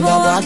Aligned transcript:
vuelvo 0.00 0.28
a 0.28 0.40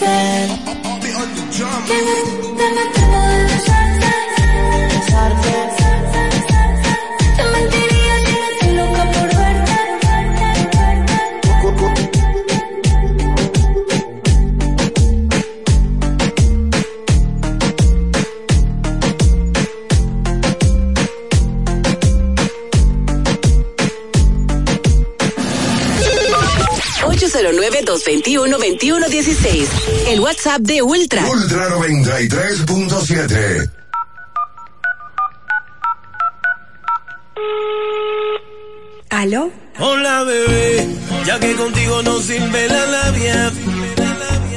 ver. 28.28 29.68
El 30.08 30.20
WhatsApp 30.20 30.60
de 30.60 30.82
Ultra. 30.82 31.24
Ultra 31.26 31.70
93.7. 31.70 33.70
¿Aló? 39.10 39.50
Hola 39.80 40.24
bebé, 40.24 40.86
ya 41.24 41.40
que 41.40 41.54
contigo 41.54 42.02
no 42.02 42.20
sirve 42.20 42.68
la 42.68 42.84
labia 42.86 43.50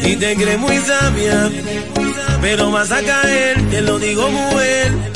y 0.04 0.16
te 0.16 0.35
crees 0.35 0.60
muy 0.60 0.77
sabia, 0.80 1.52
pero 2.41 2.72
vas 2.72 2.91
a 2.91 3.02
caer, 3.02 3.70
te 3.70 3.82
lo 3.82 3.99
digo 3.99 4.27
muy 4.30 4.55
bien. 4.55 5.12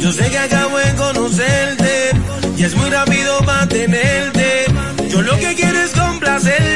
yo 0.00 0.12
sé 0.12 0.28
que 0.28 0.38
acabo 0.38 0.76
de 0.78 0.94
conocerte 0.94 2.10
y 2.56 2.64
es 2.64 2.74
muy 2.74 2.90
rápido 2.90 3.38
para 3.44 3.68
tenerte. 3.68 4.64
Yo 5.08 5.22
lo 5.22 5.38
que 5.38 5.54
quiero 5.54 5.78
es 5.78 5.92
complacerte, 5.92 6.75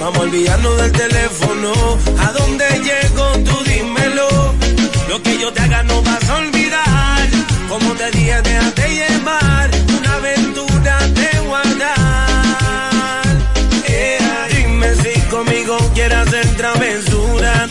Vamos 0.00 0.16
a 0.16 0.20
olvidarnos 0.22 0.76
del 0.78 0.92
teléfono. 0.92 1.72
¿A 2.18 2.32
dónde 2.32 2.64
llego? 2.88 3.32
Tú 3.44 3.64
dímelo. 3.64 4.28
Lo 5.10 5.22
que 5.22 5.38
yo 5.38 5.52
te 5.52 5.60
haga 5.60 5.82
no 5.82 6.02
vas 6.02 6.28
a 6.30 6.36
olvidar. 6.38 7.28
Como 7.68 7.92
te 7.94 8.10
dije, 8.12 8.40
déjate 8.40 8.88
llevar. 8.94 9.70
Una 9.98 10.14
aventura 10.14 10.98
de 11.06 11.28
guardar. 11.46 11.96
Dime 14.48 14.94
si 15.02 15.20
conmigo 15.28 15.76
quieres 15.92 16.18
hacer 16.18 16.46
travesura. 16.56 17.68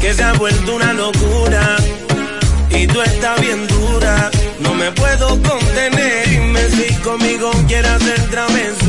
Que 0.00 0.14
se 0.14 0.24
ha 0.24 0.32
vuelto 0.32 0.74
una 0.74 0.94
locura. 0.94 1.76
Y 2.70 2.86
tú 2.86 3.02
estás 3.02 3.38
bien 3.42 3.66
dura. 3.66 4.30
No 4.60 4.72
me 4.72 4.90
puedo 4.92 5.28
contener. 5.42 6.30
Dime 6.30 6.70
si 6.70 6.94
conmigo 7.02 7.50
quieres 7.68 7.90
hacer 7.90 8.30
travesura. 8.30 8.81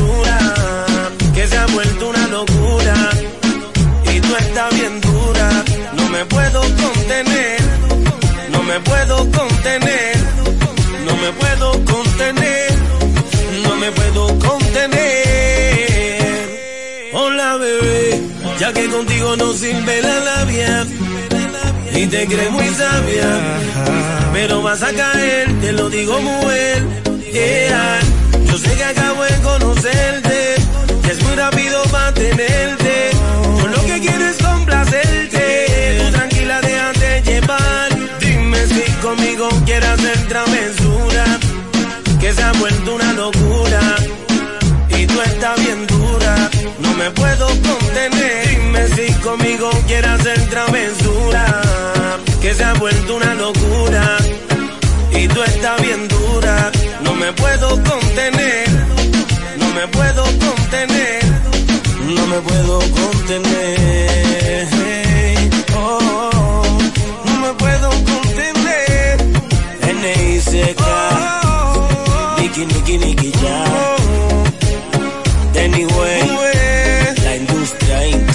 Me 6.24 6.30
puedo 6.30 6.60
contener. 6.60 7.60
No 8.50 8.62
me 8.62 8.80
puedo 8.80 9.30
contener. 9.30 10.16
No 11.04 11.16
me 11.16 11.32
puedo 11.32 11.84
contener. 11.84 12.70
No 13.62 13.76
me 13.76 13.92
puedo 13.92 14.38
contener. 14.38 14.94
Hola 17.12 17.56
bebé, 17.56 18.22
ya 18.58 18.72
que 18.72 18.88
contigo 18.88 19.36
no 19.36 19.52
sirve 19.52 20.02
la 20.02 20.20
labia 20.20 20.86
y 21.94 22.06
te 22.06 22.26
crees 22.26 22.50
muy 22.50 22.68
sabia, 22.74 23.28
pero 24.32 24.62
vas 24.62 24.82
a 24.82 24.92
caer, 24.92 25.48
te 25.60 25.72
lo 25.72 25.88
digo 25.90 26.20
muy 26.20 26.46
bien. 26.46 26.88
Yo 28.46 28.58
sé 28.58 28.74
que 28.74 28.84
acabo 28.84 29.22
de 29.22 29.40
conocerte, 29.42 30.54
que 31.04 31.10
es 31.12 31.22
muy 31.22 31.36
rápido 31.36 31.82
para 31.84 32.12
conmigo 39.04 39.48
quieres 39.66 39.90
hacer 39.90 40.28
travesura, 40.28 41.24
que 42.18 42.32
se 42.32 42.42
ha 42.42 42.52
vuelto 42.52 42.94
una 42.94 43.12
locura 43.12 43.80
y 44.98 45.06
tú 45.06 45.20
estás 45.20 45.60
bien 45.62 45.86
dura, 45.86 46.50
no 46.80 46.94
me 46.94 47.10
puedo 47.10 47.46
contener. 47.46 48.48
Dime 48.48 48.88
si 48.96 49.12
conmigo 49.20 49.70
quieres 49.86 50.10
hacer 50.10 50.40
travesura, 50.48 51.44
que 52.40 52.54
se 52.54 52.64
ha 52.64 52.72
vuelto 52.74 53.16
una 53.16 53.34
locura 53.34 54.16
y 55.12 55.28
tú 55.28 55.42
estás 55.42 55.82
bien 55.82 56.08
dura, 56.08 56.72
no 57.02 57.12
me 57.14 57.30
puedo 57.34 57.68
contener, 57.84 58.68
no 59.58 59.68
me 59.74 59.86
puedo 59.88 60.22
contener, 60.46 61.24
no 62.16 62.26
me 62.26 62.38
puedo 62.40 62.78
contener. 62.78 64.73
N.I.C.K. 70.46 72.36
Niki, 72.38 72.66
Niki, 72.66 72.98
Niki, 72.98 73.32
ya. 73.42 73.64
Anyway, 75.64 76.20
la 77.24 77.36
industria 77.36 78.06
Inc. 78.08 78.28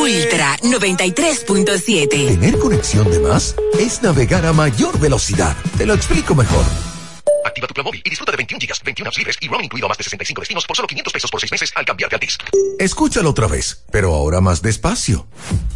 Ultra 0.00 0.56
93.7. 0.62 2.08
Tener 2.08 2.58
conexión 2.58 3.10
de 3.10 3.20
más 3.20 3.54
es 3.78 4.02
navegar 4.02 4.46
a 4.46 4.52
mayor 4.52 4.98
velocidad. 4.98 5.54
Te 5.76 5.84
lo 5.84 5.94
explico 5.94 6.34
mejor. 6.34 6.64
Activa 7.56 7.68
tu 7.68 7.72
plan 7.72 7.84
móvil 7.86 8.02
y 8.04 8.10
disfruta 8.10 8.32
de 8.32 8.36
21 8.36 8.60
gigas, 8.60 8.82
21 8.84 9.08
apps 9.08 9.16
libres 9.16 9.38
y 9.40 9.48
roaming 9.48 9.64
incluido 9.64 9.86
a 9.86 9.88
más 9.88 9.96
de 9.96 10.04
65 10.04 10.40
destinos 10.42 10.66
por 10.66 10.76
solo 10.76 10.86
500 10.86 11.12
pesos 11.12 11.30
por 11.30 11.40
6 11.40 11.52
meses 11.52 11.72
al 11.74 11.86
cambiarte 11.86 12.14
a 12.14 12.18
Altis. 12.18 12.36
Escúchalo 12.78 13.30
otra 13.30 13.46
vez, 13.46 13.82
pero 13.90 14.14
ahora 14.14 14.42
más 14.42 14.60
despacio. 14.60 15.26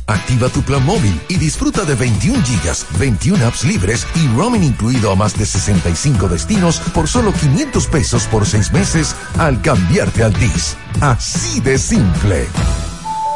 Activa 0.07 0.51
tu 0.51 0.61
plan 0.61 0.85
móvil 0.85 1.19
y 1.29 1.37
disfruta 1.37 1.87
de 1.87 1.95
21 1.95 2.45
gigas, 2.45 2.87
21 2.99 3.47
apps 3.47 3.65
libres 3.65 4.07
y 4.15 4.29
roaming 4.37 4.63
incluido 4.63 5.11
a 5.11 5.17
más 5.17 5.39
de 5.39 5.47
65 5.47 6.29
destinos 6.29 6.81
por 6.93 7.09
solo 7.09 7.33
500 7.33 7.87
pesos 7.87 8.25
por 8.25 8.45
6 8.45 8.73
meses 8.73 9.17
al 9.39 9.63
cambiarte 9.63 10.23
al 10.23 10.35
DIS. 10.35 10.77
Así 11.01 11.61
de 11.61 11.79
simple. 11.79 12.47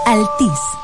Altis. 0.05 0.84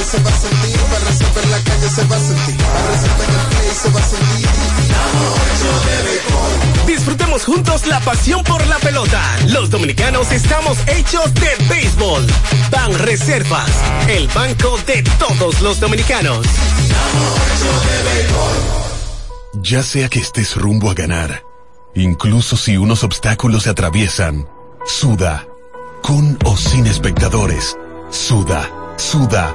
Se 0.00 0.18
va 0.22 0.30
a 0.30 0.32
sentir, 0.32 0.76
para 0.80 1.44
en 1.44 1.50
la 1.50 1.58
calle 1.58 1.88
se 1.88 2.04
va 2.06 2.16
a 2.16 2.20
sentir, 2.20 2.56
para 2.56 2.94
en 2.96 3.34
el 3.34 3.46
play 3.48 3.70
se 3.70 3.90
va 3.90 4.00
a 4.00 4.02
sentir. 4.02 4.48
Disfrutemos 6.86 7.44
juntos 7.44 7.86
la 7.86 8.00
pasión 8.00 8.42
por 8.44 8.66
la 8.66 8.78
pelota. 8.78 9.22
Los 9.48 9.68
dominicanos 9.68 10.32
estamos 10.32 10.78
hechos 10.86 11.34
de 11.34 11.50
béisbol. 11.68 12.26
Ban 12.70 12.98
Reservas, 12.98 13.70
el 14.08 14.26
banco 14.28 14.78
de 14.86 15.02
todos 15.18 15.60
los 15.60 15.78
dominicanos. 15.78 16.46
Ya 19.52 19.82
sea 19.82 20.08
que 20.08 20.20
estés 20.20 20.56
rumbo 20.56 20.90
a 20.90 20.94
ganar, 20.94 21.44
incluso 21.94 22.56
si 22.56 22.78
unos 22.78 23.04
obstáculos 23.04 23.64
se 23.64 23.70
atraviesan, 23.70 24.48
suda, 24.86 25.46
con 26.02 26.38
o 26.46 26.56
sin 26.56 26.86
espectadores, 26.86 27.76
suda, 28.10 28.68
suda 28.96 29.54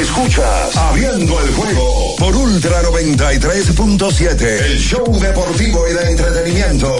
Escuchas 0.00 0.76
Abriendo 0.76 1.40
el 1.40 1.54
juego 1.54 2.16
por 2.18 2.34
Ultra 2.34 2.82
93.7, 2.82 4.42
el 4.42 4.78
show 4.78 5.04
deportivo 5.20 5.86
y 5.88 5.92
de 5.92 6.10
entretenimiento. 6.10 6.96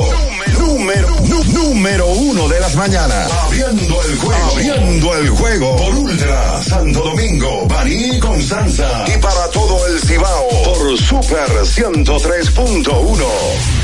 Número, 0.58 1.08
número 1.52 2.06
uno 2.08 2.48
de 2.48 2.60
las 2.60 2.74
mañanas. 2.76 3.32
Abriendo 3.32 4.02
el 4.02 4.16
juego. 4.16 4.44
Abriendo 4.52 5.16
el 5.16 5.28
juego 5.30 5.76
por 5.76 5.94
Ultra 5.94 6.62
Santo 6.62 7.00
Domingo, 7.00 7.66
Baní 7.66 8.20
Constanza. 8.20 9.04
Y 9.06 9.18
para 9.18 9.48
todo 9.48 9.86
el 9.88 10.00
Cibao 10.00 10.48
por 10.64 10.98
Super 10.98 11.48
103.1. 11.48 13.83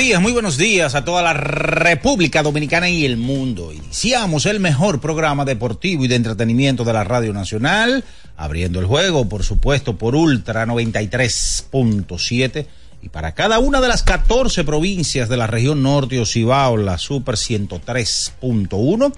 Días, 0.00 0.22
muy 0.22 0.32
buenos 0.32 0.56
días 0.56 0.94
a 0.94 1.04
toda 1.04 1.20
la 1.20 1.34
República 1.34 2.42
Dominicana 2.42 2.88
y 2.88 3.04
el 3.04 3.18
mundo. 3.18 3.70
Iniciamos 3.70 4.46
el 4.46 4.58
mejor 4.58 4.98
programa 4.98 5.44
deportivo 5.44 6.06
y 6.06 6.08
de 6.08 6.14
entretenimiento 6.14 6.84
de 6.84 6.94
la 6.94 7.04
Radio 7.04 7.34
Nacional, 7.34 8.02
abriendo 8.34 8.80
el 8.80 8.86
juego, 8.86 9.28
por 9.28 9.44
supuesto, 9.44 9.98
por 9.98 10.14
Ultra 10.14 10.64
93.7 10.64 12.64
y 13.02 13.10
para 13.10 13.34
cada 13.34 13.58
una 13.58 13.82
de 13.82 13.88
las 13.88 14.02
14 14.02 14.64
provincias 14.64 15.28
de 15.28 15.36
la 15.36 15.46
región 15.46 15.82
norte 15.82 16.18
Ocibao, 16.18 16.78
la 16.78 16.96
Super 16.96 17.34
103.1 17.34 19.12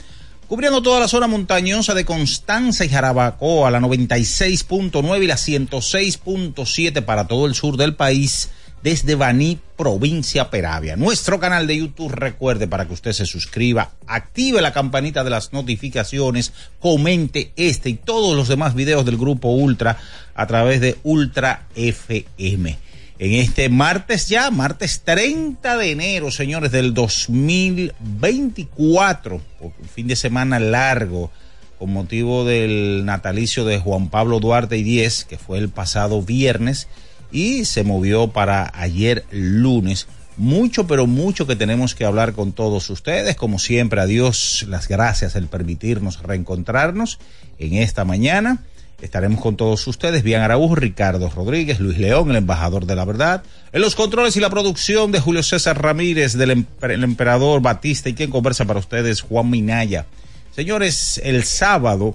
cubriendo 0.49 0.82
toda 0.82 0.99
la 0.99 1.06
zona 1.08 1.29
montañosa 1.29 1.94
de 1.94 2.05
Constanza 2.05 2.84
y 2.84 2.88
Jarabacoa, 2.88 3.70
la 3.70 3.79
96.9 3.81 5.23
y 5.23 5.26
la 5.29 5.37
106.7 5.37 7.05
para 7.05 7.29
todo 7.29 7.46
el 7.46 7.55
sur 7.55 7.76
del 7.76 7.94
país 7.94 8.50
desde 8.82 9.14
Baní, 9.14 9.58
provincia 9.76 10.50
Peravia. 10.50 10.96
Nuestro 10.96 11.38
canal 11.38 11.67
de 11.67 11.76
YouTube, 11.79 12.12
recuerde 12.12 12.67
para 12.67 12.87
que 12.87 12.94
usted 12.94 13.12
se 13.12 13.26
suscriba, 13.26 13.93
active 14.06 14.61
la 14.61 14.73
campanita 14.73 15.23
de 15.25 15.31
las 15.31 15.52
notificaciones, 15.52 16.52
comente 16.81 17.52
este 17.56 17.90
y 17.90 17.94
todos 17.94 18.37
los 18.37 18.49
demás 18.49 18.75
videos 18.75 19.05
del 19.05 19.19
grupo 19.19 19.50
Ultra 19.50 19.99
a 20.34 20.46
través 20.46 20.81
de 20.81 20.96
Ultra 21.02 21.67
FM. 21.76 22.79
En 23.19 23.32
este 23.34 23.69
martes 23.69 24.29
ya, 24.29 24.50
martes 24.50 25.02
30 25.05 25.76
de 25.76 25.90
enero, 25.93 26.31
señores, 26.32 26.72
del 26.72 26.93
2024, 26.93 29.41
un 29.60 29.72
fin 29.94 30.08
de 30.08 30.17
semana 30.17 30.58
largo 30.58 31.31
con 31.79 31.93
motivo 31.93 32.44
del 32.44 33.05
natalicio 33.05 33.65
de 33.65 33.79
Juan 33.79 34.08
Pablo 34.08 34.41
Duarte 34.41 34.77
y 34.77 34.82
Diez, 34.82 35.24
que 35.24 35.39
fue 35.39 35.58
el 35.58 35.69
pasado 35.69 36.20
viernes 36.22 36.89
y 37.32 37.65
se 37.65 37.82
movió 37.82 38.29
para 38.29 38.70
ayer 38.74 39.24
lunes. 39.31 40.06
Mucho, 40.36 40.86
pero 40.86 41.06
mucho 41.06 41.46
que 41.46 41.56
tenemos 41.56 41.94
que 41.94 42.05
hablar 42.05 42.32
con 42.32 42.53
todos 42.53 42.89
ustedes. 42.91 43.36
Como 43.36 43.58
siempre, 43.58 44.01
a 44.01 44.06
Dios 44.06 44.65
las 44.69 44.89
gracias 44.89 45.34
el 45.36 45.48
permitirnos 45.48 46.22
reencontrarnos 46.22 47.19
en 47.58 47.74
esta 47.74 48.05
mañana. 48.05 48.62
Estaremos 49.01 49.41
con 49.41 49.56
todos 49.56 49.84
ustedes, 49.89 50.22
Bian 50.22 50.43
Araújo, 50.43 50.77
Ricardo 50.77 51.29
Rodríguez, 51.29 51.81
Luis 51.81 51.98
León, 51.98 52.31
el 52.31 52.36
embajador 52.36 52.86
de 52.86 52.94
la 52.94 53.05
verdad, 53.05 53.43
en 53.72 53.81
los 53.81 53.96
controles 53.96 54.36
y 54.36 54.41
la 54.41 54.48
producción 54.48 55.10
de 55.10 55.19
Julio 55.19 55.43
César 55.43 55.82
Ramírez, 55.82 56.34
del 56.34 56.67
emperador 56.81 57.60
Batista 57.60 58.08
y 58.08 58.15
quien 58.15 58.31
conversa 58.31 58.65
para 58.65 58.79
ustedes, 58.79 59.20
Juan 59.20 59.51
Minaya. 59.51 60.06
Señores, 60.55 61.20
el 61.24 61.43
sábado 61.43 62.15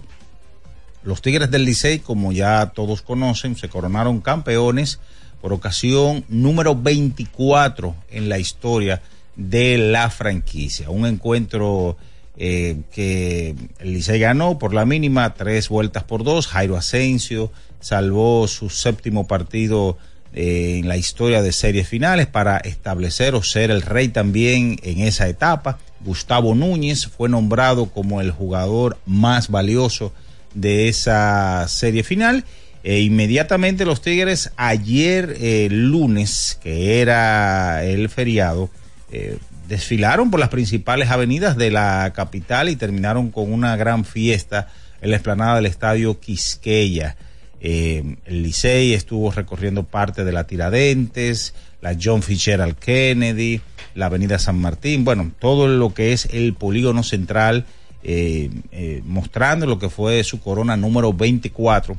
los 1.03 1.21
Tigres 1.21 1.51
del 1.51 1.65
Licey, 1.65 1.99
como 1.99 2.31
ya 2.31 2.71
todos 2.73 3.01
conocen, 3.01 3.55
se 3.55 3.69
coronaron 3.69 4.21
campeones 4.21 4.99
por 5.41 5.53
ocasión 5.53 6.25
número 6.27 6.75
24 6.75 7.95
en 8.09 8.29
la 8.29 8.39
historia 8.39 9.01
de 9.35 9.77
la 9.77 10.09
franquicia. 10.09 10.89
Un 10.89 11.05
encuentro 11.05 11.97
eh, 12.37 12.81
que 12.91 13.55
el 13.79 13.93
Licey 13.93 14.19
ganó 14.19 14.59
por 14.59 14.73
la 14.73 14.85
mínima, 14.85 15.33
tres 15.33 15.69
vueltas 15.69 16.03
por 16.03 16.23
dos. 16.23 16.47
Jairo 16.47 16.75
Asensio 16.75 17.51
salvó 17.79 18.47
su 18.47 18.69
séptimo 18.69 19.27
partido 19.27 19.97
eh, 20.33 20.79
en 20.79 20.87
la 20.87 20.97
historia 20.97 21.41
de 21.41 21.51
series 21.51 21.87
finales 21.87 22.27
para 22.27 22.57
establecer 22.57 23.33
o 23.33 23.43
ser 23.43 23.71
el 23.71 23.81
rey 23.81 24.09
también 24.09 24.79
en 24.83 24.99
esa 24.99 25.27
etapa. 25.27 25.79
Gustavo 26.01 26.53
Núñez 26.53 27.07
fue 27.07 27.29
nombrado 27.29 27.87
como 27.87 28.21
el 28.21 28.31
jugador 28.31 28.97
más 29.05 29.49
valioso 29.49 30.13
de 30.57 30.87
esa 30.87 31.67
serie 31.67 32.03
final. 32.03 32.43
E 32.83 33.01
inmediatamente 33.01 33.85
los 33.85 34.01
Tigres 34.01 34.51
ayer 34.55 35.35
eh, 35.39 35.67
lunes, 35.69 36.57
que 36.61 37.01
era 37.01 37.83
el 37.83 38.07
feriado, 38.09 38.69
eh, 39.11 39.37
desfilaron 39.67 40.31
por 40.31 40.39
las 40.39 40.49
principales 40.49 41.09
avenidas 41.09 41.57
de 41.57 41.71
la 41.71 42.13
capital 42.15 42.69
y 42.69 42.75
terminaron 42.75 43.31
con 43.31 43.51
una 43.51 43.75
gran 43.75 44.05
fiesta 44.05 44.69
en 45.01 45.09
la 45.09 45.17
explanada 45.17 45.55
del 45.55 45.65
estadio 45.65 46.19
Quisqueya. 46.19 47.17
Eh, 47.59 48.17
el 48.25 48.43
Licey 48.43 48.93
estuvo 48.93 49.31
recorriendo 49.31 49.83
parte 49.83 50.23
de 50.23 50.31
la 50.31 50.45
Tiradentes, 50.45 51.53
la 51.81 51.97
John 52.01 52.21
Fitzgerald 52.21 52.75
Kennedy, 52.75 53.59
la 53.95 54.05
Avenida 54.05 54.39
San 54.39 54.59
Martín, 54.59 55.03
bueno, 55.03 55.31
todo 55.39 55.67
lo 55.67 55.93
que 55.93 56.13
es 56.13 56.27
el 56.31 56.53
polígono 56.53 57.03
central, 57.03 57.65
eh, 58.03 58.49
eh, 58.71 59.01
mostrando 59.05 59.65
lo 59.65 59.79
que 59.79 59.89
fue 59.89 60.23
su 60.23 60.39
corona 60.39 60.77
número 60.77 61.13
24 61.13 61.97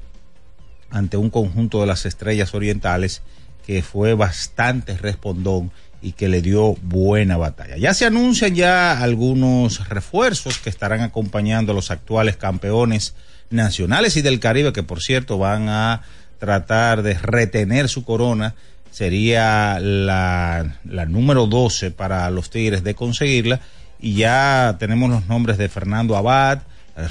ante 0.91 1.17
un 1.17 1.31
conjunto 1.31 1.81
de 1.81 1.87
las 1.87 2.07
estrellas 2.07 2.55
orientales 2.55 3.23
que 3.67 3.83
fue 3.83 4.15
bastante 4.15 4.97
respondón 4.97 5.71
y 6.01 6.13
que 6.13 6.29
le 6.29 6.41
dio 6.41 6.75
buena 6.83 7.37
batalla. 7.37 7.77
Ya 7.77 7.93
se 7.93 8.07
anuncian 8.07 8.55
ya 8.55 9.03
algunos 9.03 9.89
refuerzos 9.89 10.59
que 10.59 10.71
estarán 10.71 11.01
acompañando 11.01 11.73
a 11.73 11.75
los 11.75 11.91
actuales 11.91 12.37
campeones 12.37 13.15
nacionales 13.51 14.17
y 14.17 14.23
del 14.23 14.41
Caribe, 14.41 14.73
que 14.73 14.83
por 14.83 15.03
cierto 15.03 15.39
van 15.39 15.69
a 15.69 16.03
tratar 16.39 17.03
de 17.03 17.15
retener 17.15 17.89
su 17.89 18.05
corona. 18.05 18.55
Sería 18.91 19.79
la, 19.81 20.79
la 20.85 21.07
número 21.07 21.47
12 21.47 21.91
para 21.91 22.31
los 22.31 22.51
Tigres 22.51 22.83
de 22.85 22.95
conseguirla. 22.95 23.61
Y 24.01 24.15
ya 24.15 24.77
tenemos 24.79 25.11
los 25.11 25.27
nombres 25.27 25.59
de 25.59 25.69
Fernando 25.69 26.17
Abad, 26.17 26.63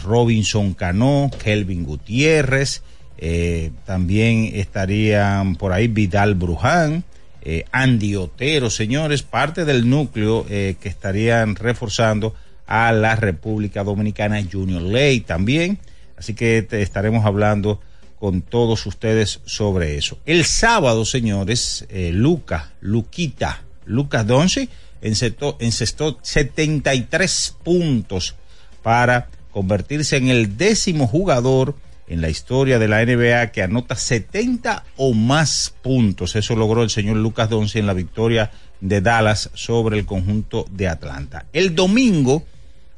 Robinson 0.04 0.74
Cano, 0.74 1.30
Kelvin 1.44 1.84
Gutiérrez, 1.84 2.84
eh, 3.18 3.72
también 3.86 4.52
estarían 4.54 5.56
por 5.56 5.74
ahí 5.74 5.88
Vidal 5.88 6.36
Bruján, 6.36 7.04
eh, 7.42 7.66
Andy 7.72 8.16
Otero, 8.16 8.70
señores, 8.70 9.24
parte 9.24 9.66
del 9.66 9.90
núcleo 9.90 10.46
eh, 10.50 10.76
que 10.82 10.90
estarían 10.90 11.56
reforzando 11.56 12.36
a 12.68 12.92
la 12.92 13.16
República 13.16 13.84
Dominicana, 13.84 14.44
Junior 14.52 14.82
Ley 14.82 15.22
también. 15.22 15.80
Así 16.18 16.34
que 16.34 16.68
estaremos 16.72 17.26
hablando 17.26 17.80
con 18.20 18.42
todos 18.42 18.86
ustedes 18.86 19.40
sobre 19.46 19.98
eso. 19.98 20.18
El 20.26 20.46
sábado, 20.46 21.06
señores, 21.06 21.86
eh, 21.90 22.12
Luca, 22.14 22.72
Luquita, 22.82 23.62
Lucas 23.86 24.26
Donchi 24.28 24.70
encestó, 25.02 25.58
encestó 25.60 26.18
73 26.22 27.56
puntos 27.64 28.36
para 28.84 29.30
convertirse 29.52 30.18
en 30.18 30.30
el 30.30 30.58
décimo 30.58 31.08
jugador 31.08 31.76
en 32.08 32.22
la 32.22 32.30
historia 32.30 32.80
de 32.80 32.88
la 32.88 33.06
NBA 33.06 33.52
que 33.52 33.62
anota 33.62 33.96
70 33.96 34.86
o 34.96 35.14
más 35.14 35.74
puntos. 35.82 36.36
Eso 36.36 36.56
logró 36.56 36.84
el 36.84 36.90
señor 36.90 37.18
Lucas 37.18 37.50
Donci 37.50 37.80
en 37.80 37.88
la 37.88 37.94
victoria 37.94 38.52
de 38.80 39.02
Dallas 39.02 39.50
sobre 39.54 39.98
el 39.98 40.06
conjunto 40.06 40.66
de 40.72 40.88
Atlanta. 40.88 41.46
El 41.52 41.76
domingo 41.76 42.44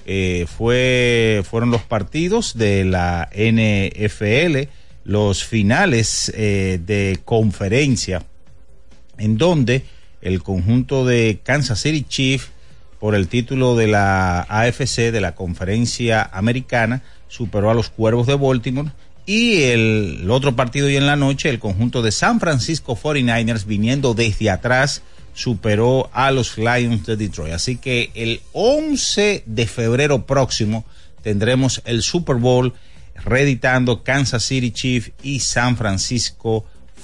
eh, 0.06 0.46
fue, 0.48 1.44
fueron 1.50 1.72
los 1.72 1.82
partidos 1.82 2.58
de 2.58 2.86
la 2.86 3.30
NFL, 3.34 4.70
los 5.06 5.44
finales 5.44 6.32
eh, 6.36 6.80
de 6.86 7.20
conferencia, 7.26 8.24
en 9.18 9.38
donde 9.38 9.86
el 10.22 10.44
conjunto 10.44 11.06
de 11.06 11.40
Kansas 11.44 11.82
City 11.82 12.04
Chiefs, 12.08 12.50
por 13.00 13.16
el 13.16 13.28
título 13.28 13.76
de 13.76 13.88
la 13.88 14.42
AFC, 14.42 15.12
de 15.12 15.22
la 15.22 15.36
conferencia 15.36 16.30
americana, 16.34 17.02
superó 17.30 17.72
a 17.72 17.74
los 17.74 17.90
Cuervos 17.90 18.28
de 18.28 18.36
Baltimore. 18.36 18.92
Y 19.26 19.64
el, 19.64 20.28
otro 20.30 20.56
partido 20.56 20.90
y 20.90 20.98
en 20.98 21.06
la 21.06 21.16
noche, 21.16 21.50
el 21.50 21.60
conjunto 21.60 22.02
de 22.02 22.12
San 22.12 22.40
Francisco 22.40 22.98
49ers 22.98 23.66
viniendo 23.66 24.14
desde 24.14 24.50
atrás 24.50 25.04
superó 25.34 26.10
a 26.14 26.32
los 26.32 26.58
Lions 26.58 27.06
de 27.06 27.16
Detroit. 27.16 27.54
Así 27.54 27.78
que 27.78 28.12
el 28.16 28.42
11 28.54 29.44
de 29.46 29.68
febrero 29.68 30.26
próximo 30.26 30.84
tendremos 31.22 31.82
el 31.86 32.02
Super 32.02 32.38
Bowl 32.38 32.74
reeditando 33.16 34.04
Kansas 34.04 34.44
City 34.44 34.72
Chiefs 34.72 35.12
y 35.22 35.40
San 35.40 35.78
Francisco 35.78 36.66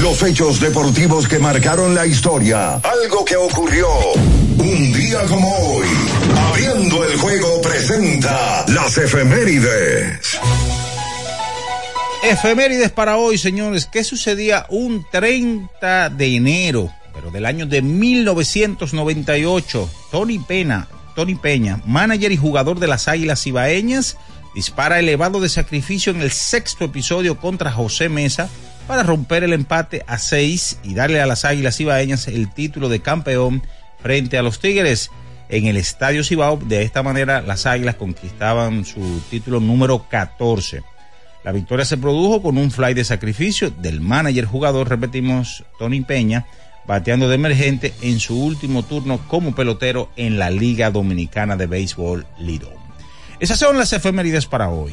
Los 0.00 0.22
hechos 0.22 0.60
deportivos 0.60 1.26
que 1.26 1.38
marcaron 1.38 1.94
la 1.94 2.06
historia. 2.06 2.74
Algo 2.74 3.24
que 3.24 3.36
ocurrió 3.36 3.88
un 4.58 4.92
día 4.92 5.24
como 5.26 5.56
hoy. 5.56 5.86
Abriendo 6.48 7.04
el 7.04 7.16
juego 7.18 7.60
presenta 7.62 8.64
las 8.68 8.98
efemérides. 8.98 10.38
Efemérides 12.22 12.90
para 12.90 13.16
hoy, 13.16 13.38
señores. 13.38 13.86
¿Qué 13.86 14.04
sucedía 14.04 14.66
un 14.68 15.06
30 15.10 16.10
de 16.10 16.36
enero, 16.36 16.92
pero 17.12 17.30
del 17.30 17.46
año 17.46 17.66
de 17.66 17.82
1998? 17.82 19.90
Tony 20.10 20.38
Pena, 20.38 20.88
Tony 21.14 21.34
Peña, 21.34 21.80
manager 21.86 22.30
y 22.30 22.36
jugador 22.36 22.78
de 22.78 22.88
las 22.88 23.08
Águilas 23.08 23.46
Ibaeñas, 23.46 24.18
dispara 24.54 24.98
elevado 24.98 25.40
de 25.40 25.48
sacrificio 25.48 26.12
en 26.12 26.20
el 26.20 26.30
sexto 26.30 26.84
episodio 26.84 27.38
contra 27.38 27.72
José 27.72 28.08
Mesa 28.08 28.48
para 28.86 29.02
romper 29.02 29.44
el 29.44 29.52
empate 29.52 30.04
a 30.06 30.18
seis 30.18 30.78
y 30.82 30.94
darle 30.94 31.20
a 31.20 31.26
las 31.26 31.44
Águilas 31.44 31.80
Ibaeñas 31.80 32.28
el 32.28 32.52
título 32.52 32.88
de 32.88 33.00
campeón 33.00 33.62
frente 34.00 34.38
a 34.38 34.42
los 34.42 34.60
Tigres 34.60 35.10
en 35.48 35.66
el 35.66 35.76
Estadio 35.76 36.24
Cibao. 36.24 36.56
De 36.58 36.82
esta 36.82 37.02
manera, 37.02 37.40
las 37.40 37.66
Águilas 37.66 37.96
conquistaban 37.96 38.84
su 38.84 39.20
título 39.30 39.60
número 39.60 40.06
14. 40.08 40.82
La 41.44 41.52
victoria 41.52 41.84
se 41.84 41.98
produjo 41.98 42.42
con 42.42 42.56
un 42.58 42.70
fly 42.70 42.94
de 42.94 43.04
sacrificio 43.04 43.70
del 43.70 44.00
manager 44.00 44.46
jugador, 44.46 44.88
repetimos, 44.88 45.64
Tony 45.78 46.00
Peña, 46.00 46.46
bateando 46.86 47.28
de 47.28 47.34
emergente 47.34 47.94
en 48.02 48.18
su 48.18 48.42
último 48.42 48.82
turno 48.82 49.20
como 49.28 49.54
pelotero 49.54 50.10
en 50.16 50.38
la 50.38 50.50
Liga 50.50 50.90
Dominicana 50.90 51.56
de 51.56 51.66
Béisbol 51.66 52.26
Lidom. 52.38 52.72
Esas 53.40 53.58
son 53.58 53.76
las 53.78 53.92
efemérides 53.92 54.46
para 54.46 54.70
hoy. 54.70 54.92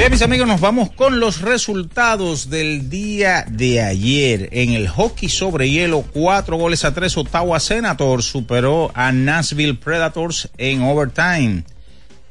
Bien, 0.00 0.12
mis 0.12 0.22
amigos, 0.22 0.48
nos 0.48 0.62
vamos 0.62 0.90
con 0.92 1.20
los 1.20 1.42
resultados 1.42 2.48
del 2.48 2.88
día 2.88 3.44
de 3.46 3.82
ayer. 3.82 4.48
En 4.50 4.72
el 4.72 4.88
hockey 4.88 5.28
sobre 5.28 5.68
hielo, 5.68 6.00
cuatro 6.00 6.56
goles 6.56 6.86
a 6.86 6.94
tres, 6.94 7.18
Ottawa 7.18 7.60
Senators 7.60 8.24
superó 8.24 8.90
a 8.94 9.12
Nashville 9.12 9.74
Predators 9.74 10.48
en 10.56 10.80
overtime. 10.80 11.64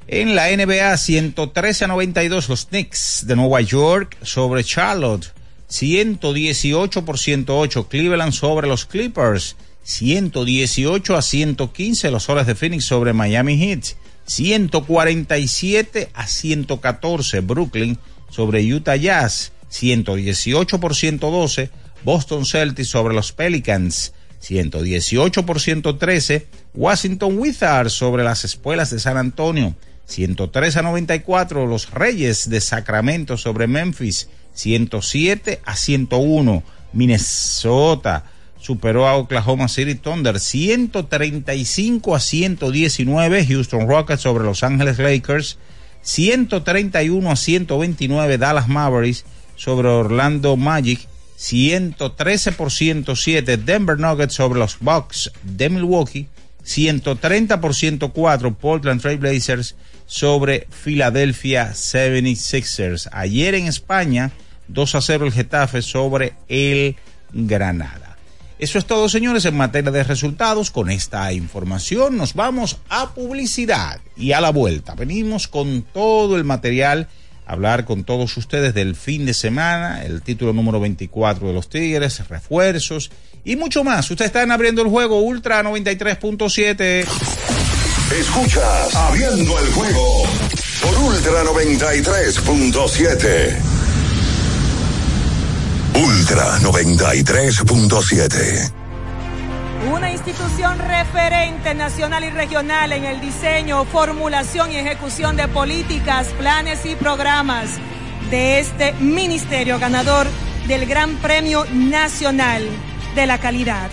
En 0.07 0.35
la 0.35 0.47
NBA, 0.49 0.97
113 0.97 1.85
a 1.85 1.87
92, 1.89 2.49
los 2.49 2.65
Knicks 2.65 3.25
de 3.27 3.35
Nueva 3.35 3.61
York 3.61 4.17
sobre 4.23 4.63
Charlotte. 4.63 5.31
118 5.67 7.05
por 7.05 7.19
108, 7.19 7.87
Cleveland 7.87 8.33
sobre 8.33 8.67
los 8.67 8.87
Clippers. 8.87 9.55
118 9.83 11.15
a 11.15 11.21
115, 11.21 12.09
los 12.09 12.23
Soles 12.23 12.47
de 12.47 12.55
Phoenix 12.55 12.85
sobre 12.85 13.13
Miami 13.13 13.59
Heat. 13.59 13.95
147 14.29 16.09
a 16.13 16.27
114 16.27 17.39
Brooklyn 17.39 17.97
sobre 18.29 18.61
Utah 18.61 18.95
Jazz, 18.95 19.53
118 19.69 20.79
por 20.79 20.95
112 20.95 21.71
Boston 22.03 22.45
Celtics 22.45 22.89
sobre 22.89 23.15
los 23.15 23.31
Pelicans, 23.31 24.13
118 24.39 25.45
por 25.47 25.59
113 25.59 26.47
Washington 26.75 27.39
Wizards 27.39 27.91
sobre 27.93 28.23
las 28.23 28.45
Espuelas 28.45 28.91
de 28.91 28.99
San 28.99 29.17
Antonio, 29.17 29.75
103 30.05 30.77
a 30.77 30.81
94 30.83 31.65
los 31.65 31.89
Reyes 31.89 32.49
de 32.51 32.61
Sacramento 32.61 33.35
sobre 33.35 33.65
Memphis, 33.65 34.29
107 34.53 35.59
a 35.65 35.75
101 35.75 36.63
Minnesota 36.93 38.25
superó 38.59 39.07
a 39.07 39.15
Oklahoma 39.15 39.67
City 39.67 39.95
Thunder 39.95 40.39
135 40.39 42.15
a 42.15 42.19
119 42.19 43.45
Houston 43.45 43.87
Rockets 43.87 44.21
sobre 44.21 44.43
Los 44.43 44.63
Ángeles 44.63 44.99
Lakers 44.99 45.57
131 46.01 47.29
a 47.29 47.35
129 47.35 48.37
Dallas 48.37 48.67
Mavericks 48.67 49.25
sobre 49.55 49.87
Orlando 49.87 50.55
Magic 50.55 51.07
113 51.35 52.51
por 52.51 52.71
107 52.71 53.57
Denver 53.57 53.97
Nuggets 53.97 54.33
sobre 54.33 54.59
los 54.59 54.77
Bucks 54.79 55.31
de 55.43 55.69
Milwaukee 55.69 56.27
130 56.63 57.61
por 57.61 57.73
104 57.73 58.53
Portland 58.53 59.01
Trail 59.01 59.17
Blazers 59.17 59.75
sobre 60.05 60.67
Philadelphia 60.83 61.71
76ers. 61.71 63.09
Ayer 63.11 63.55
en 63.55 63.67
España, 63.67 64.31
2 64.67 64.95
a 64.95 65.01
0 65.01 65.25
el 65.25 65.31
Getafe 65.31 65.81
sobre 65.81 66.33
el 66.47 66.95
Granada. 67.31 68.08
Eso 68.59 68.77
es 68.77 68.85
todo, 68.85 69.07
señores, 69.07 69.45
en 69.45 69.55
materia 69.55 69.89
de 69.89 70.03
resultados. 70.03 70.69
Con 70.69 70.91
esta 70.91 71.31
información 71.31 72.17
nos 72.17 72.33
vamos 72.33 72.79
a 72.89 73.13
publicidad 73.13 74.01
y 74.17 74.33
a 74.33 74.41
la 74.41 74.51
vuelta. 74.51 74.95
Venimos 74.95 75.47
con 75.47 75.85
todo 75.93 76.35
el 76.35 76.43
material 76.43 77.07
hablar 77.45 77.85
con 77.85 78.03
todos 78.03 78.35
ustedes 78.37 78.73
del 78.73 78.97
fin 78.97 79.25
de 79.25 79.33
semana, 79.33 80.03
el 80.03 80.21
título 80.21 80.51
número 80.51 80.81
24 80.81 81.47
de 81.47 81.53
los 81.53 81.69
Tigres, 81.69 82.27
refuerzos 82.27 83.11
y 83.45 83.55
mucho 83.55 83.85
más. 83.85 84.11
Ustedes 84.11 84.27
están 84.29 84.51
abriendo 84.51 84.81
el 84.81 84.89
juego 84.89 85.21
Ultra 85.21 85.63
93.7. 85.63 87.07
Escuchas 88.19 88.93
Abriendo 88.93 89.57
el 89.57 89.71
juego 89.71 90.23
por 90.81 90.99
Ultra 90.99 91.45
93.7. 91.45 93.78
Ultra 96.01 96.59
93.7. 96.59 98.71
Una 99.91 100.09
institución 100.09 100.79
referente 100.79 101.73
nacional 101.73 102.23
y 102.23 102.29
regional 102.29 102.93
en 102.93 103.03
el 103.03 103.19
diseño, 103.19 103.83
formulación 103.83 104.71
y 104.71 104.77
ejecución 104.77 105.35
de 105.35 105.49
políticas, 105.49 106.27
planes 106.37 106.85
y 106.85 106.95
programas 106.95 107.71
de 108.31 108.59
este 108.59 108.93
ministerio 108.93 109.77
ganador 109.77 110.25
del 110.69 110.85
Gran 110.85 111.17
Premio 111.17 111.65
Nacional 111.73 112.63
de 113.15 113.25
la 113.25 113.39
Calidad. 113.39 113.89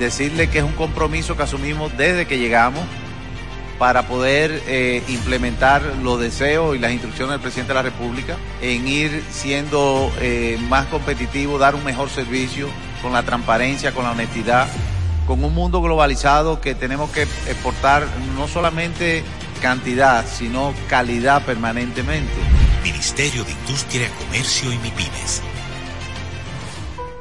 Decirle 0.00 0.50
que 0.50 0.58
es 0.58 0.64
un 0.64 0.72
compromiso 0.72 1.36
que 1.36 1.44
asumimos 1.44 1.96
desde 1.96 2.26
que 2.26 2.38
llegamos 2.38 2.82
para 3.78 4.06
poder 4.06 4.62
eh, 4.66 5.02
implementar 5.08 5.82
los 6.02 6.20
deseos 6.20 6.76
y 6.76 6.78
las 6.78 6.92
instrucciones 6.92 7.32
del 7.32 7.40
presidente 7.40 7.72
de 7.72 7.74
la 7.74 7.82
República 7.82 8.36
en 8.62 8.86
ir 8.86 9.24
siendo 9.30 10.12
eh, 10.20 10.58
más 10.68 10.86
competitivo, 10.86 11.58
dar 11.58 11.74
un 11.74 11.84
mejor 11.84 12.08
servicio 12.10 12.68
con 13.02 13.12
la 13.12 13.22
transparencia, 13.22 13.92
con 13.92 14.04
la 14.04 14.12
honestidad 14.12 14.68
con 15.26 15.42
un 15.42 15.54
mundo 15.54 15.80
globalizado 15.80 16.60
que 16.60 16.74
tenemos 16.74 17.10
que 17.10 17.22
exportar 17.22 18.06
no 18.36 18.46
solamente 18.48 19.24
cantidad, 19.62 20.24
sino 20.26 20.74
calidad 20.88 21.44
permanentemente. 21.44 22.32
Ministerio 22.82 23.44
de 23.44 23.52
Industria, 23.52 24.10
Comercio 24.18 24.72
y 24.72 24.78
MIPIMES. 24.78 25.42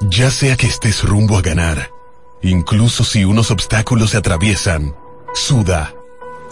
Ya 0.01 0.29
sea 0.29 0.57
que 0.57 0.67
estés 0.67 1.03
rumbo 1.03 1.37
a 1.37 1.41
ganar, 1.41 1.91
incluso 2.41 3.05
si 3.05 3.23
unos 3.23 3.51
obstáculos 3.51 4.11
se 4.11 4.17
atraviesan, 4.17 4.93
suda, 5.33 5.93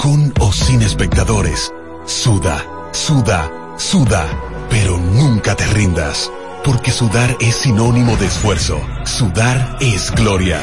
con 0.02 0.34
o 0.40 0.52
sin 0.52 0.82
espectadores, 0.82 1.72
suda, 2.08 2.66
suda, 2.92 3.52
suda, 3.78 4.28
pero 4.68 4.98
nunca 4.98 5.56
te 5.56 5.64
rindas, 5.68 6.32
porque 6.64 6.90
sudar 6.90 7.38
es 7.40 7.58
sinónimo 7.58 8.18
de 8.18 8.26
esfuerzo, 8.26 8.82
sudar 9.06 9.78
es 9.80 10.10
gloria. 10.10 10.60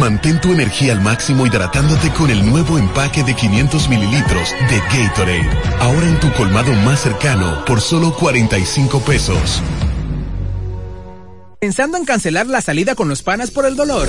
Mantén 0.00 0.40
tu 0.40 0.52
energía 0.52 0.94
al 0.94 1.02
máximo 1.02 1.46
hidratándote 1.46 2.10
con 2.12 2.30
el 2.30 2.48
nuevo 2.48 2.78
empaque 2.78 3.22
de 3.24 3.34
500 3.34 3.90
mililitros 3.90 4.54
de 4.70 4.78
Gatorade. 4.78 5.50
Ahora 5.80 6.08
en 6.08 6.18
tu 6.18 6.32
colmado 6.32 6.72
más 6.72 7.00
cercano 7.00 7.66
por 7.66 7.82
solo 7.82 8.14
45 8.14 9.00
pesos. 9.00 9.62
¿Pensando 11.60 11.98
en 11.98 12.06
cancelar 12.06 12.46
la 12.46 12.62
salida 12.62 12.94
con 12.94 13.10
los 13.10 13.22
panas 13.22 13.50
por 13.50 13.66
el 13.66 13.76
dolor? 13.76 14.08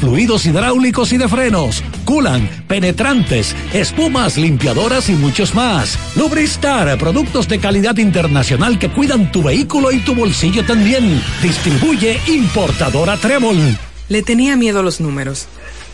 fluidos 0.00 0.46
hidráulicos 0.46 1.12
y 1.12 1.18
de 1.18 1.28
frenos, 1.28 1.82
culan, 2.04 2.48
penetrantes, 2.68 3.54
espumas, 3.72 4.36
limpiadoras 4.36 5.08
y 5.08 5.12
muchos 5.12 5.54
más. 5.54 5.98
Lubristar, 6.16 6.98
productos 6.98 7.48
de 7.48 7.58
calidad 7.58 7.96
internacional 7.98 8.78
que 8.78 8.90
cuidan 8.90 9.32
tu 9.32 9.42
vehículo 9.42 9.92
y 9.92 9.98
tu 9.98 10.14
bolsillo 10.14 10.64
también. 10.64 11.22
Distribuye 11.42 12.20
importadora 12.28 13.16
Trébol. 13.16 13.78
Le 14.08 14.22
tenía 14.22 14.56
miedo 14.56 14.80
a 14.80 14.82
los 14.82 15.00
números. 15.00 15.46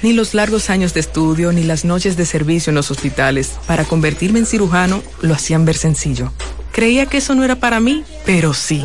Ni 0.03 0.13
los 0.13 0.35
largos 0.35 0.71
años 0.71 0.95
de 0.95 1.01
estudio 1.01 1.53
ni 1.53 1.65
las 1.65 1.85
noches 1.85 2.17
de 2.17 2.25
servicio 2.25 2.71
en 2.71 2.77
los 2.77 2.91
hospitales 2.91 3.53
para 3.67 3.85
convertirme 3.85 4.39
en 4.39 4.47
cirujano 4.47 5.03
lo 5.23 5.35
hacían 5.35 5.65
ver 5.65 5.77
sencillo. 5.77 6.33
Creía 6.73 7.07
que 7.07 7.17
eso 7.17 7.35
no 7.35 7.45
era 7.45 7.57
para 7.57 7.81
mí, 7.81 8.05
pero 8.25 8.55
sí. 8.55 8.85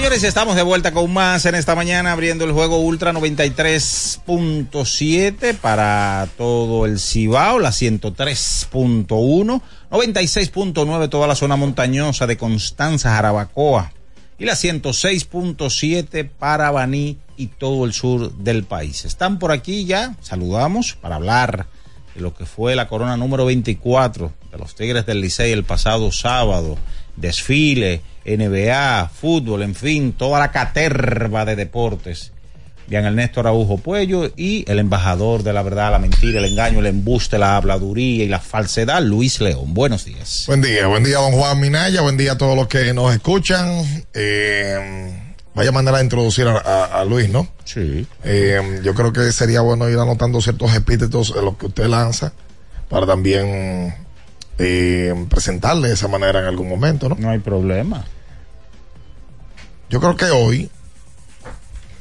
Señores, 0.00 0.24
estamos 0.24 0.56
de 0.56 0.62
vuelta 0.62 0.92
con 0.92 1.12
más 1.12 1.44
en 1.44 1.54
esta 1.54 1.74
mañana, 1.74 2.12
abriendo 2.12 2.46
el 2.46 2.52
juego 2.52 2.78
Ultra 2.78 3.12
93.7 3.12 5.58
para 5.58 6.26
todo 6.38 6.86
el 6.86 6.98
Cibao, 6.98 7.58
la 7.58 7.68
103.1, 7.68 9.60
96.9 9.90 11.08
toda 11.10 11.26
la 11.26 11.34
zona 11.34 11.56
montañosa 11.56 12.26
de 12.26 12.38
Constanza, 12.38 13.10
Jarabacoa 13.10 13.92
y 14.38 14.46
la 14.46 14.54
106.7 14.54 16.30
para 16.30 16.70
Baní 16.70 17.18
y 17.36 17.48
todo 17.48 17.84
el 17.84 17.92
sur 17.92 18.32
del 18.32 18.64
país. 18.64 19.04
Están 19.04 19.38
por 19.38 19.52
aquí 19.52 19.84
ya, 19.84 20.16
saludamos 20.22 20.94
para 20.94 21.16
hablar 21.16 21.66
de 22.14 22.22
lo 22.22 22.32
que 22.32 22.46
fue 22.46 22.74
la 22.74 22.88
corona 22.88 23.18
número 23.18 23.44
24 23.44 24.32
de 24.50 24.56
los 24.56 24.74
Tigres 24.74 25.04
del 25.04 25.20
Licey 25.20 25.52
el 25.52 25.64
pasado 25.64 26.10
sábado, 26.10 26.78
desfile 27.16 28.00
NBA, 28.24 29.08
fútbol, 29.08 29.62
en 29.62 29.74
fin, 29.74 30.12
toda 30.12 30.38
la 30.38 30.50
caterva 30.50 31.44
de 31.44 31.56
deportes 31.56 32.32
Bien 32.86 33.04
Ernesto 33.04 33.38
Araujo 33.38 33.78
Puello 33.78 34.32
y 34.36 34.64
el 34.68 34.80
embajador 34.80 35.44
de 35.44 35.52
la 35.52 35.62
verdad, 35.62 35.92
la 35.92 36.00
mentira, 36.00 36.40
el 36.40 36.46
engaño, 36.46 36.80
el 36.80 36.86
embuste, 36.86 37.38
la 37.38 37.56
habladuría 37.56 38.24
y 38.24 38.28
la 38.28 38.40
falsedad, 38.40 39.00
Luis 39.00 39.40
León. 39.40 39.74
Buenos 39.74 40.04
días. 40.06 40.42
Buen 40.48 40.60
día, 40.60 40.88
buen 40.88 41.04
día, 41.04 41.18
don 41.18 41.30
Juan 41.30 41.60
Minaya, 41.60 42.00
buen 42.00 42.16
día 42.16 42.32
a 42.32 42.36
todos 42.38 42.56
los 42.56 42.66
que 42.66 42.92
nos 42.92 43.14
escuchan. 43.14 44.04
Eh, 44.12 45.34
vaya 45.54 45.68
a 45.68 45.72
mandar 45.72 45.94
a 45.94 46.02
introducir 46.02 46.48
a, 46.48 46.58
a- 46.58 47.00
a 47.00 47.04
Luis, 47.04 47.28
¿no? 47.28 47.46
Sí. 47.64 48.04
Eh, 48.24 48.80
yo 48.82 48.92
creo 48.94 49.12
que 49.12 49.30
sería 49.30 49.60
bueno 49.60 49.88
ir 49.88 49.96
anotando 49.98 50.40
ciertos 50.40 50.74
epítetos 50.74 51.32
de 51.32 51.42
los 51.42 51.56
que 51.58 51.66
usted 51.66 51.86
lanza 51.86 52.32
para 52.88 53.06
también 53.06 53.94
eh, 54.62 55.26
presentarle 55.28 55.88
de 55.88 55.94
esa 55.94 56.06
manera 56.08 56.40
en 56.40 56.46
algún 56.46 56.68
momento, 56.68 57.08
¿no? 57.08 57.16
No 57.18 57.30
hay 57.30 57.38
problema. 57.38 58.04
Yo 59.88 60.00
creo 60.00 60.16
que 60.16 60.26
hoy 60.26 60.70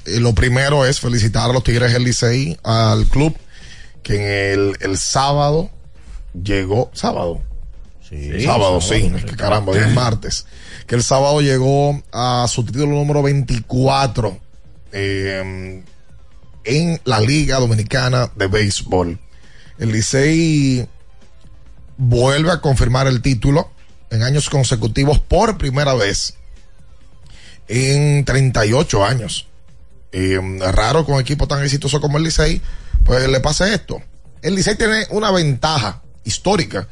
eh, 0.05 0.19
lo 0.19 0.33
primero 0.33 0.85
es 0.85 0.99
felicitar 0.99 1.49
a 1.49 1.53
los 1.53 1.63
Tigres 1.63 1.93
del 1.93 2.03
Licey, 2.03 2.57
al 2.63 3.05
club, 3.05 3.35
que 4.03 4.15
en 4.15 4.59
el, 4.59 4.77
el 4.81 4.97
sábado 4.97 5.69
llegó, 6.33 6.91
sábado, 6.93 7.41
Sí, 8.09 8.41
sábado, 8.43 8.81
sí, 8.81 9.11
es 9.15 9.23
que 9.23 9.35
caramba, 9.35 9.71
hoy 9.71 9.77
es 9.77 9.93
martes. 9.93 10.47
Que 10.87 10.95
el 10.95 11.03
sábado 11.03 11.41
llegó 11.41 12.01
a 12.11 12.47
su 12.49 12.65
título 12.65 12.87
número 12.87 13.21
24 13.21 14.39
eh, 14.91 15.83
en 16.63 17.01
la 17.03 17.21
Liga 17.21 17.59
Dominicana 17.59 18.31
de 18.35 18.47
Béisbol. 18.47 19.19
El 19.77 19.91
Licey 19.91 20.89
vuelve 22.01 22.49
a 22.51 22.61
confirmar 22.61 23.07
el 23.07 23.21
título 23.21 23.69
en 24.09 24.23
años 24.23 24.49
consecutivos 24.49 25.19
por 25.19 25.57
primera 25.57 25.93
vez 25.93 26.35
en 27.67 28.23
38 28.25 29.05
años. 29.05 29.47
Es 30.11 30.39
raro 30.73 31.05
con 31.05 31.15
un 31.15 31.21
equipo 31.21 31.47
tan 31.47 31.63
exitoso 31.63 32.01
como 32.01 32.17
el 32.17 32.23
Licey, 32.23 32.61
pues 33.03 33.27
le 33.27 33.39
pase 33.41 33.73
esto. 33.73 34.01
El 34.41 34.55
Licey 34.55 34.75
tiene 34.75 35.05
una 35.11 35.29
ventaja 35.31 36.01
histórica 36.23 36.87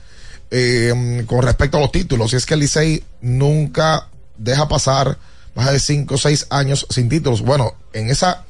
eh, 0.52 1.24
con 1.26 1.41
respecto 1.41 1.78
a 1.78 1.82
los 1.82 1.91
títulos, 1.91 2.34
y 2.34 2.36
es 2.36 2.46
que 2.46 2.54
el 2.54 2.60
Licey 2.60 3.04
nunca 3.22 4.10
deja 4.38 4.67
pasar 4.67 5.17
más 5.56 5.72
de 5.72 5.80
5 5.80 6.13
o 6.13 6.17
6 6.17 6.48
años 6.52 6.86
sin 6.89 7.10
títulos. 7.10 7.41
Bueno, 7.41 7.76
en 7.93 8.10
esa 8.10 8.43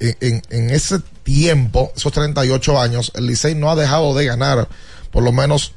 en- 0.00 0.42
en 0.50 0.70
ese 0.70 1.00
tiempo, 1.24 1.92
esos 1.96 2.12
38 2.12 2.80
años, 2.80 3.10
el 3.16 3.26
Licey 3.26 3.54
no 3.56 3.68
ha 3.70 3.76
dejado 3.76 4.14
de 4.14 4.26
ganar, 4.26 4.68
por 5.10 5.22
lo 5.24 5.32
menos 5.32 5.74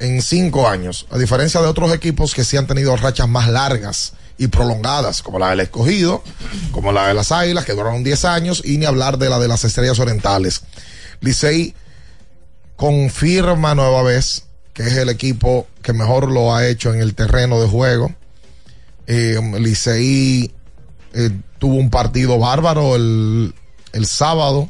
en 0.00 0.22
5 0.22 0.68
años, 0.68 1.06
a 1.10 1.18
diferencia 1.18 1.60
de 1.60 1.66
otros 1.66 1.92
equipos 1.92 2.34
que 2.34 2.44
sí 2.44 2.56
han 2.56 2.66
tenido 2.66 2.96
rachas 2.96 3.28
más 3.28 3.48
largas 3.48 4.12
y 4.38 4.48
prolongadas, 4.48 5.22
como 5.22 5.38
la 5.38 5.50
del 5.50 5.60
escogido, 5.60 6.22
como 6.72 6.92
la 6.92 7.08
de 7.08 7.14
las 7.14 7.32
águilas, 7.32 7.64
que 7.64 7.72
duraron 7.72 8.04
10 8.04 8.24
años, 8.26 8.62
y 8.64 8.78
ni 8.78 8.84
hablar 8.84 9.18
de 9.18 9.30
la 9.30 9.38
de 9.38 9.48
las 9.48 9.64
estrellas 9.64 9.98
orientales. 9.98 10.62
Licey 11.20 11.74
confirma 12.76 13.74
nueva 13.74 14.02
vez 14.02 14.44
que 14.76 14.82
es 14.82 14.92
el 14.96 15.08
equipo 15.08 15.66
que 15.80 15.94
mejor 15.94 16.30
lo 16.30 16.54
ha 16.54 16.66
hecho 16.66 16.92
en 16.92 17.00
el 17.00 17.14
terreno 17.14 17.58
de 17.58 17.66
juego. 17.66 18.14
Eh, 19.06 19.40
Licey 19.58 20.52
eh, 21.14 21.30
tuvo 21.58 21.76
un 21.76 21.88
partido 21.88 22.38
bárbaro 22.38 22.94
el, 22.94 23.54
el 23.94 24.06
sábado. 24.06 24.68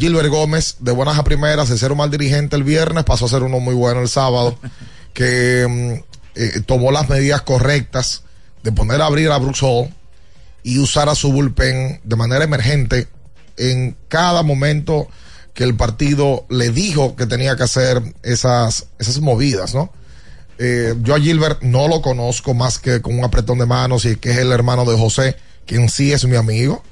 Gilbert 0.00 0.30
Gómez, 0.30 0.76
de 0.80 0.92
buenas 0.92 1.18
a 1.18 1.24
primeras, 1.24 1.68
de 1.68 1.76
ser 1.76 1.92
un 1.92 1.98
mal 1.98 2.10
dirigente 2.10 2.56
el 2.56 2.64
viernes, 2.64 3.04
pasó 3.04 3.26
a 3.26 3.28
ser 3.28 3.42
uno 3.42 3.60
muy 3.60 3.74
bueno 3.74 4.00
el 4.00 4.08
sábado, 4.08 4.58
que 5.12 5.66
mm, 5.68 6.38
eh, 6.40 6.60
tomó 6.64 6.90
las 6.90 7.08
medidas 7.08 7.42
correctas 7.42 8.22
de 8.62 8.72
poner 8.72 9.02
a 9.02 9.06
abrir 9.06 9.30
a 9.30 9.36
Brooks 9.36 9.62
Hall 9.62 9.94
y 10.62 10.78
usar 10.78 11.10
a 11.10 11.14
su 11.14 11.30
bullpen 11.32 12.00
de 12.02 12.16
manera 12.16 12.44
emergente 12.44 13.08
en 13.58 13.94
cada 14.08 14.42
momento 14.42 15.06
que 15.52 15.64
el 15.64 15.76
partido 15.76 16.46
le 16.48 16.70
dijo 16.70 17.14
que 17.14 17.26
tenía 17.26 17.56
que 17.56 17.64
hacer 17.64 18.02
esas, 18.22 18.86
esas 18.98 19.20
movidas, 19.20 19.74
¿no? 19.74 19.92
Eh, 20.58 20.94
yo 21.02 21.14
a 21.14 21.20
Gilbert 21.20 21.62
no 21.62 21.88
lo 21.88 22.00
conozco 22.00 22.54
más 22.54 22.78
que 22.78 23.02
con 23.02 23.18
un 23.18 23.24
apretón 23.24 23.58
de 23.58 23.66
manos 23.66 24.04
y 24.06 24.16
que 24.16 24.30
es 24.30 24.38
el 24.38 24.52
hermano 24.52 24.84
de 24.84 24.96
José, 24.96 25.36
quien 25.66 25.90
sí 25.90 26.12
es 26.12 26.24
mi 26.24 26.36
amigo, 26.36 26.82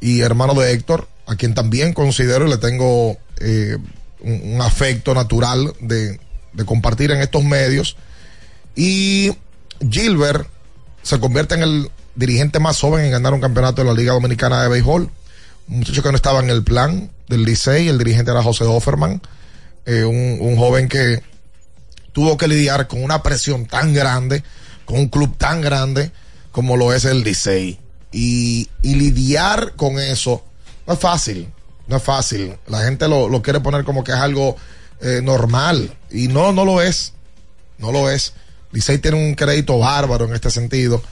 y 0.00 0.20
hermano 0.20 0.54
de 0.54 0.72
Héctor, 0.72 1.08
a 1.26 1.36
quien 1.36 1.54
también 1.54 1.92
considero 1.92 2.46
y 2.46 2.50
le 2.50 2.58
tengo 2.58 3.18
eh, 3.40 3.76
un, 4.20 4.60
afecto 4.60 5.14
natural 5.14 5.72
de, 5.80 6.18
compartir 6.64 7.10
en 7.10 7.20
estos 7.20 7.44
medios. 7.44 7.96
Y 8.74 9.32
Gilbert 9.90 10.48
se 11.02 11.18
convierte 11.20 11.54
en 11.56 11.62
el 11.62 11.90
dirigente 12.14 12.60
más 12.60 12.80
joven 12.80 13.04
en 13.04 13.10
ganar 13.10 13.34
un 13.34 13.40
campeonato 13.40 13.82
de 13.82 13.88
la 13.88 13.94
Liga 13.94 14.12
Dominicana 14.12 14.62
de 14.62 14.68
Béisbol. 14.68 15.10
Un 15.68 15.78
muchacho 15.78 16.02
que 16.02 16.10
no 16.10 16.16
estaba 16.16 16.40
en 16.40 16.50
el 16.50 16.62
plan 16.62 17.10
del 17.28 17.44
Licey, 17.44 17.88
el 17.88 17.98
dirigente 17.98 18.30
era 18.30 18.42
José 18.42 18.64
Offerman, 18.64 19.20
eh, 19.84 20.04
un, 20.04 20.56
joven 20.56 20.88
que 20.88 21.22
tuvo 22.12 22.36
que 22.36 22.46
lidiar 22.46 22.86
con 22.86 23.02
una 23.02 23.22
presión 23.22 23.66
tan 23.66 23.92
grande, 23.92 24.44
con 24.84 24.98
un 24.98 25.08
club 25.08 25.36
tan 25.36 25.60
grande 25.60 26.12
como 26.52 26.76
lo 26.76 26.94
es 26.94 27.04
el 27.04 27.22
Licey. 27.22 27.80
Y 28.12 28.70
lidiar 28.82 29.74
con 29.76 29.98
eso 29.98 30.45
no 30.86 30.94
es 30.94 30.98
fácil, 30.98 31.52
no 31.86 31.96
es 31.96 32.02
fácil. 32.02 32.56
La 32.66 32.82
gente 32.82 33.08
lo, 33.08 33.28
lo 33.28 33.42
quiere 33.42 33.60
poner 33.60 33.84
como 33.84 34.04
que 34.04 34.12
es 34.12 34.18
algo 34.18 34.56
eh, 35.00 35.20
normal 35.22 35.94
y 36.10 36.28
no, 36.28 36.52
no 36.52 36.64
lo 36.64 36.80
es, 36.80 37.12
no 37.78 37.92
lo 37.92 38.10
es. 38.10 38.34
Licey 38.72 38.98
tiene 38.98 39.16
un 39.16 39.34
crédito 39.34 39.78
bárbaro 39.78 40.26
en 40.26 40.34
este 40.34 40.50
sentido 40.50 41.02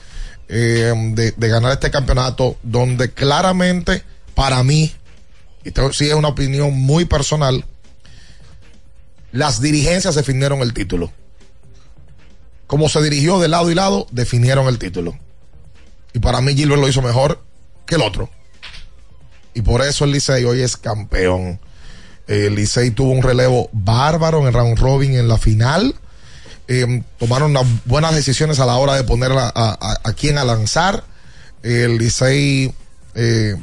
eh, 0.47 0.93
de, 1.13 1.31
de 1.31 1.47
ganar 1.49 1.71
este 1.71 1.91
campeonato 1.91 2.57
donde 2.63 3.11
claramente 3.11 4.03
para 4.35 4.63
mí, 4.63 4.93
y 5.63 5.69
esto 5.69 5.91
sí 5.93 6.07
es 6.07 6.13
una 6.13 6.27
opinión 6.27 6.73
muy 6.73 7.05
personal, 7.05 7.65
las 9.31 9.61
dirigencias 9.61 10.15
definieron 10.15 10.61
el 10.61 10.73
título. 10.73 11.11
Como 12.67 12.89
se 12.89 13.01
dirigió 13.01 13.39
de 13.39 13.47
lado 13.47 13.69
y 13.69 13.75
lado, 13.75 14.07
definieron 14.11 14.67
el 14.67 14.79
título. 14.79 15.17
Y 16.13 16.19
para 16.19 16.41
mí 16.41 16.55
Gilbert 16.55 16.81
lo 16.81 16.87
hizo 16.87 17.01
mejor 17.01 17.43
que 17.85 17.95
el 17.95 18.01
otro. 18.01 18.29
Y 19.55 19.61
por 19.61 19.81
eso 19.81 20.03
el 20.03 20.11
Licey 20.11 20.43
hoy 20.43 20.61
es 20.61 20.75
campeón. 20.75 21.59
El 22.27 22.55
Licey 22.55 22.91
tuvo 22.91 23.11
un 23.11 23.23
relevo 23.23 23.69
bárbaro 23.71 24.41
en 24.41 24.47
el 24.47 24.53
round 24.53 24.77
robin 24.77 25.15
en 25.15 25.29
la 25.29 25.37
final. 25.37 25.95
Eh, 26.67 27.03
tomaron 27.17 27.51
unas 27.51 27.65
buenas 27.85 28.13
decisiones 28.13 28.59
a 28.59 28.65
la 28.65 28.75
hora 28.75 28.95
de 28.95 29.05
poner 29.05 29.31
a, 29.33 30.13
quién 30.19 30.37
a 30.37 30.43
lanzar. 30.43 31.05
El 31.63 31.97
Licey 31.97 32.73
eh, 33.15 33.55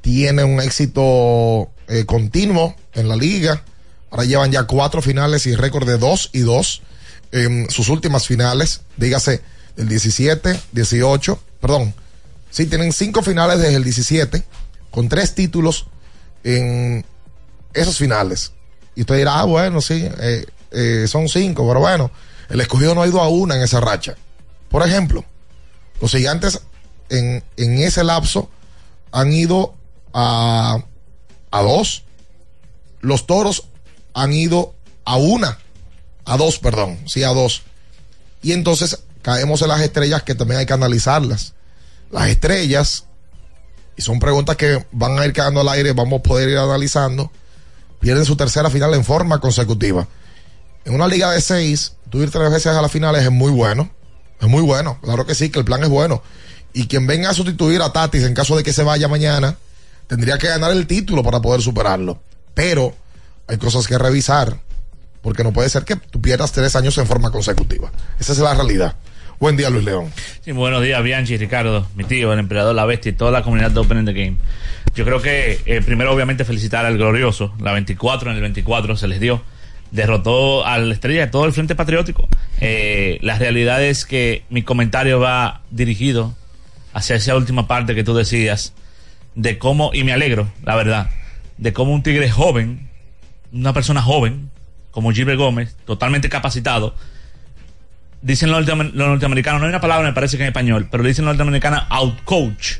tiene 0.00 0.44
un 0.44 0.60
éxito 0.60 1.70
eh, 1.86 2.06
continuo 2.06 2.74
en 2.94 3.08
la 3.08 3.16
liga. 3.16 3.64
Ahora 4.10 4.24
llevan 4.24 4.50
ya 4.50 4.62
cuatro 4.64 5.02
finales 5.02 5.46
y 5.46 5.54
récord 5.56 5.86
de 5.86 5.98
dos 5.98 6.30
y 6.32 6.40
dos 6.40 6.80
en 7.32 7.68
sus 7.68 7.90
últimas 7.90 8.26
finales. 8.26 8.80
Dígase 8.96 9.42
el 9.76 9.88
17, 9.88 10.58
18, 10.72 11.38
perdón. 11.60 11.94
Sí, 12.54 12.66
tienen 12.66 12.92
cinco 12.92 13.20
finales 13.20 13.58
desde 13.58 13.74
el 13.74 13.82
17 13.82 14.44
con 14.92 15.08
tres 15.08 15.34
títulos 15.34 15.86
en 16.44 17.04
esos 17.72 17.98
finales. 17.98 18.52
Y 18.94 19.00
usted 19.00 19.16
dirá, 19.16 19.40
ah, 19.40 19.44
bueno, 19.44 19.80
sí, 19.80 20.08
eh, 20.20 20.46
eh, 20.70 21.06
son 21.08 21.28
cinco, 21.28 21.66
pero 21.66 21.80
bueno, 21.80 22.12
el 22.48 22.60
escogido 22.60 22.94
no 22.94 23.02
ha 23.02 23.08
ido 23.08 23.20
a 23.20 23.28
una 23.28 23.56
en 23.56 23.62
esa 23.62 23.80
racha. 23.80 24.14
Por 24.68 24.86
ejemplo, 24.86 25.24
los 26.00 26.12
gigantes 26.12 26.60
en, 27.08 27.42
en 27.56 27.78
ese 27.80 28.04
lapso 28.04 28.48
han 29.10 29.32
ido 29.32 29.74
a, 30.12 30.78
a 31.50 31.62
dos. 31.62 32.04
Los 33.00 33.26
toros 33.26 33.64
han 34.12 34.32
ido 34.32 34.76
a 35.04 35.16
una, 35.16 35.58
a 36.24 36.36
dos, 36.36 36.60
perdón, 36.60 37.00
sí, 37.08 37.24
a 37.24 37.30
dos. 37.30 37.62
Y 38.42 38.52
entonces 38.52 39.00
caemos 39.22 39.60
en 39.62 39.68
las 39.68 39.80
estrellas 39.80 40.22
que 40.22 40.36
también 40.36 40.60
hay 40.60 40.66
que 40.66 40.72
analizarlas. 40.72 41.54
Las 42.14 42.28
estrellas, 42.28 43.06
y 43.96 44.02
son 44.02 44.20
preguntas 44.20 44.54
que 44.54 44.86
van 44.92 45.18
a 45.18 45.26
ir 45.26 45.32
quedando 45.32 45.60
al 45.60 45.68
aire, 45.70 45.92
vamos 45.94 46.20
a 46.20 46.22
poder 46.22 46.48
ir 46.48 46.56
analizando, 46.56 47.32
pierden 47.98 48.24
su 48.24 48.36
tercera 48.36 48.70
final 48.70 48.94
en 48.94 49.04
forma 49.04 49.40
consecutiva. 49.40 50.06
En 50.84 50.94
una 50.94 51.08
liga 51.08 51.32
de 51.32 51.40
seis, 51.40 51.96
tú 52.10 52.22
ir 52.22 52.30
tres 52.30 52.52
veces 52.52 52.68
a 52.68 52.80
las 52.80 52.92
finales 52.92 53.24
es 53.24 53.32
muy 53.32 53.50
bueno. 53.50 53.90
Es 54.40 54.46
muy 54.46 54.62
bueno, 54.62 55.00
claro 55.02 55.26
que 55.26 55.34
sí, 55.34 55.50
que 55.50 55.58
el 55.58 55.64
plan 55.64 55.82
es 55.82 55.88
bueno. 55.88 56.22
Y 56.72 56.86
quien 56.86 57.04
venga 57.08 57.30
a 57.30 57.34
sustituir 57.34 57.82
a 57.82 57.92
Tatis 57.92 58.22
en 58.22 58.34
caso 58.34 58.56
de 58.56 58.62
que 58.62 58.72
se 58.72 58.84
vaya 58.84 59.08
mañana, 59.08 59.56
tendría 60.06 60.38
que 60.38 60.46
ganar 60.46 60.70
el 60.70 60.86
título 60.86 61.24
para 61.24 61.42
poder 61.42 61.62
superarlo. 61.62 62.22
Pero 62.54 62.94
hay 63.48 63.58
cosas 63.58 63.88
que 63.88 63.98
revisar, 63.98 64.60
porque 65.20 65.42
no 65.42 65.52
puede 65.52 65.68
ser 65.68 65.84
que 65.84 65.96
tú 65.96 66.20
pierdas 66.20 66.52
tres 66.52 66.76
años 66.76 66.96
en 66.98 67.08
forma 67.08 67.32
consecutiva. 67.32 67.90
Esa 68.20 68.34
es 68.34 68.38
la 68.38 68.54
realidad. 68.54 68.94
Buen 69.40 69.56
día, 69.56 69.68
Luis 69.68 69.84
León. 69.84 70.10
Sí, 70.42 70.52
buenos 70.52 70.82
días, 70.82 71.02
Bianchi, 71.02 71.36
Ricardo, 71.36 71.86
mi 71.96 72.04
tío, 72.04 72.32
el 72.32 72.38
emperador 72.38 72.74
La 72.74 72.84
Bestia 72.84 73.10
y 73.10 73.14
toda 73.14 73.32
la 73.32 73.42
comunidad 73.42 73.72
de 73.72 73.80
Open 73.80 73.98
in 73.98 74.04
the 74.04 74.12
Game. 74.12 74.36
Yo 74.94 75.04
creo 75.04 75.20
que 75.20 75.60
eh, 75.66 75.82
primero, 75.84 76.12
obviamente, 76.12 76.44
felicitar 76.44 76.86
al 76.86 76.96
glorioso. 76.96 77.52
La 77.60 77.72
24 77.72 78.30
en 78.30 78.36
el 78.36 78.42
24 78.42 78.96
se 78.96 79.08
les 79.08 79.18
dio. 79.18 79.42
Derrotó 79.90 80.64
a 80.64 80.78
la 80.78 80.94
estrella 80.94 81.26
de 81.26 81.32
todo 81.32 81.44
el 81.46 81.52
Frente 81.52 81.74
Patriótico. 81.74 82.28
Eh, 82.60 83.18
la 83.22 83.36
realidad 83.38 83.82
es 83.82 84.04
que 84.04 84.44
mi 84.50 84.62
comentario 84.62 85.18
va 85.18 85.62
dirigido 85.70 86.36
hacia 86.92 87.16
esa 87.16 87.34
última 87.36 87.66
parte 87.66 87.94
que 87.94 88.04
tú 88.04 88.14
decías 88.14 88.72
de 89.34 89.58
cómo, 89.58 89.90
y 89.92 90.04
me 90.04 90.12
alegro, 90.12 90.48
la 90.64 90.76
verdad, 90.76 91.10
de 91.58 91.72
cómo 91.72 91.92
un 91.92 92.04
tigre 92.04 92.30
joven, 92.30 92.88
una 93.52 93.72
persona 93.72 94.00
joven, 94.00 94.50
como 94.92 95.10
Gilbert 95.10 95.38
Gómez, 95.38 95.76
totalmente 95.84 96.28
capacitado, 96.28 96.94
dicen 98.24 98.50
los, 98.50 98.66
norteamer- 98.66 98.92
los 98.92 99.06
norteamericanos, 99.08 99.60
no 99.60 99.66
hay 99.66 99.70
una 99.70 99.80
palabra, 99.80 100.08
me 100.08 100.14
parece 100.14 100.36
que 100.36 100.42
en 100.44 100.48
español, 100.48 100.88
pero 100.90 101.04
dicen 101.04 101.24
los 101.26 101.34
norteamericanos 101.36 101.84
outcoach. 101.90 102.78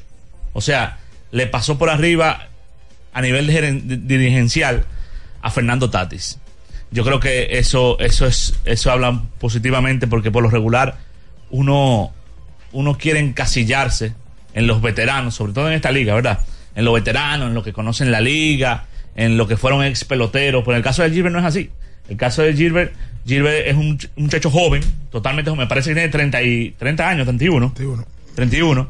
O 0.55 0.61
sea, 0.61 0.99
le 1.31 1.47
pasó 1.47 1.77
por 1.79 1.91
arriba 1.91 2.49
a 3.13 3.21
nivel 3.21 3.47
dirigencial 4.09 4.85
a 5.43 5.51
Fernando 5.51 5.91
Tatis. 5.91 6.39
Yo 6.91 7.05
creo 7.05 7.21
que 7.21 7.59
eso, 7.59 7.99
eso 8.01 8.27
es, 8.27 8.55
eso 8.65 8.91
habla 8.91 9.21
positivamente 9.39 10.07
porque 10.07 10.31
por 10.31 10.43
lo 10.43 10.51
regular 10.51 10.97
uno, 11.51 12.13
uno 12.73 12.97
quiere 12.97 13.19
encasillarse 13.21 14.15
en 14.55 14.67
los 14.67 14.81
veteranos, 14.81 15.35
sobre 15.35 15.53
todo 15.53 15.69
en 15.69 15.75
esta 15.75 15.91
liga, 15.91 16.15
¿verdad? 16.15 16.41
En 16.75 16.85
los 16.85 16.95
veteranos, 16.95 17.49
en 17.49 17.55
los 17.55 17.65
que 17.65 17.73
conocen 17.73 18.11
la 18.11 18.21
liga, 18.21 18.87
en 19.17 19.37
los 19.37 19.47
que 19.49 19.57
fueron 19.57 19.85
ex 19.85 20.05
peloteros. 20.05 20.63
Pero 20.63 20.73
en 20.73 20.79
el 20.79 20.85
caso 20.85 21.03
de 21.03 21.11
Gilbert 21.11 21.33
no 21.33 21.41
es 21.41 21.45
así. 21.45 21.71
El 22.09 22.17
caso 22.17 22.43
de 22.43 22.55
Gilbert, 22.55 22.95
Gilbert 23.27 23.67
es 23.67 23.75
un, 23.77 23.99
ch- 23.99 24.09
un 24.17 24.25
muchacho 24.25 24.51
joven, 24.51 24.83
totalmente 25.11 25.51
joven, 25.51 25.65
me 25.65 25.67
parece 25.69 25.91
que 25.91 25.95
tiene 25.95 26.09
30, 26.11 26.43
y, 26.43 26.71
30 26.79 27.09
años, 27.09 27.27
31. 27.27 27.73
31. 27.75 28.07
31. 28.35 28.89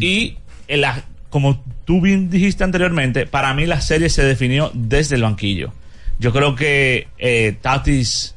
Y 0.00 0.36
en 0.68 0.80
la- 0.80 1.04
como 1.30 1.62
tú 1.84 2.00
bien 2.00 2.30
dijiste 2.30 2.64
anteriormente, 2.64 3.26
para 3.26 3.52
mí 3.54 3.66
la 3.66 3.80
serie 3.80 4.08
se 4.08 4.24
definió 4.24 4.70
desde 4.74 5.16
el 5.16 5.22
banquillo. 5.22 5.72
Yo 6.18 6.32
creo 6.32 6.54
que 6.54 7.08
eh, 7.18 7.56
Tatis 7.60 8.34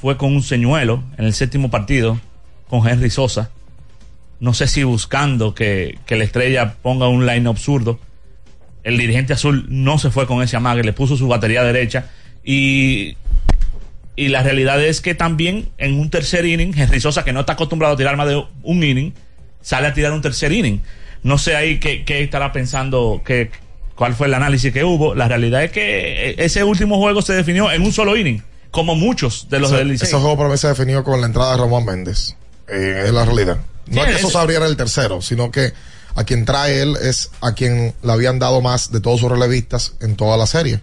fue 0.00 0.16
con 0.16 0.32
un 0.34 0.42
señuelo 0.42 1.02
en 1.18 1.24
el 1.24 1.34
séptimo 1.34 1.70
partido 1.70 2.20
con 2.68 2.86
Henry 2.88 3.10
Sosa. 3.10 3.50
No 4.38 4.54
sé 4.54 4.68
si 4.68 4.84
buscando 4.84 5.54
que, 5.54 5.98
que 6.06 6.16
la 6.16 6.24
estrella 6.24 6.74
ponga 6.80 7.08
un 7.08 7.26
line 7.26 7.48
absurdo. 7.48 7.98
El 8.84 8.96
dirigente 8.96 9.32
azul 9.32 9.66
no 9.68 9.98
se 9.98 10.10
fue 10.10 10.26
con 10.26 10.40
ese 10.42 10.56
amague, 10.56 10.82
le 10.84 10.92
puso 10.92 11.16
su 11.16 11.26
batería 11.26 11.62
derecha. 11.64 12.06
Y, 12.44 13.16
y 14.16 14.28
la 14.28 14.42
realidad 14.42 14.82
es 14.84 15.00
que 15.00 15.14
también 15.14 15.70
en 15.78 15.98
un 15.98 16.10
tercer 16.10 16.44
inning, 16.44 16.72
Henry 16.76 17.00
Sosa, 17.00 17.24
que 17.24 17.32
no 17.32 17.40
está 17.40 17.52
acostumbrado 17.54 17.94
a 17.94 17.96
tirar 17.96 18.16
más 18.16 18.28
de 18.28 18.42
un 18.62 18.82
inning, 18.84 19.12
sale 19.62 19.86
a 19.86 19.94
tirar 19.94 20.12
un 20.12 20.20
tercer 20.22 20.52
inning. 20.52 20.80
No 21.22 21.38
sé 21.38 21.56
ahí 21.56 21.78
qué, 21.80 22.04
qué 22.04 22.22
estará 22.22 22.52
pensando, 22.52 23.22
qué, 23.24 23.50
cuál 23.94 24.14
fue 24.14 24.26
el 24.26 24.34
análisis 24.34 24.72
que 24.72 24.84
hubo. 24.84 25.14
La 25.14 25.28
realidad 25.28 25.62
es 25.64 25.70
que 25.70 26.34
ese 26.38 26.64
último 26.64 26.98
juego 26.98 27.22
se 27.22 27.34
definió 27.34 27.70
en 27.70 27.82
un 27.82 27.92
solo 27.92 28.16
inning, 28.16 28.42
como 28.70 28.94
muchos 28.94 29.48
de 29.50 29.58
los 29.60 29.70
Ese- 29.70 29.78
del. 29.78 29.90
Ese 29.92 30.06
juego 30.16 30.36
para 30.36 30.48
mí 30.50 30.56
se 30.58 30.68
definió 30.68 31.04
con 31.04 31.20
la 31.20 31.26
entrada 31.26 31.52
de 31.52 31.58
Ramón 31.58 31.84
Méndez. 31.84 32.36
Eh, 32.68 33.04
es 33.06 33.12
la 33.12 33.24
realidad. 33.24 33.58
No 33.86 34.04
Sí, 34.04 34.10
es 34.10 34.18
que 34.24 34.30
se 34.30 34.38
abriera 34.38 34.66
el 34.66 34.76
tercero, 34.76 35.20
sino 35.22 35.50
que 35.50 35.72
a 36.14 36.24
quien 36.24 36.44
trae 36.44 36.82
él 36.82 36.96
es 37.02 37.30
a 37.40 37.54
quien 37.54 37.94
le 38.02 38.12
habían 38.12 38.38
dado 38.38 38.60
más 38.60 38.92
de 38.92 39.00
todos 39.00 39.20
sus 39.20 39.30
relevistas 39.30 39.94
en 40.00 40.16
toda 40.16 40.36
la 40.36 40.46
serie. 40.46 40.80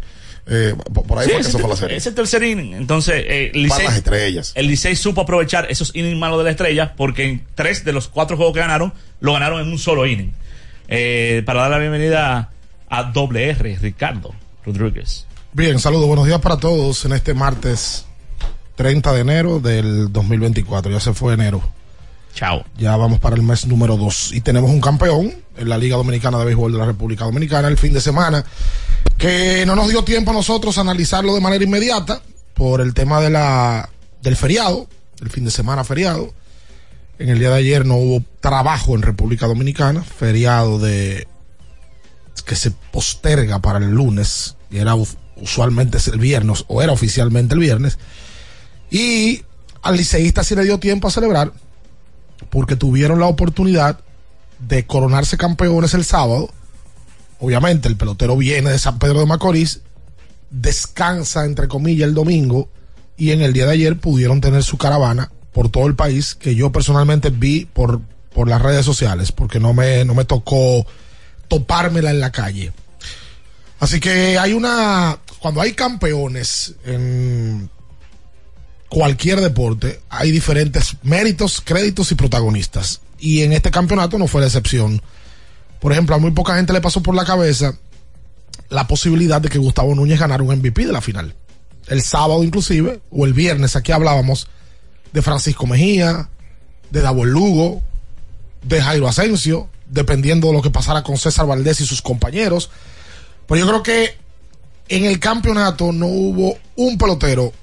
Eh, 0.49 0.73
por 0.93 1.19
ahí 1.19 1.25
Sí, 1.25 1.31
fue 1.33 1.37
que 1.41 1.43
se 1.51 1.57
fue 1.59 1.69
la 1.69 1.75
serie. 1.75 1.97
Ese 1.97 2.11
tercer 2.13 2.41
inning. 2.43 2.73
Entonces, 2.73 3.15
eh, 3.27 3.51
Licey- 3.53 3.69
Para 3.69 3.83
las 3.85 3.97
estrellas. 3.97 4.51
el 4.55 4.67
Licey 4.67 4.95
supo 4.95 5.21
aprovechar 5.21 5.67
esos 5.69 5.93
innings 5.93 6.17
malos 6.17 6.37
de 6.37 6.45
la 6.45 6.51
estrella 6.51 6.93
porque 6.95 7.25
en 7.25 7.45
tres 7.55 7.83
de 7.83 7.91
los 7.93 8.07
cuatro 8.07 8.37
juegos 8.37 8.53
que 8.53 8.61
ganaron, 8.61 8.93
lo 9.19 9.33
ganaron 9.33 9.61
en 9.61 9.67
un 9.67 9.77
solo 9.77 10.05
inning. 10.05 10.31
Eh, 10.87 11.43
para 11.45 11.61
dar 11.63 11.71
la 11.71 11.77
bienvenida 11.79 12.51
a 12.89 13.03
doble 13.03 13.49
R, 13.49 13.77
Ricardo 13.81 14.33
Rodríguez. 14.65 15.25
Bien, 15.51 15.79
saludos, 15.79 16.07
buenos 16.07 16.25
días 16.27 16.39
para 16.39 16.57
todos 16.57 17.03
en 17.05 17.11
este 17.13 17.33
martes 17.33 18.05
30 18.75 19.11
de 19.13 19.19
enero 19.21 19.59
del 19.59 20.11
2024. 20.13 20.91
Ya 20.91 20.99
se 21.01 21.13
fue 21.13 21.33
enero. 21.33 21.61
Chao. 22.37 22.63
Ya 22.77 22.95
vamos 22.95 23.19
para 23.19 23.35
el 23.35 23.41
mes 23.41 23.65
número 23.65 23.97
2 23.97 24.33
y 24.33 24.41
tenemos 24.41 24.69
un 24.69 24.79
campeón 24.79 25.33
en 25.57 25.69
la 25.69 25.75
Liga 25.75 25.97
Dominicana 25.97 26.37
de 26.37 26.45
Béisbol 26.45 26.71
de 26.71 26.77
la 26.77 26.85
República 26.85 27.25
Dominicana 27.25 27.67
el 27.67 27.79
fin 27.79 27.93
de 27.93 27.99
semana 27.99 28.45
que 29.17 29.63
no 29.65 29.75
nos 29.75 29.89
dio 29.89 30.03
tiempo 30.03 30.29
a 30.29 30.35
nosotros 30.35 30.77
analizarlo 30.77 31.33
de 31.33 31.41
manera 31.41 31.63
inmediata 31.63 32.21
por 32.53 32.79
el 32.79 32.93
tema 32.93 33.21
de 33.21 33.31
la 33.31 33.89
del 34.21 34.35
feriado, 34.35 34.87
el 35.19 35.31
fin 35.31 35.45
de 35.45 35.49
semana 35.49 35.83
feriado. 35.83 36.31
En 37.17 37.29
el 37.29 37.39
día 37.39 37.49
de 37.49 37.55
ayer 37.55 37.87
no 37.87 37.95
hubo 37.95 38.23
trabajo 38.39 38.93
en 38.93 39.01
República 39.01 39.47
Dominicana, 39.47 40.03
feriado 40.03 40.77
de 40.77 41.27
que 42.45 42.55
se 42.55 42.69
posterga 42.69 43.63
para 43.63 43.79
el 43.79 43.89
lunes, 43.89 44.57
y 44.69 44.77
era 44.77 44.93
usualmente 45.37 45.97
el 46.13 46.19
viernes, 46.19 46.65
o 46.67 46.83
era 46.83 46.91
oficialmente 46.91 47.55
el 47.55 47.61
viernes, 47.61 47.97
y 48.91 49.41
al 49.81 49.97
liceísta 49.97 50.43
sí 50.43 50.55
le 50.55 50.65
dio 50.65 50.77
tiempo 50.77 51.07
a 51.07 51.11
celebrar, 51.11 51.51
porque 52.49 52.75
tuvieron 52.75 53.19
la 53.19 53.27
oportunidad 53.27 53.99
de 54.59 54.85
coronarse 54.85 55.37
campeones 55.37 55.93
el 55.93 56.05
sábado. 56.05 56.49
Obviamente 57.39 57.87
el 57.87 57.97
pelotero 57.97 58.35
viene 58.37 58.71
de 58.71 58.79
San 58.79 58.99
Pedro 58.99 59.19
de 59.19 59.25
Macorís, 59.25 59.81
descansa 60.49 61.45
entre 61.45 61.67
comillas 61.67 62.07
el 62.07 62.13
domingo 62.15 62.69
y 63.17 63.31
en 63.31 63.41
el 63.41 63.53
día 63.53 63.65
de 63.65 63.73
ayer 63.73 63.99
pudieron 63.99 64.41
tener 64.41 64.63
su 64.63 64.77
caravana 64.77 65.31
por 65.51 65.69
todo 65.69 65.87
el 65.87 65.95
país 65.95 66.35
que 66.35 66.55
yo 66.55 66.71
personalmente 66.71 67.29
vi 67.29 67.65
por, 67.65 68.01
por 68.33 68.47
las 68.47 68.61
redes 68.61 68.85
sociales 68.85 69.31
porque 69.31 69.59
no 69.59 69.73
me, 69.73 70.05
no 70.05 70.13
me 70.13 70.25
tocó 70.25 70.85
topármela 71.47 72.11
en 72.11 72.19
la 72.19 72.31
calle. 72.31 72.71
Así 73.79 73.99
que 73.99 74.37
hay 74.39 74.53
una, 74.53 75.19
cuando 75.39 75.61
hay 75.61 75.73
campeones 75.73 76.75
en 76.85 77.69
cualquier 78.89 79.41
deporte, 79.41 79.99
hay 80.09 80.31
diferentes 80.31 80.97
méritos, 81.03 81.61
créditos 81.61 82.11
y 82.11 82.15
protagonistas. 82.15 83.01
Y 83.19 83.41
en 83.41 83.53
este 83.53 83.71
campeonato 83.71 84.17
no 84.17 84.27
fue 84.27 84.41
la 84.41 84.47
excepción. 84.47 85.01
Por 85.79 85.91
ejemplo, 85.91 86.15
a 86.15 86.19
muy 86.19 86.31
poca 86.31 86.55
gente 86.55 86.73
le 86.73 86.81
pasó 86.81 87.01
por 87.01 87.15
la 87.15 87.25
cabeza 87.25 87.77
la 88.69 88.87
posibilidad 88.87 89.41
de 89.41 89.49
que 89.49 89.59
Gustavo 89.59 89.95
Núñez 89.95 90.19
ganara 90.19 90.43
un 90.43 90.55
MVP 90.55 90.85
de 90.85 90.91
la 90.91 91.01
final. 91.01 91.33
El 91.87 92.01
sábado 92.01 92.43
inclusive, 92.43 92.99
o 93.11 93.25
el 93.25 93.33
viernes, 93.33 93.75
aquí 93.75 93.91
hablábamos 93.91 94.47
de 95.13 95.21
Francisco 95.21 95.65
Mejía, 95.65 96.29
de 96.91 97.01
Davor 97.01 97.27
Lugo, 97.27 97.81
de 98.63 98.81
Jairo 98.81 99.07
Asensio, 99.07 99.69
dependiendo 99.89 100.47
de 100.47 100.53
lo 100.53 100.61
que 100.61 100.69
pasara 100.69 101.03
con 101.03 101.17
César 101.17 101.47
Valdés 101.47 101.79
y 101.81 101.85
sus 101.85 102.01
compañeros. 102.01 102.69
Pero 103.47 103.59
yo 103.59 103.67
creo 103.67 103.83
que 103.83 104.17
en 104.89 105.05
el 105.05 105.19
campeonato 105.19 105.91
no 105.91 106.07
hubo 106.07 106.57
un 106.75 106.97
pelotero 106.97 107.53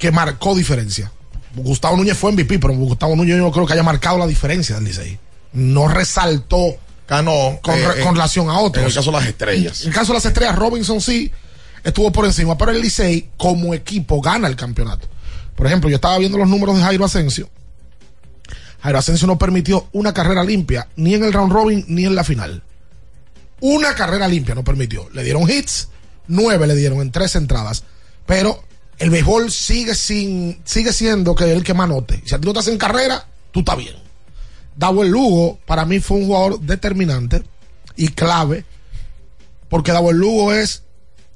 que 0.00 0.10
marcó 0.10 0.56
diferencia. 0.56 1.12
Gustavo 1.54 1.96
Núñez 1.96 2.16
fue 2.16 2.32
MVP, 2.32 2.58
pero 2.58 2.74
Gustavo 2.74 3.14
Núñez 3.14 3.36
yo 3.36 3.42
no 3.44 3.52
creo 3.52 3.66
que 3.66 3.74
haya 3.74 3.82
marcado 3.84 4.18
la 4.18 4.26
diferencia 4.26 4.74
del 4.76 4.84
Licey. 4.84 5.18
No 5.52 5.86
resaltó 5.86 6.76
Ganó 7.08 7.58
con, 7.60 7.74
eh, 7.76 7.88
re- 7.88 8.02
con 8.02 8.14
relación 8.14 8.48
a 8.50 8.58
otros. 8.60 8.82
En 8.82 8.88
el 8.88 8.94
caso 8.94 9.10
de 9.10 9.16
las 9.18 9.26
estrellas. 9.26 9.82
En 9.82 9.88
el 9.88 9.94
caso 9.94 10.12
de 10.12 10.14
las 10.18 10.24
estrellas, 10.26 10.54
Robinson 10.56 11.00
sí 11.00 11.30
estuvo 11.82 12.12
por 12.12 12.24
encima, 12.24 12.56
pero 12.56 12.70
el 12.70 12.80
Licey 12.80 13.30
como 13.36 13.74
equipo 13.74 14.20
gana 14.20 14.46
el 14.48 14.54
campeonato. 14.56 15.08
Por 15.56 15.66
ejemplo, 15.66 15.90
yo 15.90 15.96
estaba 15.96 16.16
viendo 16.18 16.38
los 16.38 16.48
números 16.48 16.76
de 16.76 16.82
Jairo 16.82 17.04
Asensio. 17.04 17.50
Jairo 18.82 18.98
Asensio 18.98 19.26
no 19.26 19.36
permitió 19.38 19.88
una 19.92 20.14
carrera 20.14 20.44
limpia, 20.44 20.88
ni 20.96 21.14
en 21.14 21.24
el 21.24 21.32
round 21.32 21.52
robin, 21.52 21.84
ni 21.88 22.04
en 22.06 22.14
la 22.14 22.22
final. 22.24 22.62
Una 23.60 23.94
carrera 23.96 24.26
limpia 24.28 24.54
no 24.54 24.62
permitió. 24.64 25.10
Le 25.12 25.22
dieron 25.24 25.50
hits, 25.50 25.88
nueve 26.28 26.66
le 26.68 26.76
dieron 26.76 27.00
en 27.00 27.10
tres 27.10 27.34
entradas. 27.34 27.82
Pero 28.24 28.62
el 29.00 29.08
béisbol 29.08 29.50
sigue 29.50 29.94
sin, 29.94 30.60
sigue 30.64 30.92
siendo 30.92 31.34
que 31.34 31.50
el 31.50 31.64
que 31.64 31.72
manote. 31.72 32.22
Si 32.24 32.34
a 32.34 32.38
ti 32.38 32.46
no 32.46 32.52
te 32.52 32.58
hacen 32.60 32.76
carrera, 32.76 33.26
tú 33.50 33.60
estás 33.60 33.78
bien. 33.78 33.94
Dawel 34.76 35.08
Lugo, 35.08 35.58
para 35.66 35.86
mí 35.86 36.00
fue 36.00 36.18
un 36.18 36.26
jugador 36.26 36.60
determinante 36.60 37.42
y 37.96 38.08
clave, 38.08 38.66
porque 39.70 39.92
Dawel 39.92 40.18
Lugo 40.18 40.52
es 40.52 40.82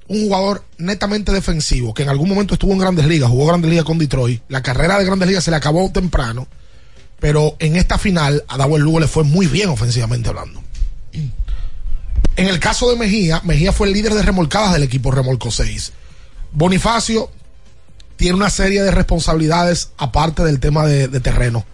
un 0.07 0.27
jugador 0.27 0.63
netamente 0.77 1.31
defensivo, 1.31 1.95
que 1.95 2.03
en 2.03 2.09
algún 2.09 2.29
momento 2.29 2.53
estuvo 2.53 2.71
en 2.71 2.77
Grandes 2.77 3.07
Ligas, 3.07 3.31
jugó 3.31 3.47
Grandes 3.47 3.71
Ligas 3.71 3.85
con 3.85 3.97
Detroit. 3.97 4.43
La 4.47 4.61
carrera 4.61 4.99
de 4.99 5.05
Grandes 5.05 5.27
Ligas 5.27 5.43
se 5.43 5.49
le 5.49 5.57
acabó 5.57 5.91
temprano, 5.91 6.47
pero 7.19 7.55
en 7.57 7.77
esta 7.77 7.97
final 7.97 8.43
a 8.47 8.57
Dawel 8.57 8.83
Lugo 8.83 8.99
le 8.99 9.07
fue 9.07 9.23
muy 9.23 9.47
bien 9.47 9.69
ofensivamente 9.69 10.29
hablando. 10.29 10.61
En 12.35 12.47
el 12.47 12.59
caso 12.59 12.91
de 12.91 12.95
Mejía, 12.95 13.41
Mejía 13.43 13.73
fue 13.73 13.87
el 13.87 13.93
líder 13.93 14.13
de 14.13 14.21
remolcadas 14.21 14.73
del 14.73 14.83
equipo 14.83 15.09
Remolco 15.09 15.49
6. 15.49 15.93
Bonifacio 16.51 17.31
tiene 18.15 18.35
una 18.35 18.49
serie 18.49 18.81
de 18.81 18.91
responsabilidades 18.91 19.89
aparte 19.97 20.43
del 20.43 20.59
tema 20.59 20.85
de, 20.85 21.07
terreno. 21.19 21.65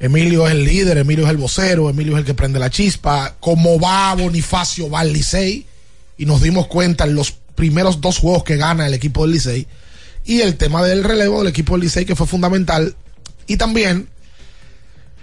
Emilio 0.00 0.46
es 0.46 0.52
el 0.52 0.64
líder, 0.64 0.98
Emilio 0.98 1.24
es 1.24 1.30
el 1.30 1.36
vocero, 1.36 1.88
Emilio 1.88 2.14
es 2.14 2.20
el 2.20 2.24
que 2.24 2.34
prende 2.34 2.58
la 2.58 2.70
chispa. 2.70 3.36
Como 3.40 3.80
va 3.80 4.14
Bonifacio, 4.14 4.90
va 4.90 5.00
al 5.00 5.12
Licey. 5.12 5.66
Y 6.16 6.26
nos 6.26 6.42
dimos 6.42 6.66
cuenta 6.66 7.04
en 7.04 7.14
los 7.14 7.32
primeros 7.54 8.00
dos 8.00 8.18
juegos 8.18 8.44
que 8.44 8.56
gana 8.56 8.86
el 8.86 8.94
equipo 8.94 9.22
del 9.22 9.32
Licey. 9.32 9.66
Y 10.24 10.40
el 10.40 10.56
tema 10.56 10.82
del 10.82 11.04
relevo 11.04 11.38
del 11.38 11.48
equipo 11.48 11.74
del 11.74 11.82
Licey 11.82 12.04
que 12.04 12.16
fue 12.16 12.26
fundamental. 12.26 12.94
Y 13.46 13.56
también 13.56 14.08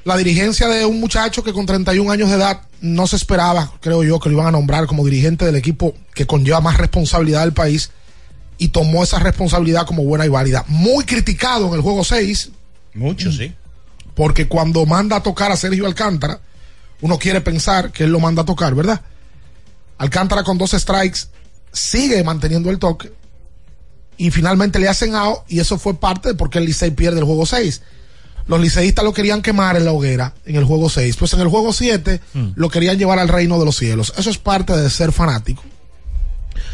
la 0.04 0.18
dirigencia 0.18 0.68
de 0.68 0.86
un 0.86 1.00
muchacho 1.00 1.44
que 1.44 1.54
con 1.54 1.66
31 1.66 2.12
años 2.12 2.30
de 2.30 2.36
edad 2.36 2.62
no 2.82 3.06
se 3.06 3.16
esperaba, 3.16 3.72
creo 3.82 4.04
yo, 4.04 4.20
que 4.20 4.30
lo 4.30 4.36
iban 4.36 4.48
a 4.48 4.52
nombrar 4.52 4.88
como 4.88 5.06
dirigente 5.06 5.46
del 5.46 5.56
equipo 5.56 5.94
que 6.16 6.26
conlleva 6.26 6.60
más 6.60 6.78
responsabilidad 6.78 7.42
del 7.42 7.54
país 7.54 7.92
y 8.62 8.68
tomó 8.68 9.02
esa 9.04 9.18
responsabilidad 9.18 9.88
como 9.88 10.04
buena 10.04 10.24
y 10.24 10.30
válida. 10.30 10.64
Muy 10.68 11.04
criticado 11.04 11.70
en 11.70 11.74
el 11.74 11.82
juego 11.82 12.04
6. 12.04 12.52
Mucho, 12.94 13.32
sí. 13.32 13.56
Porque 14.14 14.48
cuando 14.48 14.86
manda 14.86 15.16
a 15.16 15.24
tocar 15.24 15.52
a 15.52 15.58
Sergio 15.58 15.88
Alcántara, 15.88 16.40
uno 17.02 17.18
quiere 17.18 17.42
pensar 17.42 17.92
que 17.92 18.04
él 18.04 18.12
lo 18.12 18.20
manda 18.20 18.44
a 18.44 18.46
tocar, 18.46 18.76
¿verdad? 18.76 19.02
Alcántara 19.98 20.44
con 20.44 20.60
dos 20.60 20.74
strikes 20.74 21.22
sigue 21.74 22.24
manteniendo 22.24 22.70
el 22.70 22.78
toque 22.78 23.12
y 24.16 24.30
finalmente 24.30 24.78
le 24.78 24.90
hacen 24.90 25.16
out 25.16 25.40
y 25.48 25.60
eso 25.60 25.80
fue 25.80 25.96
parte 25.96 26.30
de 26.30 26.36
por 26.36 26.52
qué 26.52 26.60
el 26.60 26.66
Licey 26.66 26.92
pierde 26.92 27.18
el 27.18 27.26
juego 27.26 27.48
6. 27.48 27.82
Los 28.46 28.62
liceístas 28.62 29.04
lo 29.04 29.12
querían 29.12 29.42
quemar 29.42 29.76
en 29.76 29.86
la 29.86 29.92
hoguera 29.92 30.36
en 30.46 30.56
el 30.56 30.66
juego 30.66 30.88
6, 30.88 31.16
pues 31.18 31.34
en 31.34 31.40
el 31.40 31.48
juego 31.48 31.74
7 31.74 32.22
lo 32.54 32.70
querían 32.70 33.00
llevar 33.00 33.18
al 33.18 33.28
reino 33.28 33.58
de 33.58 33.66
los 33.66 33.76
cielos. 33.76 34.14
Eso 34.18 34.30
es 34.30 34.38
parte 34.38 34.78
de 34.78 34.88
ser 34.92 35.12
fanático. 35.12 35.64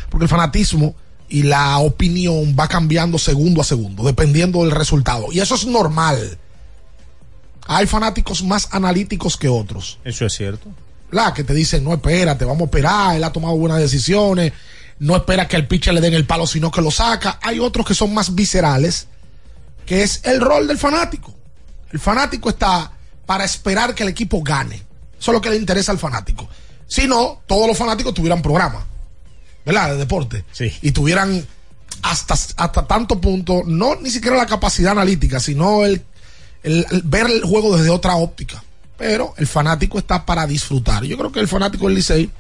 Porque 0.10 0.26
el 0.26 0.30
fanatismo 0.30 0.94
y 1.30 1.44
la 1.44 1.78
opinión 1.80 2.56
va 2.58 2.68
cambiando 2.68 3.18
segundo 3.18 3.62
a 3.62 3.64
segundo, 3.64 4.04
dependiendo 4.04 4.62
del 4.64 4.72
resultado. 4.72 5.28
Y 5.32 5.40
eso 5.40 5.56
es 5.56 5.66
normal. 5.66 6.38
Hay 7.68 7.86
fanáticos 7.86 8.44
más 8.44 8.70
analíticos 8.72 9.36
que 9.38 9.50
otros. 9.50 10.00
Eso 10.04 10.26
es 10.26 10.34
cierto. 10.34 10.70
La 11.12 11.34
que 11.34 11.44
te 11.44 11.54
dicen, 11.54 11.84
no 11.84 11.94
espérate, 11.94 12.46
vamos 12.46 12.62
a 12.62 12.66
esperar, 12.66 13.16
él 13.16 13.24
ha 13.24 13.32
tomado 13.32 13.56
buenas 13.58 13.80
decisiones, 13.80 14.54
no 15.00 15.16
espera 15.16 15.48
que 15.48 15.56
el 15.56 15.68
pitcher 15.68 15.94
le 15.94 16.02
den 16.02 16.14
el 16.14 16.26
palo, 16.26 16.48
sino 16.48 16.72
que 16.72 16.82
lo 16.82 16.92
saca. 16.92 17.40
Hay 17.42 17.60
otros 17.60 17.86
que 17.86 17.94
son 17.94 18.14
más 18.14 18.34
viscerales, 18.34 19.08
que 19.86 20.04
es 20.04 20.22
el 20.24 20.42
rol 20.42 20.68
del 20.68 20.78
fanático. 20.78 21.34
El 21.92 22.00
fanático 22.00 22.50
está 22.50 22.92
para 23.26 23.46
esperar 23.46 23.94
que 23.94 24.04
el 24.04 24.10
equipo 24.10 24.42
gane. 24.42 24.76
Eso 25.20 25.32
es 25.32 25.36
lo 25.36 25.42
que 25.42 25.50
le 25.50 25.58
interesa 25.58 25.92
al 25.92 26.00
fanático. 26.00 26.48
Si 26.88 27.08
no, 27.08 27.42
todos 27.48 27.68
los 27.68 27.78
fanáticos 27.78 28.14
tuvieran 28.14 28.42
programa, 28.42 28.86
¿verdad? 29.68 29.92
De 29.92 29.98
deporte. 29.98 30.44
Sí. 30.52 30.74
Y 30.82 30.92
tuvieran 30.92 31.46
hasta, 32.02 32.34
hasta 32.34 32.88
tanto 32.88 33.22
punto, 33.22 33.62
no 33.66 33.96
ni 33.96 34.10
siquiera 34.10 34.36
la 34.38 34.46
capacidad 34.48 34.94
analítica, 34.94 35.40
sino 35.40 35.86
el, 35.86 36.02
el- 36.64 36.86
el 36.90 37.02
ver 37.04 37.28
el 37.28 37.44
juego 37.44 37.78
desde 37.78 37.92
otra 37.92 38.16
óptica. 38.16 38.64
Pero 38.98 39.36
el 39.38 39.46
fanático 39.46 40.00
está 40.00 40.26
para 40.26 40.48
disfrutar. 40.48 41.04
Yo 41.04 41.18
creo 41.18 41.32
que 41.32 41.40
el 41.40 41.48
fanático 41.48 41.86
del 41.86 41.96
Licey 41.96 42.32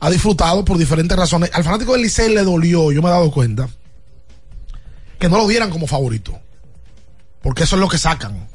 ha 0.00 0.10
disfrutado 0.10 0.64
por 0.64 0.78
diferentes 0.78 1.16
razones. 1.18 1.50
Al 1.52 1.64
fanático 1.64 1.92
del 1.94 2.02
Licey 2.02 2.32
le 2.32 2.42
dolió, 2.44 2.92
yo 2.92 3.02
me 3.02 3.08
he 3.08 3.12
dado 3.12 3.30
cuenta, 3.32 3.68
que 5.18 5.28
no 5.28 5.38
lo 5.38 5.48
dieran 5.48 5.70
como 5.70 5.86
favorito. 5.86 6.38
Porque 7.42 7.64
eso 7.64 7.76
es 7.76 7.80
lo 7.80 7.88
que 7.88 7.98
sacan. 7.98 8.48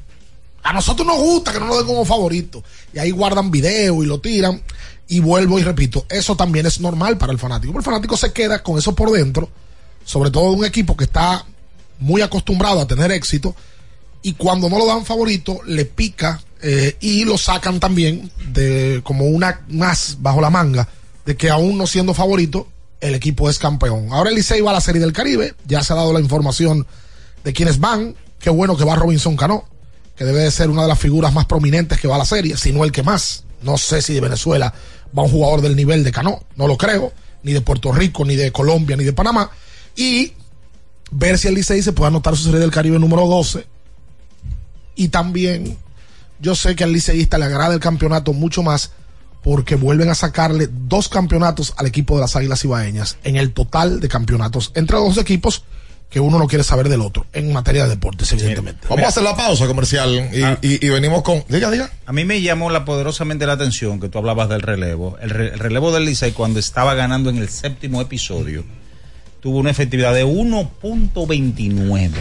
A 0.63 0.73
nosotros 0.73 1.05
nos 1.07 1.17
gusta 1.17 1.51
que 1.53 1.59
no 1.59 1.65
nos 1.67 1.77
den 1.77 1.87
como 1.87 2.05
favorito. 2.05 2.63
Y 2.93 2.99
ahí 2.99 3.11
guardan 3.11 3.51
video 3.51 4.03
y 4.03 4.05
lo 4.07 4.19
tiran. 4.19 4.61
Y 5.09 5.19
vuelvo 5.19 5.59
y 5.59 5.63
repito, 5.63 6.05
eso 6.07 6.35
también 6.35 6.65
es 6.65 6.79
normal 6.79 7.17
para 7.17 7.33
el 7.33 7.39
fanático. 7.39 7.77
El 7.77 7.83
fanático 7.83 8.15
se 8.15 8.31
queda 8.31 8.63
con 8.63 8.77
eso 8.77 8.95
por 8.95 9.11
dentro, 9.11 9.49
sobre 10.05 10.29
todo 10.29 10.51
de 10.51 10.57
un 10.57 10.65
equipo 10.65 10.95
que 10.95 11.05
está 11.05 11.45
muy 11.99 12.21
acostumbrado 12.21 12.79
a 12.79 12.87
tener 12.87 13.11
éxito. 13.11 13.55
Y 14.21 14.33
cuando 14.33 14.69
no 14.69 14.77
lo 14.77 14.85
dan 14.85 15.05
favorito, 15.05 15.59
le 15.65 15.85
pica 15.85 16.41
eh, 16.61 16.95
y 17.01 17.25
lo 17.25 17.37
sacan 17.37 17.79
también 17.79 18.31
de 18.51 19.01
como 19.03 19.25
una 19.25 19.61
más 19.69 20.17
bajo 20.19 20.41
la 20.41 20.49
manga 20.49 20.87
de 21.25 21.35
que 21.35 21.49
aún 21.49 21.77
no 21.77 21.87
siendo 21.87 22.13
favorito, 22.13 22.67
el 23.01 23.15
equipo 23.15 23.49
es 23.49 23.59
campeón. 23.59 24.09
Ahora 24.11 24.29
el 24.29 24.65
va 24.65 24.71
a 24.71 24.73
la 24.73 24.81
Serie 24.81 25.01
del 25.01 25.13
Caribe, 25.13 25.53
ya 25.65 25.83
se 25.83 25.93
ha 25.93 25.95
dado 25.95 26.13
la 26.13 26.19
información 26.19 26.85
de 27.43 27.53
quienes 27.53 27.79
van. 27.79 28.15
Qué 28.39 28.49
bueno 28.49 28.75
que 28.77 28.83
va 28.83 28.95
Robinson 28.95 29.35
Cano, 29.35 29.65
que 30.15 30.25
debe 30.25 30.39
de 30.39 30.51
ser 30.51 30.69
una 30.69 30.83
de 30.83 30.87
las 30.87 30.99
figuras 30.99 31.33
más 31.33 31.45
prominentes 31.45 31.99
que 31.99 32.07
va 32.07 32.15
a 32.15 32.19
la 32.19 32.25
serie, 32.25 32.57
si 32.57 32.71
no 32.71 32.83
el 32.83 32.91
que 32.91 33.03
más. 33.03 33.43
No 33.61 33.77
sé 33.77 34.01
si 34.01 34.13
de 34.13 34.21
Venezuela 34.21 34.73
va 35.17 35.23
un 35.23 35.29
jugador 35.29 35.61
del 35.61 35.75
nivel 35.75 36.03
de 36.03 36.11
Cano, 36.11 36.43
no 36.55 36.67
lo 36.67 36.77
creo, 36.77 37.13
ni 37.43 37.53
de 37.53 37.61
Puerto 37.61 37.91
Rico, 37.91 38.25
ni 38.25 38.35
de 38.35 38.51
Colombia, 38.51 38.95
ni 38.95 39.03
de 39.03 39.13
Panamá. 39.13 39.49
Y 39.95 40.33
ver 41.11 41.37
si 41.37 41.47
el 41.47 41.55
Licey 41.55 41.81
se 41.81 41.93
puede 41.93 42.09
anotar 42.09 42.35
su 42.35 42.43
Serie 42.43 42.59
del 42.59 42.71
Caribe 42.71 42.99
número 42.99 43.27
12. 43.27 43.65
Y 44.95 45.09
también 45.09 45.77
yo 46.39 46.55
sé 46.55 46.75
que 46.75 46.83
al 46.83 46.93
liceísta 46.93 47.37
le 47.37 47.45
agrada 47.45 47.73
el 47.73 47.79
campeonato 47.79 48.33
mucho 48.33 48.63
más 48.63 48.91
porque 49.43 49.75
vuelven 49.75 50.09
a 50.09 50.15
sacarle 50.15 50.69
dos 50.71 51.07
campeonatos 51.07 51.73
al 51.77 51.87
equipo 51.87 52.15
de 52.15 52.21
las 52.21 52.35
Águilas 52.35 52.63
Ibaeñas 52.63 53.17
en 53.23 53.35
el 53.35 53.53
total 53.53 53.99
de 53.99 54.09
campeonatos 54.09 54.71
entre 54.75 54.97
los 54.97 55.15
dos 55.15 55.17
equipos 55.17 55.63
que 56.09 56.19
uno 56.19 56.39
no 56.39 56.47
quiere 56.47 56.63
saber 56.63 56.89
del 56.89 57.01
otro 57.01 57.27
en 57.33 57.53
materia 57.53 57.83
de 57.83 57.89
deportes, 57.91 58.31
evidentemente. 58.31 58.87
Vamos 58.89 59.05
a 59.05 59.07
hacer 59.09 59.21
la 59.23 59.35
pausa 59.35 59.67
comercial 59.67 60.09
y, 60.61 60.67
y- 60.67 60.85
y 60.85 60.89
venimos 60.89 61.21
con. 61.21 61.43
Diga, 61.47 61.69
diga. 61.69 61.91
A 62.07 62.11
mí 62.13 62.25
me 62.25 62.41
llamó 62.41 62.71
la 62.71 62.83
poderosamente 62.83 63.45
la 63.45 63.53
atención 63.53 63.99
que 63.99 64.09
tú 64.09 64.17
hablabas 64.17 64.49
del 64.49 64.61
relevo. 64.63 65.17
El, 65.21 65.29
re- 65.29 65.53
el 65.53 65.59
relevo 65.59 65.91
del 65.91 66.05
Licey 66.05 66.31
cuando 66.31 66.59
estaba 66.59 66.95
ganando 66.95 67.29
en 67.29 67.37
el 67.37 67.49
séptimo 67.49 68.01
episodio 68.01 68.63
tuvo 69.39 69.59
una 69.59 69.69
efectividad 69.69 70.13
de 70.13 70.25
1.29 70.25 72.11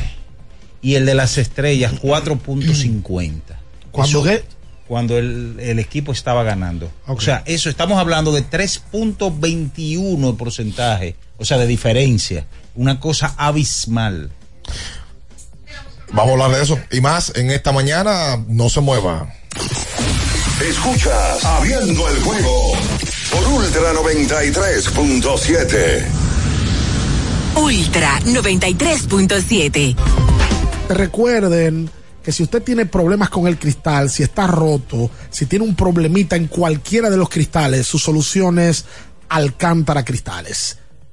y 0.82 0.94
el 0.94 1.06
de 1.06 1.14
las 1.14 1.38
estrellas 1.38 1.94
4.50. 2.02 3.40
¿Cuándo 3.90 4.22
qué? 4.22 4.44
Cuando 4.86 5.18
el, 5.18 5.56
el 5.60 5.78
equipo 5.78 6.12
estaba 6.12 6.42
ganando. 6.44 6.90
O 7.06 7.20
sea, 7.20 7.42
eso 7.46 7.68
estamos 7.68 7.98
hablando 7.98 8.32
de 8.32 8.42
3.21 8.44 10.30
de 10.30 10.32
porcentaje, 10.38 11.16
o 11.38 11.44
sea, 11.44 11.58
de 11.58 11.66
diferencia. 11.66 12.46
Una 12.74 13.00
cosa 13.00 13.34
abismal. 13.36 14.30
Vamos 16.12 16.28
a 16.28 16.32
hablar 16.32 16.50
de 16.56 16.62
eso 16.62 16.78
y 16.90 17.00
más 17.00 17.32
en 17.36 17.50
esta 17.50 17.72
mañana. 17.72 18.36
No 18.46 18.68
se 18.68 18.80
mueva. 18.80 19.32
Escuchas 20.60 21.44
Abriendo 21.44 22.08
el 22.08 22.20
juego 22.22 22.72
por 23.30 23.46
Ultra 23.48 23.92
93.7. 23.92 26.04
Ultra 27.56 28.20
93.7. 28.20 29.96
Recuerden 30.88 31.90
que 32.22 32.32
si 32.32 32.42
usted 32.42 32.62
tiene 32.62 32.86
problemas 32.86 33.30
con 33.30 33.46
el 33.46 33.58
cristal, 33.58 34.10
si 34.10 34.22
está 34.22 34.46
roto, 34.46 35.10
si 35.30 35.46
tiene 35.46 35.64
un 35.64 35.74
problemita 35.74 36.36
en 36.36 36.46
cualquiera 36.46 37.10
de 37.10 37.16
los 37.16 37.28
cristales, 37.28 37.86
su 37.86 37.98
solución 37.98 38.58
es 38.58 38.84
Alcántara 39.28 40.04
Cristales. 40.04 40.78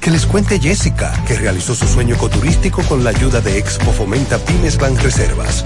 Que 0.00 0.10
les 0.10 0.24
cuente 0.24 0.58
Jessica, 0.58 1.12
que 1.26 1.36
realizó 1.36 1.74
su 1.74 1.86
sueño 1.86 2.14
ecoturístico 2.14 2.82
con 2.84 3.04
la 3.04 3.10
ayuda 3.10 3.42
de 3.42 3.58
Expo 3.58 3.92
Fomenta 3.92 4.38
Pymes 4.38 4.78
Banreservas. 4.78 5.62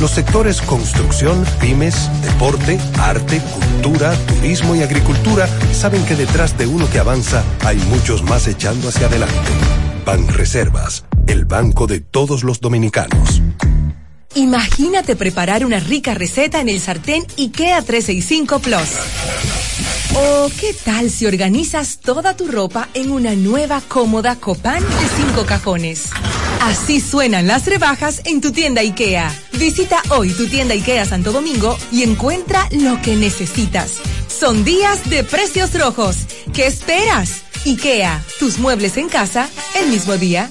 Los 0.00 0.10
sectores 0.10 0.60
construcción, 0.60 1.46
pymes, 1.60 2.10
deporte, 2.22 2.78
arte, 2.98 3.40
cultura, 3.40 4.12
turismo 4.26 4.76
y 4.76 4.82
agricultura 4.82 5.48
saben 5.72 6.04
que 6.04 6.14
detrás 6.14 6.58
de 6.58 6.66
uno 6.66 6.90
que 6.90 6.98
avanza 6.98 7.42
hay 7.64 7.78
muchos 7.88 8.22
más 8.22 8.46
echando 8.48 8.90
hacia 8.90 9.06
adelante. 9.06 9.50
Banreservas, 10.04 11.06
el 11.26 11.46
banco 11.46 11.86
de 11.86 12.00
todos 12.00 12.44
los 12.44 12.60
dominicanos. 12.60 13.40
Imagínate 14.34 15.16
preparar 15.16 15.64
una 15.64 15.80
rica 15.80 16.12
receta 16.14 16.60
en 16.60 16.68
el 16.68 16.80
sartén 16.80 17.24
IKEA 17.38 17.80
365 17.80 18.58
Plus. 18.58 19.59
¿O 20.14 20.50
qué 20.58 20.74
tal 20.74 21.08
si 21.08 21.26
organizas 21.26 21.98
toda 21.98 22.36
tu 22.36 22.48
ropa 22.48 22.88
en 22.94 23.12
una 23.12 23.36
nueva 23.36 23.80
cómoda 23.80 24.34
Copán 24.34 24.82
de 24.82 25.08
cinco 25.16 25.46
cajones? 25.46 26.06
Así 26.62 27.00
suenan 27.00 27.46
las 27.46 27.66
rebajas 27.66 28.22
en 28.24 28.40
tu 28.40 28.50
tienda 28.50 28.80
IKEA. 28.80 29.32
Visita 29.52 30.02
hoy 30.10 30.32
tu 30.32 30.48
tienda 30.48 30.74
IKEA 30.74 31.04
Santo 31.04 31.30
Domingo 31.30 31.78
y 31.92 32.02
encuentra 32.02 32.68
lo 32.72 33.00
que 33.02 33.14
necesitas. 33.14 33.92
Son 34.26 34.64
días 34.64 35.08
de 35.08 35.22
precios 35.22 35.78
rojos. 35.78 36.16
¿Qué 36.52 36.66
esperas? 36.66 37.42
IKEA, 37.64 38.20
tus 38.40 38.58
muebles 38.58 38.96
en 38.96 39.08
casa 39.08 39.48
el 39.80 39.90
mismo 39.90 40.16
día. 40.16 40.50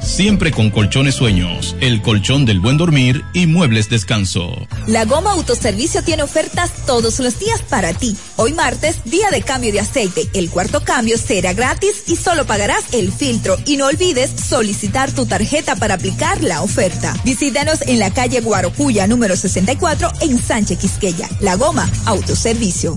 siempre 0.00 0.50
con 0.50 0.70
colchones 0.70 1.14
sueños, 1.14 1.76
el 1.80 2.02
colchón 2.02 2.44
del 2.44 2.60
buen 2.60 2.76
dormir 2.76 3.24
y 3.32 3.46
muebles 3.46 3.88
descanso. 3.88 4.66
La 4.86 5.04
Goma 5.04 5.32
Autoservicio 5.32 6.02
tiene 6.02 6.22
ofertas 6.22 6.70
todos 6.86 7.18
los 7.20 7.38
días 7.38 7.60
para 7.68 7.92
ti. 7.92 8.16
Hoy 8.36 8.52
martes, 8.52 9.00
día 9.04 9.30
de 9.30 9.42
cambio 9.42 9.72
de 9.72 9.80
aceite. 9.80 10.28
El 10.34 10.50
cuarto 10.50 10.82
cambio 10.82 11.18
será 11.18 11.52
gratis 11.52 12.04
y 12.06 12.16
solo 12.16 12.46
pagarás 12.46 12.92
el 12.92 13.12
filtro. 13.12 13.56
Y 13.66 13.76
no 13.76 13.86
olvides 13.86 14.30
solicitar 14.30 15.12
tu 15.12 15.26
tarjeta 15.26 15.76
para 15.76 15.94
aplicar 15.94 16.42
la 16.42 16.62
oferta. 16.62 17.14
Visítanos 17.24 17.82
en 17.82 17.98
la 17.98 18.12
calle 18.12 18.40
Guarocuya 18.40 19.06
número 19.06 19.36
64 19.36 20.12
en 20.20 20.38
Sánchez 20.38 20.78
Quisqueya. 20.78 21.28
La 21.40 21.56
Goma 21.56 21.90
Autoservicio. 22.06 22.94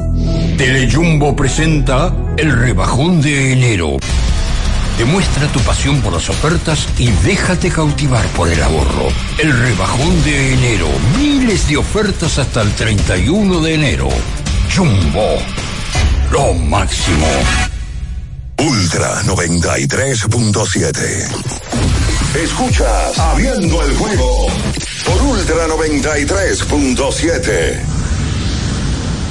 Telejumbo 0.58 1.36
presenta 1.36 2.14
el 2.38 2.52
rebajón 2.52 3.22
de 3.22 3.54
enero. 3.54 3.98
Demuestra 5.00 5.48
tu 5.48 5.60
pasión 5.62 6.00
por 6.02 6.12
las 6.12 6.30
ofertas 6.30 6.86
y 6.98 7.10
déjate 7.24 7.72
cautivar 7.72 8.28
por 8.34 8.50
el 8.50 8.62
ahorro. 8.62 9.08
El 9.38 9.58
rebajón 9.58 10.22
de 10.26 10.54
enero. 10.54 10.90
Miles 11.18 11.70
de 11.70 11.78
ofertas 11.78 12.38
hasta 12.38 12.62
el 12.62 12.74
31 12.74 13.62
de 13.62 13.76
enero. 13.76 14.10
Jumbo. 14.76 15.38
Lo 16.32 16.54
máximo. 16.54 17.28
Ultra 18.58 19.24
93.7. 19.24 21.30
Escuchas 22.36 23.18
Abriendo 23.18 23.82
el 23.82 23.96
juego 23.96 24.48
por 25.06 25.22
Ultra 25.22 25.66
93.7. 25.68 27.99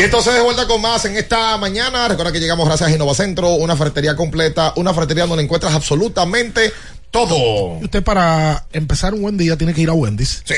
Y 0.00 0.04
entonces 0.04 0.32
de 0.32 0.40
vuelta 0.40 0.66
con 0.66 0.80
más 0.80 1.04
en 1.04 1.14
esta 1.18 1.58
mañana. 1.58 2.08
Recuerda 2.08 2.32
que 2.32 2.40
llegamos 2.40 2.66
gracias 2.66 2.88
a 2.88 2.92
Innovacentro, 2.94 3.50
una 3.50 3.76
ferretería 3.76 4.16
completa, 4.16 4.72
una 4.76 4.94
ferretería 4.94 5.26
donde 5.26 5.44
encuentras 5.44 5.74
absolutamente 5.74 6.72
todo. 7.10 7.78
Y 7.82 7.84
usted 7.84 8.02
para 8.02 8.64
empezar 8.72 9.12
un 9.12 9.20
buen 9.20 9.36
día 9.36 9.58
tiene 9.58 9.74
que 9.74 9.82
ir 9.82 9.90
a 9.90 9.92
Wendy's. 9.92 10.40
Sí. 10.46 10.54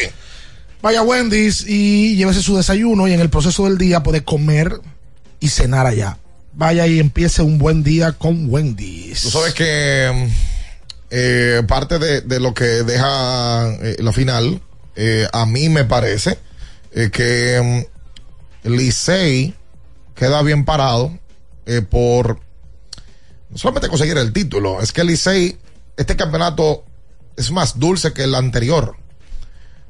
Vaya 0.81 1.01
a 1.01 1.03
Wendy's 1.03 1.67
y 1.67 2.15
llévese 2.15 2.41
su 2.41 2.57
desayuno 2.57 3.09
y 3.09 3.15
en 3.15 3.21
el 3.21 3.31
proceso 3.31 3.65
del 3.65 3.79
día 3.79 4.05
puede 4.05 4.23
comer 4.23 4.79
y 5.41 5.49
cenar 5.49 5.89
allá. 5.89 6.19
Vaya 6.53 6.87
y 6.87 7.01
empiece 7.01 7.43
un 7.43 7.59
buen 7.59 7.83
día 7.83 8.13
con 8.13 8.49
Wendy's. 8.49 9.23
Tú 9.23 9.31
sabes 9.31 9.55
que 9.55 10.29
eh, 11.11 11.63
parte 11.67 11.99
de, 11.99 12.21
de, 12.21 12.39
lo 12.39 12.55
que 12.55 12.65
deja 12.65 13.75
eh, 13.83 13.97
la 13.99 14.13
final, 14.13 14.63
eh, 14.95 15.27
a 15.33 15.47
mí 15.47 15.69
me 15.69 15.85
parece 15.85 16.39
eh, 16.95 17.11
que 17.11 17.89
Licey 18.65 19.55
queda 20.15 20.43
bien 20.43 20.65
parado 20.65 21.19
eh, 21.67 21.83
por 21.83 22.41
no 23.51 23.59
solamente 23.59 23.89
conseguir 23.89 24.17
el 24.17 24.33
título, 24.33 24.81
es 24.81 24.93
que 24.93 25.05
Licey, 25.05 25.59
este 25.97 26.17
campeonato 26.17 26.85
es 27.37 27.51
más 27.51 27.79
dulce 27.79 28.13
que 28.13 28.25
el 28.25 28.35
anterior, 28.35 28.97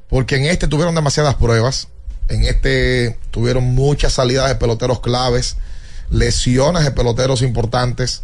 porque 0.09 0.35
en 0.35 0.45
este 0.45 0.67
tuvieron 0.67 0.95
demasiadas 0.95 1.35
pruebas, 1.35 1.87
en 2.27 2.43
este 2.43 3.17
tuvieron 3.31 3.63
muchas 3.63 4.13
salidas 4.13 4.49
de 4.49 4.55
peloteros 4.55 4.99
claves, 4.99 5.57
lesiones 6.09 6.83
de 6.83 6.91
peloteros 6.91 7.41
importantes 7.41 8.21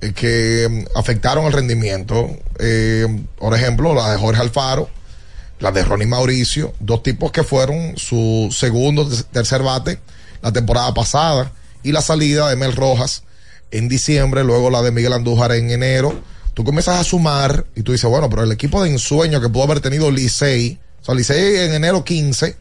eh, 0.00 0.12
que 0.12 0.68
mm, 0.68 0.98
afectaron 0.98 1.44
el 1.46 1.52
rendimiento, 1.52 2.30
eh, 2.58 3.06
por 3.36 3.54
ejemplo, 3.54 3.94
la 3.94 4.12
de 4.12 4.18
Jorge 4.18 4.40
Alfaro, 4.40 4.90
la 5.60 5.70
de 5.72 5.84
Ronnie 5.84 6.06
Mauricio, 6.06 6.74
dos 6.80 7.02
tipos 7.02 7.30
que 7.30 7.44
fueron 7.44 7.96
su 7.96 8.48
segundo, 8.50 9.08
tercer 9.30 9.62
bate 9.62 10.00
la 10.42 10.52
temporada 10.52 10.92
pasada, 10.94 11.52
y 11.82 11.92
la 11.92 12.00
salida 12.00 12.48
de 12.48 12.56
Mel 12.56 12.74
Rojas 12.74 13.22
en 13.70 13.88
diciembre, 13.88 14.42
luego 14.42 14.70
la 14.70 14.82
de 14.82 14.90
Miguel 14.90 15.12
Andújar 15.12 15.52
en 15.52 15.70
enero. 15.70 16.18
Tú 16.54 16.64
comienzas 16.64 16.98
a 16.98 17.04
sumar 17.04 17.66
y 17.76 17.82
tú 17.82 17.92
dices, 17.92 18.10
bueno, 18.10 18.28
pero 18.28 18.42
el 18.42 18.52
equipo 18.52 18.82
de 18.82 18.90
ensueño 18.90 19.40
que 19.40 19.48
pudo 19.48 19.64
haber 19.64 19.80
tenido 19.80 20.10
Licey, 20.10 20.78
o 21.00 21.04
sea, 21.04 21.14
Licey 21.14 21.56
en 21.56 21.74
enero 21.74 22.04
15, 22.04 22.56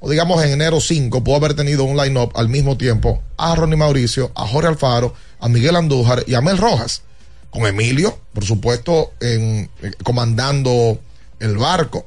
o 0.00 0.10
digamos 0.10 0.42
en 0.44 0.52
enero 0.52 0.80
5, 0.80 1.22
pudo 1.22 1.36
haber 1.36 1.54
tenido 1.54 1.84
un 1.84 1.96
line-up 1.96 2.32
al 2.34 2.48
mismo 2.48 2.76
tiempo 2.76 3.22
a 3.36 3.54
Ronnie 3.54 3.76
Mauricio, 3.76 4.30
a 4.34 4.46
Jorge 4.46 4.68
Alfaro, 4.68 5.14
a 5.40 5.48
Miguel 5.48 5.76
Andújar 5.76 6.24
y 6.26 6.34
a 6.34 6.40
Mel 6.40 6.58
Rojas. 6.58 7.02
Con 7.50 7.66
Emilio, 7.66 8.18
por 8.32 8.44
supuesto, 8.44 9.12
en, 9.20 9.68
comandando 10.02 10.98
el 11.40 11.56
barco 11.56 12.06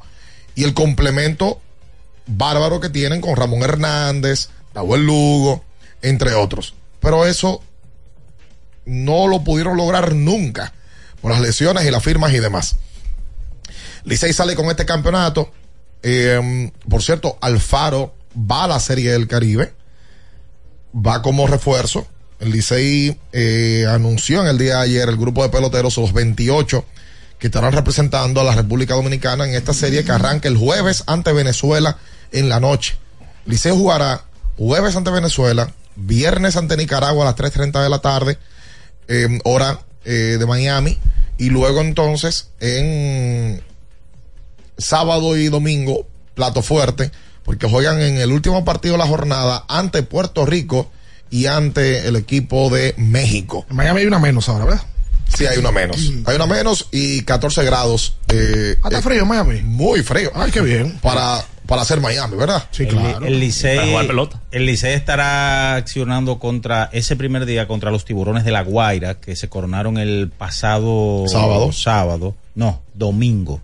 y 0.60 0.66
el 0.66 0.74
complemento 0.74 1.62
bárbaro 2.28 2.82
que 2.82 2.90
tienen 2.90 3.22
con 3.22 3.38
Ramón 3.38 3.62
Hernández, 3.62 4.50
Nahuel 4.76 5.06
Lugo, 5.06 5.64
entre 6.02 6.34
otros. 6.34 6.74
Pero 7.00 7.26
eso 7.26 7.64
no 8.84 9.28
lo 9.28 9.42
pudieron 9.42 9.78
lograr 9.78 10.14
nunca 10.14 10.74
por 11.22 11.32
las 11.32 11.40
lesiones 11.40 11.86
y 11.86 11.92
las 11.92 12.04
firmas 12.04 12.34
y 12.34 12.40
demás. 12.40 12.76
Licey 14.04 14.34
sale 14.34 14.54
con 14.54 14.66
este 14.66 14.86
campeonato. 14.86 15.50
Eh, 16.04 16.70
por 16.90 17.04
cierto, 17.04 17.38
Alfaro 17.40 18.14
va 18.36 18.66
a 18.66 18.68
la 18.68 18.82
Serie 18.82 19.14
del 19.14 19.30
Caribe. 19.30 19.74
Va 20.94 21.22
como 21.22 21.48
refuerzo. 21.48 22.06
El 22.42 22.52
Licey 22.52 23.18
eh, 23.32 23.86
anunció 23.88 24.42
en 24.42 24.48
el 24.48 24.58
día 24.58 24.76
de 24.76 24.82
ayer 24.82 25.08
el 25.08 25.16
grupo 25.16 25.42
de 25.42 25.48
peloteros, 25.48 25.96
los 25.96 26.12
28 26.12 26.84
que 27.40 27.48
estarán 27.48 27.72
representando 27.72 28.42
a 28.42 28.44
la 28.44 28.54
República 28.54 28.94
Dominicana 28.96 29.46
en 29.48 29.56
esta 29.56 29.74
serie 29.74 30.04
que 30.04 30.12
arranca 30.12 30.48
el 30.48 30.58
jueves 30.58 31.04
ante 31.08 31.32
Venezuela 31.32 31.98
en 32.32 32.50
la 32.50 32.60
noche. 32.60 32.98
Liceo 33.46 33.76
jugará 33.76 34.26
jueves 34.58 34.96
ante 34.96 35.10
Venezuela, 35.10 35.74
viernes 35.96 36.58
ante 36.58 36.76
Nicaragua 36.76 37.24
a 37.24 37.32
las 37.32 37.36
3.30 37.38 37.82
de 37.82 37.90
la 37.90 38.00
tarde, 38.00 38.38
eh, 39.08 39.40
hora 39.46 39.80
eh, 40.04 40.36
de 40.38 40.46
Miami, 40.46 41.00
y 41.38 41.50
luego 41.50 41.80
entonces 41.80 42.50
en 42.60 43.64
sábado 44.78 45.38
y 45.38 45.48
domingo, 45.48 46.06
plato 46.36 46.62
fuerte, 46.62 47.12
porque 47.44 47.68
juegan 47.68 48.02
en 48.02 48.18
el 48.18 48.32
último 48.32 48.66
partido 48.66 48.94
de 48.94 49.00
la 49.00 49.08
jornada 49.08 49.64
ante 49.70 50.04
Puerto 50.04 50.46
Rico 50.46 50.92
y 51.30 51.46
ante 51.46 52.08
el 52.08 52.18
equipo 52.18 52.70
de 52.70 52.94
México. 52.98 53.66
En 53.70 53.78
Miami 53.78 54.02
hay 54.02 54.08
una 54.08 54.20
menos 54.20 54.50
ahora, 54.50 54.66
¿verdad? 54.66 54.84
Sí, 55.36 55.46
hay 55.46 55.58
una 55.58 55.72
menos. 55.72 56.12
Hay 56.26 56.36
una 56.36 56.46
menos 56.48 56.88
y 56.92 57.22
14 57.24 57.64
grados. 57.64 58.16
Eh, 58.30 58.76
Ah, 58.84 58.88
está 58.90 59.00
eh, 59.00 59.02
frío 59.02 59.26
Miami. 59.26 59.62
Muy 59.62 60.04
frío. 60.04 60.32
Ay, 60.36 60.52
qué 60.52 60.62
bien. 60.62 60.98
Para, 61.02 61.44
para 61.66 61.82
hacer 61.84 62.02
Miami, 62.02 62.36
¿verdad? 62.36 62.64
Sí, 62.72 62.84
El- 62.84 62.90
claro. 62.90 63.26
El, 63.26 63.40
Licey, 63.40 63.78
Para 63.78 63.88
jugar 63.90 64.08
pelota. 64.08 64.42
el 64.52 64.66
Licey 64.66 64.94
estará 64.94 65.76
accionando 65.76 66.40
contra 66.40 66.90
ese 66.92 67.16
primer 67.16 67.46
día 67.46 67.68
contra 67.68 67.92
los 67.92 68.06
tiburones 68.06 68.44
de 68.44 68.52
la 68.52 68.64
Guaira 68.64 69.16
que 69.20 69.36
se 69.36 69.48
coronaron 69.50 69.98
el 69.98 70.30
pasado 70.36 71.26
Sábado. 71.28 71.72
sábado. 71.72 72.36
No, 72.56 72.82
domingo. 72.94 73.62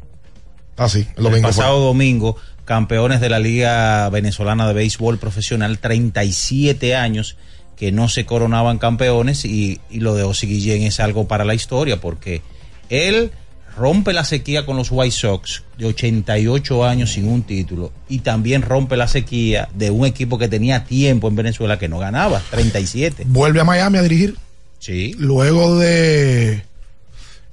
Ah, 0.77 0.87
sí, 0.89 0.99
el 0.99 1.07
El 1.17 1.23
domingo. 1.23 1.41
fue. 1.49 1.57
pasado 1.57 1.79
domingo, 1.79 2.37
campeones 2.65 3.21
de 3.21 3.29
la 3.29 3.39
Liga 3.39 4.09
Venezolana 4.09 4.67
de 4.67 4.73
Béisbol 4.73 5.17
Profesional, 5.17 5.79
37 5.79 6.95
años 6.95 7.37
que 7.75 7.91
no 7.91 8.09
se 8.09 8.25
coronaban 8.25 8.77
campeones 8.77 9.45
y, 9.45 9.79
y 9.89 9.99
lo 9.99 10.15
de 10.15 10.23
Ozzy 10.23 10.47
Guillén 10.47 10.83
es 10.83 10.99
algo 10.99 11.27
para 11.27 11.45
la 11.45 11.53
historia 11.53 11.99
porque 11.99 12.41
él 12.89 13.31
rompe 13.75 14.13
la 14.13 14.23
sequía 14.23 14.65
con 14.65 14.77
los 14.77 14.89
White 14.91 15.15
Sox 15.15 15.63
de 15.77 15.87
88 15.87 16.85
años 16.85 17.13
sin 17.13 17.27
un 17.27 17.43
título 17.43 17.91
y 18.07 18.19
también 18.19 18.61
rompe 18.61 18.95
la 18.95 19.07
sequía 19.07 19.67
de 19.73 19.91
un 19.91 20.05
equipo 20.05 20.37
que 20.37 20.47
tenía 20.47 20.85
tiempo 20.85 21.27
en 21.27 21.35
Venezuela 21.35 21.77
que 21.77 21.89
no 21.89 21.99
ganaba, 21.99 22.41
37. 22.51 23.23
Vuelve 23.27 23.59
a 23.59 23.65
Miami 23.65 23.97
a 23.97 24.01
dirigir. 24.01 24.37
Sí. 24.79 25.15
Luego 25.17 25.77
de 25.77 26.63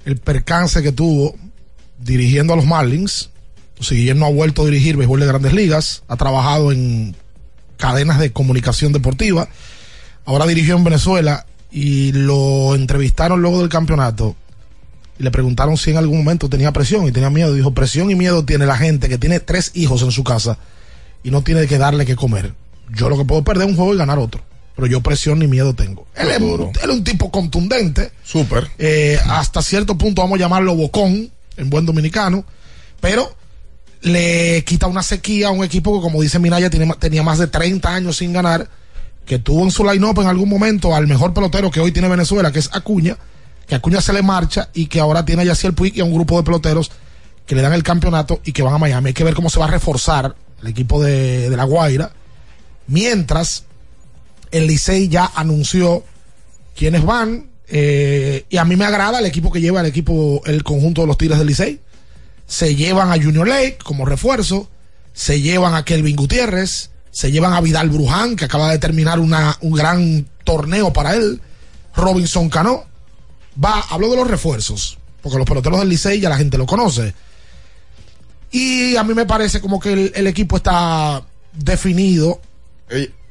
el 0.05 0.17
percance 0.17 0.81
que 0.81 0.91
tuvo 0.91 1.35
dirigiendo 1.99 2.53
a 2.53 2.55
los 2.55 2.65
Marlins. 2.65 3.29
Si 3.79 3.95
Guillén 3.95 4.19
no 4.19 4.27
ha 4.27 4.31
vuelto 4.31 4.61
a 4.61 4.65
dirigir 4.65 4.95
béisbol 4.95 5.19
de 5.19 5.25
grandes 5.25 5.53
ligas, 5.53 6.03
ha 6.07 6.15
trabajado 6.15 6.71
en 6.71 7.15
cadenas 7.77 8.19
de 8.19 8.31
comunicación 8.31 8.93
deportiva. 8.93 9.49
Ahora 10.25 10.45
dirigió 10.45 10.75
en 10.75 10.83
Venezuela 10.83 11.45
y 11.71 12.11
lo 12.11 12.75
entrevistaron 12.75 13.41
luego 13.41 13.59
del 13.59 13.69
campeonato 13.69 14.35
y 15.19 15.23
le 15.23 15.31
preguntaron 15.31 15.77
si 15.77 15.91
en 15.91 15.97
algún 15.97 16.19
momento 16.19 16.49
tenía 16.49 16.71
presión 16.71 17.07
y 17.07 17.11
tenía 17.11 17.29
miedo. 17.29 17.53
Dijo, 17.53 17.73
presión 17.73 18.09
y 18.09 18.15
miedo 18.15 18.45
tiene 18.45 18.65
la 18.65 18.77
gente 18.77 19.09
que 19.09 19.17
tiene 19.17 19.39
tres 19.39 19.71
hijos 19.73 20.01
en 20.01 20.11
su 20.11 20.23
casa 20.23 20.57
y 21.23 21.31
no 21.31 21.41
tiene 21.43 21.67
que 21.67 21.77
darle 21.77 22.05
que 22.05 22.15
comer. 22.15 22.53
Yo 22.93 23.09
lo 23.09 23.17
que 23.17 23.25
puedo 23.25 23.41
es 23.41 23.45
perder 23.45 23.67
un 23.67 23.75
juego 23.75 23.93
y 23.93 23.97
ganar 23.97 24.19
otro. 24.19 24.41
Pero 24.75 24.87
yo 24.87 25.01
presión 25.01 25.39
ni 25.39 25.47
miedo 25.47 25.75
tengo. 25.75 26.07
Él 26.15 26.29
es, 26.29 26.37
él 26.37 26.89
es 26.89 26.95
un 26.95 27.03
tipo 27.03 27.29
contundente. 27.29 28.11
Súper. 28.23 28.69
Eh, 28.79 29.19
hasta 29.25 29.61
cierto 29.61 29.97
punto 29.97 30.23
vamos 30.23 30.37
a 30.37 30.41
llamarlo 30.41 30.75
bocón, 30.75 31.31
en 31.57 31.69
buen 31.69 31.85
dominicano. 31.85 32.43
Pero 32.99 33.35
le 34.01 34.63
quita 34.65 34.87
una 34.87 35.03
sequía 35.03 35.49
a 35.49 35.51
un 35.51 35.63
equipo 35.63 35.95
que, 35.95 36.01
como 36.01 36.21
dice 36.21 36.39
Minaya, 36.39 36.71
tiene, 36.71 36.91
tenía 36.97 37.21
más 37.21 37.37
de 37.37 37.47
30 37.47 37.93
años 37.93 38.17
sin 38.17 38.33
ganar. 38.33 38.67
Que 39.25 39.39
tuvo 39.39 39.63
en 39.63 39.71
su 39.71 39.83
line-up 39.83 40.19
en 40.19 40.27
algún 40.27 40.49
momento 40.49 40.93
al 40.93 41.07
mejor 41.07 41.33
pelotero 41.33 41.71
que 41.71 41.79
hoy 41.79 41.91
tiene 41.91 42.07
Venezuela, 42.09 42.51
que 42.51 42.59
es 42.59 42.69
Acuña. 42.73 43.17
Que 43.67 43.75
Acuña 43.75 44.01
se 44.01 44.11
le 44.13 44.21
marcha 44.21 44.69
y 44.73 44.87
que 44.87 44.99
ahora 44.99 45.23
tiene 45.23 45.43
a 45.43 45.45
Yaciel 45.45 45.73
Puig 45.73 45.95
y 45.95 46.01
a 46.01 46.03
un 46.03 46.13
grupo 46.13 46.37
de 46.37 46.43
peloteros 46.43 46.91
que 47.45 47.55
le 47.55 47.61
dan 47.61 47.73
el 47.73 47.83
campeonato 47.83 48.41
y 48.43 48.51
que 48.51 48.61
van 48.61 48.73
a 48.73 48.77
Miami. 48.77 49.07
Hay 49.09 49.13
que 49.13 49.23
ver 49.23 49.33
cómo 49.33 49.49
se 49.49 49.59
va 49.59 49.65
a 49.65 49.71
reforzar 49.71 50.35
el 50.61 50.67
equipo 50.67 51.01
de, 51.01 51.49
de 51.49 51.57
La 51.57 51.63
Guaira. 51.63 52.11
Mientras 52.87 53.63
el 54.51 54.67
Licey 54.67 55.07
ya 55.07 55.31
anunció 55.35 56.03
quiénes 56.75 57.03
van. 57.05 57.49
eh, 57.69 58.45
y 58.49 58.57
a 58.57 58.65
mí 58.65 58.75
me 58.75 58.85
agrada 58.85 59.19
el 59.19 59.25
equipo 59.25 59.51
que 59.51 59.61
lleva 59.61 59.79
el 59.79 59.87
equipo, 59.87 60.41
el 60.45 60.63
conjunto 60.63 61.01
de 61.01 61.07
los 61.07 61.17
Tigres 61.17 61.39
del 61.39 61.47
Licey. 61.47 61.79
Se 62.45 62.75
llevan 62.75 63.11
a 63.11 63.15
Junior 63.15 63.47
Lake 63.47 63.77
como 63.83 64.05
refuerzo. 64.05 64.69
Se 65.13 65.39
llevan 65.41 65.73
a 65.75 65.85
Kelvin 65.85 66.15
Gutiérrez. 66.15 66.91
Se 67.13 67.31
llevan 67.31 67.53
a 67.53 67.61
Vidal 67.61 67.89
Bruján, 67.89 68.35
que 68.35 68.43
acaba 68.45 68.71
de 68.71 68.79
terminar 68.79 69.19
una, 69.19 69.57
un 69.61 69.71
gran 69.71 70.27
torneo 70.43 70.91
para 70.91 71.15
él. 71.15 71.39
Robinson 71.95 72.49
Cano. 72.49 72.83
Va, 73.63 73.79
hablo 73.89 74.09
de 74.09 74.17
los 74.17 74.27
refuerzos. 74.27 74.97
Porque 75.21 75.37
los 75.37 75.47
peloteros 75.47 75.79
del 75.79 75.87
Licey 75.87 76.19
ya 76.19 76.27
la 76.27 76.37
gente 76.37 76.57
lo 76.57 76.65
conoce. 76.65 77.13
Y 78.51 78.97
a 78.97 79.03
mí 79.03 79.13
me 79.13 79.25
parece 79.25 79.61
como 79.61 79.79
que 79.79 79.93
el, 79.93 80.11
el 80.15 80.27
equipo 80.27 80.57
está 80.57 81.23
definido. 81.53 82.41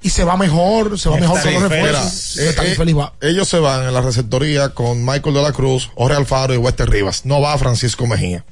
y 0.00 0.10
se 0.10 0.24
va 0.24 0.36
mejor, 0.36 0.98
se 0.98 1.08
va 1.08 1.16
mejor 1.16 1.42
con 1.42 1.52
los 1.52 1.62
refuerzos. 1.62 2.38
Eh, 2.38 2.52
feliz, 2.52 2.94
eh, 2.94 2.98
va. 2.98 3.12
ellos 3.20 3.48
se 3.48 3.58
van 3.58 3.86
en 3.86 3.94
la 3.94 4.00
receptoría 4.00 4.70
con 4.70 5.04
Michael 5.04 5.34
de 5.34 5.42
la 5.42 5.52
Cruz, 5.52 5.90
Jorge 5.94 6.16
Alfaro 6.16 6.54
y 6.54 6.56
Wester 6.56 6.88
Rivas. 6.88 7.26
No 7.26 7.40
va 7.40 7.56
Francisco 7.58 8.06
Mejía. 8.06 8.44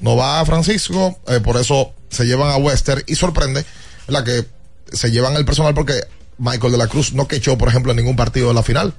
No 0.00 0.16
va 0.16 0.44
Francisco, 0.44 1.18
eh, 1.26 1.40
por 1.40 1.56
eso 1.56 1.92
se 2.10 2.24
llevan 2.24 2.50
a 2.50 2.56
Wester 2.56 3.02
y 3.06 3.14
sorprende 3.14 3.64
la 4.08 4.24
que 4.24 4.44
se 4.92 5.10
llevan 5.10 5.34
el 5.36 5.44
personal 5.44 5.74
porque 5.74 6.04
Michael 6.38 6.72
de 6.72 6.78
la 6.78 6.88
Cruz 6.88 7.12
no 7.12 7.26
quechó, 7.26 7.56
por 7.56 7.68
ejemplo, 7.68 7.92
en 7.92 7.96
ningún 7.96 8.16
partido 8.16 8.48
de 8.48 8.54
la 8.54 8.62
final. 8.62 8.94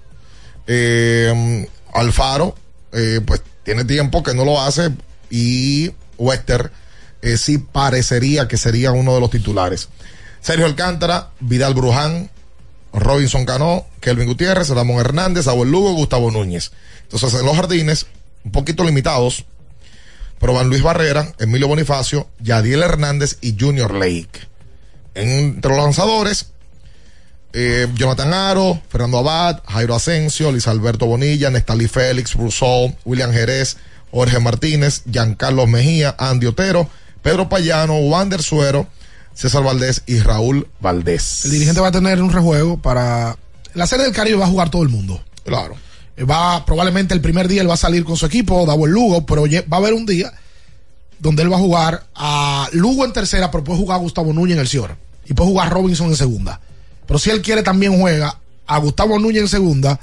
Eh, 0.67 1.67
Alfaro, 1.93 2.55
eh, 2.91 3.21
pues 3.25 3.41
tiene 3.63 3.85
tiempo 3.85 4.23
que 4.23 4.33
no 4.33 4.45
lo 4.45 4.61
hace 4.61 4.91
y 5.29 5.91
Wester 6.17 6.71
eh, 7.21 7.38
sí 7.38 7.57
parecería 7.57 8.47
que 8.47 8.57
sería 8.57 8.91
uno 8.91 9.13
de 9.13 9.19
los 9.19 9.29
titulares. 9.29 9.89
Sergio 10.41 10.65
Alcántara, 10.65 11.31
Vidal 11.39 11.73
Bruján, 11.73 12.29
Robinson 12.93 13.45
Cano, 13.45 13.85
Kelvin 13.99 14.27
Gutiérrez, 14.27 14.69
Ramón 14.69 14.99
Hernández, 14.99 15.47
Abuel 15.47 15.71
Lugo, 15.71 15.93
Gustavo 15.93 16.31
Núñez. 16.31 16.71
Entonces 17.03 17.33
en 17.39 17.45
los 17.45 17.55
jardines, 17.55 18.07
un 18.43 18.51
poquito 18.51 18.83
limitados, 18.83 19.45
pero 20.39 20.53
van 20.53 20.69
Luis 20.69 20.83
Barrera, 20.83 21.33
Emilio 21.39 21.67
Bonifacio, 21.67 22.27
Yadiel 22.39 22.83
Hernández 22.83 23.38
y 23.41 23.55
Junior 23.59 23.93
Lake. 23.93 24.47
Entre 25.18 25.72
los 25.72 25.84
lanzadores, 25.84 26.51
eh, 27.53 27.88
Jonathan 27.95 28.34
Aro, 28.34 28.80
Fernando 28.89 29.18
Abad, 29.18 29.63
Jairo 29.68 29.95
Asensio, 29.95 30.51
Luis 30.51 30.68
Alberto 30.68 31.07
Bonilla, 31.07 31.49
Nestalí 31.49 31.88
Félix, 31.88 32.36
Rousseau, 32.36 32.95
William 33.03 33.32
Jerez, 33.32 33.78
Jorge 34.11 34.39
Martínez, 34.39 35.01
Giancarlos 35.09 35.68
Mejía, 35.68 36.15
Andy 36.20 36.45
Otero, 36.45 36.89
Pedro 37.22 37.49
Payano, 37.49 37.97
Wander 37.97 38.43
Suero, 38.43 38.88
César 39.34 39.63
Valdés 39.63 40.03
y 40.05 40.20
Raúl 40.20 40.68
Valdés. 40.80 41.45
El 41.45 41.51
dirigente 41.51 41.82
va 41.82 41.88
a 41.88 41.91
tener 41.91 42.22
un 42.22 42.32
rejuego 42.32 42.80
para. 42.80 43.38
La 43.74 43.88
serie 43.88 44.05
del 44.05 44.13
Caribe 44.13 44.38
va 44.38 44.45
a 44.45 44.49
jugar 44.49 44.70
todo 44.70 44.84
el 44.84 44.89
mundo. 44.89 45.24
Claro. 45.43 45.76
Eh, 46.15 46.24
Va, 46.24 46.65
probablemente 46.65 47.13
el 47.13 47.22
primer 47.22 47.47
día 47.47 47.61
él 47.61 47.70
va 47.70 47.76
a 47.76 47.78
salir 47.78 48.03
con 48.03 48.18
su 48.18 48.26
equipo, 48.26 48.65
Davo 48.65 48.86
el 48.86 48.91
Lugo, 48.91 49.26
pero 49.26 49.43
va 49.43 49.78
a 49.78 49.80
haber 49.80 49.93
un 49.93 50.05
día 50.05 50.32
donde 51.20 51.43
él 51.43 51.51
va 51.51 51.55
a 51.55 51.59
jugar 51.59 52.03
a 52.15 52.68
Lugo 52.74 53.05
en 53.05 53.13
tercera, 53.13 53.49
pero 53.49 53.63
puede 53.63 53.80
jugar 53.80 53.97
a 53.97 54.01
Gustavo 54.01 54.34
Núñez 54.34 54.55
en 54.55 54.61
el 54.61 54.68
Cior. 54.68 54.95
Y 55.28 55.34
puede 55.34 55.49
jugar 55.49 55.67
a 55.67 55.69
Robinson 55.71 56.07
en 56.07 56.15
segunda. 56.15 56.59
Pero 57.05 57.19
si 57.19 57.30
él 57.30 57.41
quiere, 57.41 57.63
también 57.63 57.99
juega 57.99 58.39
a 58.65 58.78
Gustavo 58.80 59.19
Núñez 59.19 59.43
en 59.43 59.47
segunda, 59.47 59.99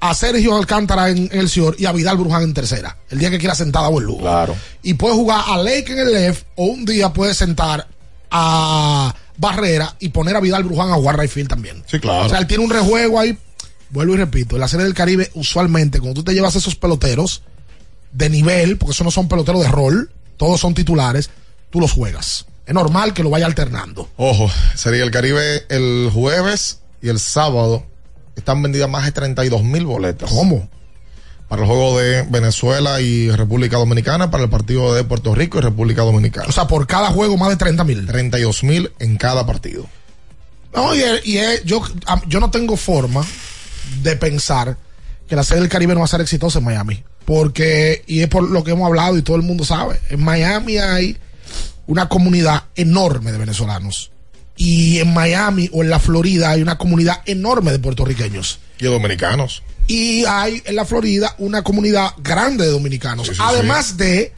a 0.00 0.14
Sergio 0.14 0.56
Alcántara 0.56 1.10
en, 1.10 1.28
en 1.32 1.38
el 1.38 1.48
Cior 1.48 1.76
y 1.78 1.86
a 1.86 1.92
Vidal 1.92 2.16
Bruján 2.16 2.42
en 2.42 2.54
tercera. 2.54 2.96
El 3.10 3.18
día 3.18 3.30
que 3.30 3.38
quiera 3.38 3.54
sentar 3.54 3.80
a 3.80 3.84
Davo 3.84 3.98
el 3.98 4.06
Lugo. 4.06 4.20
Claro. 4.20 4.56
Y 4.82 4.94
puede 4.94 5.14
jugar 5.14 5.42
a 5.46 5.58
Lake 5.58 5.92
en 5.92 5.98
el 5.98 6.12
left, 6.12 6.46
o 6.56 6.66
un 6.66 6.84
día 6.84 7.12
puede 7.12 7.34
sentar 7.34 7.86
a 8.30 9.14
Barrera 9.36 9.94
y 10.00 10.08
poner 10.10 10.36
a 10.36 10.40
Vidal 10.40 10.64
Bruján 10.64 10.90
a 10.90 10.94
jugar 10.94 11.18
right 11.18 11.30
field 11.30 11.48
también. 11.48 11.82
Sí, 11.86 11.98
claro. 11.98 12.26
O 12.26 12.28
sea, 12.28 12.38
él 12.38 12.46
tiene 12.46 12.64
un 12.64 12.70
rejuego 12.70 13.18
ahí. 13.18 13.36
Vuelvo 13.90 14.14
y 14.14 14.18
repito, 14.18 14.56
en 14.56 14.60
la 14.60 14.68
serie 14.68 14.84
del 14.84 14.94
Caribe, 14.94 15.30
usualmente, 15.34 15.98
cuando 15.98 16.20
tú 16.20 16.24
te 16.24 16.34
llevas 16.34 16.54
esos 16.56 16.76
peloteros 16.76 17.42
de 18.12 18.28
nivel, 18.28 18.76
porque 18.76 18.92
esos 18.92 19.04
no 19.04 19.10
son 19.10 19.28
peloteros 19.28 19.62
de 19.62 19.68
rol, 19.68 20.10
todos 20.36 20.60
son 20.60 20.74
titulares, 20.74 21.30
tú 21.70 21.80
los 21.80 21.92
juegas. 21.92 22.46
Es 22.68 22.74
normal 22.74 23.14
que 23.14 23.22
lo 23.22 23.30
vaya 23.30 23.46
alternando. 23.46 24.10
Ojo, 24.18 24.50
sería 24.74 25.02
el 25.02 25.10
Caribe 25.10 25.64
el 25.70 26.10
jueves 26.12 26.80
y 27.00 27.08
el 27.08 27.18
sábado. 27.18 27.86
Están 28.36 28.62
vendidas 28.62 28.90
más 28.90 29.06
de 29.06 29.12
32 29.12 29.64
mil 29.64 29.86
boletas. 29.86 30.28
¿Cómo? 30.28 30.68
Para 31.48 31.62
el 31.62 31.66
juego 31.66 31.98
de 31.98 32.24
Venezuela 32.28 33.00
y 33.00 33.30
República 33.30 33.78
Dominicana, 33.78 34.30
para 34.30 34.44
el 34.44 34.50
partido 34.50 34.92
de 34.92 35.02
Puerto 35.02 35.34
Rico 35.34 35.56
y 35.56 35.62
República 35.62 36.02
Dominicana. 36.02 36.46
O 36.46 36.52
sea, 36.52 36.66
por 36.66 36.86
cada 36.86 37.08
juego 37.08 37.38
más 37.38 37.48
de 37.48 37.56
30 37.56 37.84
mil. 37.84 38.06
32 38.06 38.62
mil 38.64 38.92
en 38.98 39.16
cada 39.16 39.46
partido. 39.46 39.86
No, 40.74 40.94
y, 40.94 41.00
yo, 41.64 41.82
yo 42.26 42.38
no 42.38 42.50
tengo 42.50 42.76
forma 42.76 43.24
de 44.02 44.14
pensar 44.16 44.76
que 45.26 45.36
la 45.36 45.42
serie 45.42 45.62
del 45.62 45.70
Caribe 45.70 45.94
no 45.94 46.00
va 46.00 46.04
a 46.04 46.08
ser 46.08 46.20
exitosa 46.20 46.58
en 46.58 46.66
Miami. 46.66 47.02
Porque, 47.24 48.04
y 48.06 48.20
es 48.20 48.28
por 48.28 48.42
lo 48.42 48.62
que 48.62 48.72
hemos 48.72 48.86
hablado 48.86 49.16
y 49.16 49.22
todo 49.22 49.36
el 49.36 49.42
mundo 49.42 49.64
sabe, 49.64 49.98
en 50.10 50.22
Miami 50.22 50.76
hay 50.76 51.16
una 51.88 52.08
comunidad 52.08 52.64
enorme 52.76 53.32
de 53.32 53.38
venezolanos. 53.38 54.12
Y 54.56 54.98
en 54.98 55.12
Miami 55.14 55.68
o 55.72 55.82
en 55.82 55.90
la 55.90 55.98
Florida 55.98 56.50
hay 56.50 56.62
una 56.62 56.78
comunidad 56.78 57.22
enorme 57.26 57.72
de 57.72 57.78
puertorriqueños. 57.80 58.60
Y 58.78 58.84
de 58.84 58.90
dominicanos. 58.90 59.62
Y 59.88 60.24
hay 60.26 60.62
en 60.64 60.76
la 60.76 60.84
Florida 60.84 61.34
una 61.38 61.62
comunidad 61.62 62.10
grande 62.18 62.64
de 62.66 62.70
dominicanos. 62.70 63.26
Sí, 63.28 63.34
sí, 63.34 63.40
Además 63.42 63.96
de, 63.96 64.32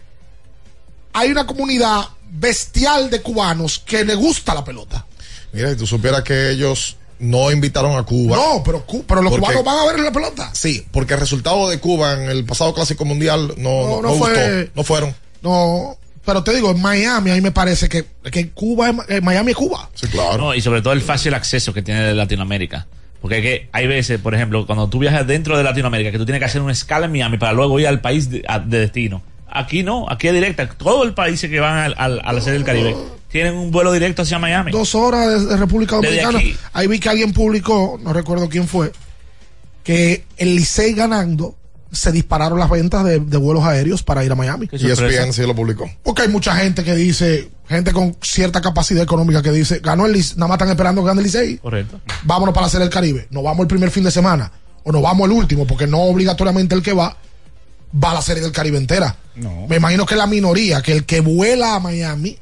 hay 1.12 1.30
una 1.30 1.46
comunidad 1.46 2.02
bestial 2.30 3.10
de 3.10 3.20
cubanos 3.20 3.78
que 3.80 4.04
le 4.04 4.14
gusta 4.14 4.54
la 4.54 4.64
pelota. 4.64 5.04
Mira, 5.52 5.70
si 5.70 5.76
tú 5.76 5.86
supieras 5.86 6.22
que 6.22 6.50
ellos 6.50 6.96
no 7.18 7.50
invitaron 7.50 7.98
a 7.98 8.02
Cuba. 8.04 8.36
No, 8.36 8.62
pero, 8.64 8.84
pero 9.06 9.22
los 9.22 9.30
Porque- 9.32 9.46
cubanos 9.46 9.64
van 9.64 9.78
a 9.78 9.84
ver 9.92 10.00
la 10.00 10.12
pelota. 10.12 10.50
Sí, 10.54 10.86
porque 10.92 11.14
el 11.14 11.20
resultado 11.20 11.68
de 11.68 11.80
Cuba 11.80 12.12
en 12.14 12.30
el 12.30 12.44
pasado 12.44 12.72
Clásico 12.72 13.04
Mundial 13.04 13.54
no, 13.56 13.70
No, 13.86 13.86
no, 13.88 14.02
no 14.02 14.02
no 14.02 14.14
fue- 14.14 14.58
gustó. 14.60 14.72
No 14.76 14.84
fueron. 14.84 15.14
No, 15.42 15.98
pero 16.24 16.42
te 16.44 16.54
digo, 16.54 16.70
en 16.70 16.80
Miami, 16.82 17.30
ahí 17.30 17.40
me 17.40 17.50
parece 17.52 17.88
que, 17.88 18.04
que 18.30 18.50
Cuba, 18.50 18.90
es- 18.90 18.96
eh, 19.08 19.20
Miami 19.20 19.50
es 19.52 19.56
Cuba. 19.56 19.88
Sí, 19.94 20.06
claro. 20.08 20.38
No, 20.38 20.54
y 20.54 20.60
sobre 20.60 20.82
todo 20.82 20.92
el 20.92 21.00
fácil 21.02 21.34
acceso 21.34 21.72
que 21.72 21.82
tiene 21.82 22.02
de 22.02 22.14
Latinoamérica. 22.14 22.86
Porque 23.20 23.36
hay, 23.36 23.42
que, 23.42 23.68
hay 23.72 23.86
veces, 23.86 24.18
por 24.20 24.34
ejemplo, 24.34 24.64
cuando 24.66 24.88
tú 24.88 24.98
viajas 24.98 25.26
dentro 25.26 25.56
de 25.58 25.62
Latinoamérica, 25.64 26.10
que 26.10 26.18
tú 26.18 26.24
tienes 26.24 26.40
que 26.40 26.46
hacer 26.46 26.62
una 26.62 26.72
escala 26.72 27.06
en 27.06 27.12
Miami 27.12 27.36
para 27.38 27.52
luego 27.52 27.78
ir 27.78 27.86
al 27.86 28.00
país 28.00 28.30
de, 28.30 28.42
a- 28.48 28.58
de 28.58 28.78
destino. 28.80 29.22
Aquí 29.52 29.82
no, 29.82 30.06
aquí 30.08 30.28
es 30.28 30.34
directa. 30.34 30.68
Todos 30.68 31.04
los 31.06 31.14
países 31.14 31.50
que 31.50 31.58
van 31.60 31.76
al- 31.78 31.94
al- 31.98 32.22
a 32.24 32.32
la 32.32 32.40
serie 32.40 32.54
del 32.54 32.64
Caribe 32.64 32.96
tienen 33.28 33.54
un 33.56 33.70
vuelo 33.70 33.92
directo 33.92 34.22
hacia 34.22 34.38
Miami. 34.38 34.70
Dos 34.72 34.94
horas 34.94 35.26
de, 35.28 35.46
de 35.46 35.56
República 35.56 35.96
Dominicana. 35.96 36.38
aquí. 36.38 36.56
Ahí 36.72 36.86
vi 36.86 36.98
que 37.00 37.08
alguien 37.08 37.32
publicó, 37.32 37.98
no 38.02 38.12
recuerdo 38.12 38.48
quién 38.48 38.68
fue, 38.68 38.92
que 39.82 40.24
el 40.36 40.54
Licey 40.56 40.94
ganando 40.94 41.56
se 41.92 42.12
dispararon 42.12 42.58
las 42.58 42.70
ventas 42.70 43.04
de, 43.04 43.18
de 43.18 43.36
vuelos 43.36 43.64
aéreos 43.64 44.02
para 44.02 44.24
ir 44.24 44.32
a 44.32 44.34
Miami. 44.34 44.68
Y 44.72 44.90
ESPN 44.90 45.32
sí 45.32 45.42
lo 45.42 45.54
publicó. 45.54 45.90
Porque 46.02 46.22
hay 46.22 46.28
mucha 46.28 46.54
gente 46.54 46.84
que 46.84 46.94
dice, 46.94 47.50
gente 47.68 47.92
con 47.92 48.16
cierta 48.22 48.60
capacidad 48.60 49.02
económica 49.02 49.42
que 49.42 49.50
dice, 49.50 49.80
ganó 49.80 50.06
el 50.06 50.12
Licey, 50.12 50.36
nada 50.36 50.48
más 50.48 50.56
están 50.56 50.70
esperando 50.70 51.02
que 51.02 51.08
gane 51.08 51.20
el 51.20 51.24
Licey. 51.24 51.58
Correcto. 51.58 52.00
Vámonos 52.22 52.54
para 52.54 52.66
hacer 52.66 52.82
el 52.82 52.90
Caribe. 52.90 53.26
Nos 53.30 53.42
vamos 53.42 53.60
el 53.60 53.68
primer 53.68 53.90
fin 53.90 54.04
de 54.04 54.10
semana. 54.10 54.50
O 54.84 54.92
nos 54.92 55.02
vamos 55.02 55.26
el 55.26 55.32
último, 55.32 55.66
porque 55.66 55.86
no 55.86 56.00
obligatoriamente 56.02 56.74
el 56.74 56.82
que 56.82 56.92
va 56.92 57.16
va 57.92 58.12
a 58.12 58.14
la 58.14 58.22
serie 58.22 58.42
del 58.42 58.52
Caribe 58.52 58.78
entera. 58.78 59.16
No. 59.34 59.66
Me 59.68 59.76
imagino 59.76 60.06
que 60.06 60.16
la 60.16 60.26
minoría, 60.26 60.82
que 60.82 60.92
el 60.92 61.04
que 61.04 61.20
vuela 61.20 61.74
a 61.74 61.80
Miami 61.80 62.38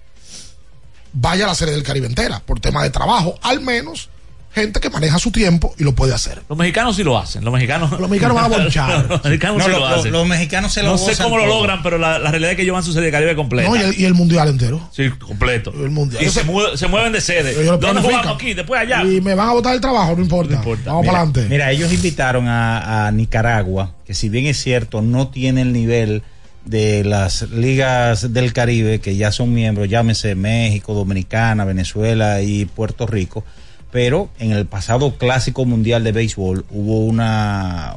vaya 1.12 1.44
a 1.44 1.48
la 1.48 1.54
serie 1.54 1.74
del 1.74 1.82
Caribe 1.82 2.06
entera, 2.06 2.40
por 2.40 2.60
tema 2.60 2.82
de 2.82 2.90
trabajo, 2.90 3.34
al 3.42 3.60
menos 3.60 4.10
gente 4.50 4.80
que 4.80 4.90
maneja 4.90 5.18
su 5.18 5.30
tiempo 5.30 5.74
y 5.78 5.84
lo 5.84 5.94
puede 5.94 6.14
hacer. 6.14 6.42
Los 6.48 6.58
mexicanos 6.58 6.96
sí 6.96 7.04
lo 7.04 7.16
hacen. 7.18 7.44
Los 7.44 7.52
mexicanos, 7.52 7.90
Los 8.00 8.08
mexicanos 8.10 8.34
van 8.36 8.44
a 8.52 8.56
bonchar. 8.56 9.06
los 9.08 9.24
mexicanos 9.24 9.58
No, 9.58 9.64
sí 9.64 9.70
lo- 9.70 9.86
hacen. 9.86 10.12
los 10.12 10.26
mexicanos 10.26 10.72
se 10.72 10.82
lo 10.82 10.90
No 10.92 10.98
sé 10.98 11.16
cómo 11.22 11.38
lo 11.38 11.46
logran, 11.46 11.82
pero 11.82 11.98
la, 11.98 12.18
la 12.18 12.30
realidad 12.30 12.52
es 12.52 12.56
que 12.56 12.62
ellos 12.62 12.74
van 12.74 12.82
su 12.82 12.92
serie 12.92 13.06
de 13.06 13.12
Caribe 13.12 13.36
completa. 13.36 13.68
No, 13.68 13.76
y, 13.76 13.80
el, 13.80 14.00
y 14.00 14.04
el 14.04 14.14
mundial 14.14 14.48
entero. 14.48 14.88
Sí, 14.92 15.10
completo. 15.10 15.72
El 15.72 15.90
mundial. 15.90 16.22
Y 16.22 16.26
se, 16.26 16.40
sé- 16.42 16.46
mue- 16.46 16.76
se 16.76 16.88
mueven 16.88 17.12
de 17.12 17.20
sede. 17.20 17.54
¿Dónde 17.64 18.00
jugamos 18.00 18.34
aquí? 18.34 18.54
Después 18.54 18.80
allá. 18.80 19.04
Y 19.04 19.20
me 19.20 19.34
van 19.34 19.50
a 19.50 19.52
botar 19.52 19.74
el 19.74 19.80
trabajo, 19.80 20.14
no 20.16 20.22
importa. 20.22 20.56
Vamos 20.56 20.76
para 20.84 21.00
Mira, 21.02 21.10
adelante. 21.12 21.46
mira, 21.48 21.70
ellos 21.70 21.92
invitaron 21.92 22.48
a, 22.48 23.06
a 23.06 23.12
Nicaragua, 23.12 23.92
que 24.06 24.14
si 24.14 24.28
bien 24.28 24.46
es 24.46 24.56
cierto, 24.60 25.02
no 25.02 25.28
tiene 25.28 25.62
el 25.62 25.72
nivel 25.72 26.22
de 26.64 27.02
las 27.04 27.42
ligas 27.50 28.32
del 28.34 28.52
Caribe, 28.52 28.98
que 29.00 29.16
ya 29.16 29.32
son 29.32 29.54
miembros, 29.54 29.88
llámese 29.88 30.34
México, 30.34 30.92
Dominicana, 30.92 31.64
Venezuela 31.64 32.42
y 32.42 32.66
Puerto 32.66 33.06
Rico, 33.06 33.42
pero 33.90 34.28
en 34.38 34.52
el 34.52 34.66
pasado 34.66 35.16
clásico 35.16 35.64
mundial 35.64 36.04
de 36.04 36.12
béisbol 36.12 36.64
hubo 36.70 37.04
una 37.04 37.96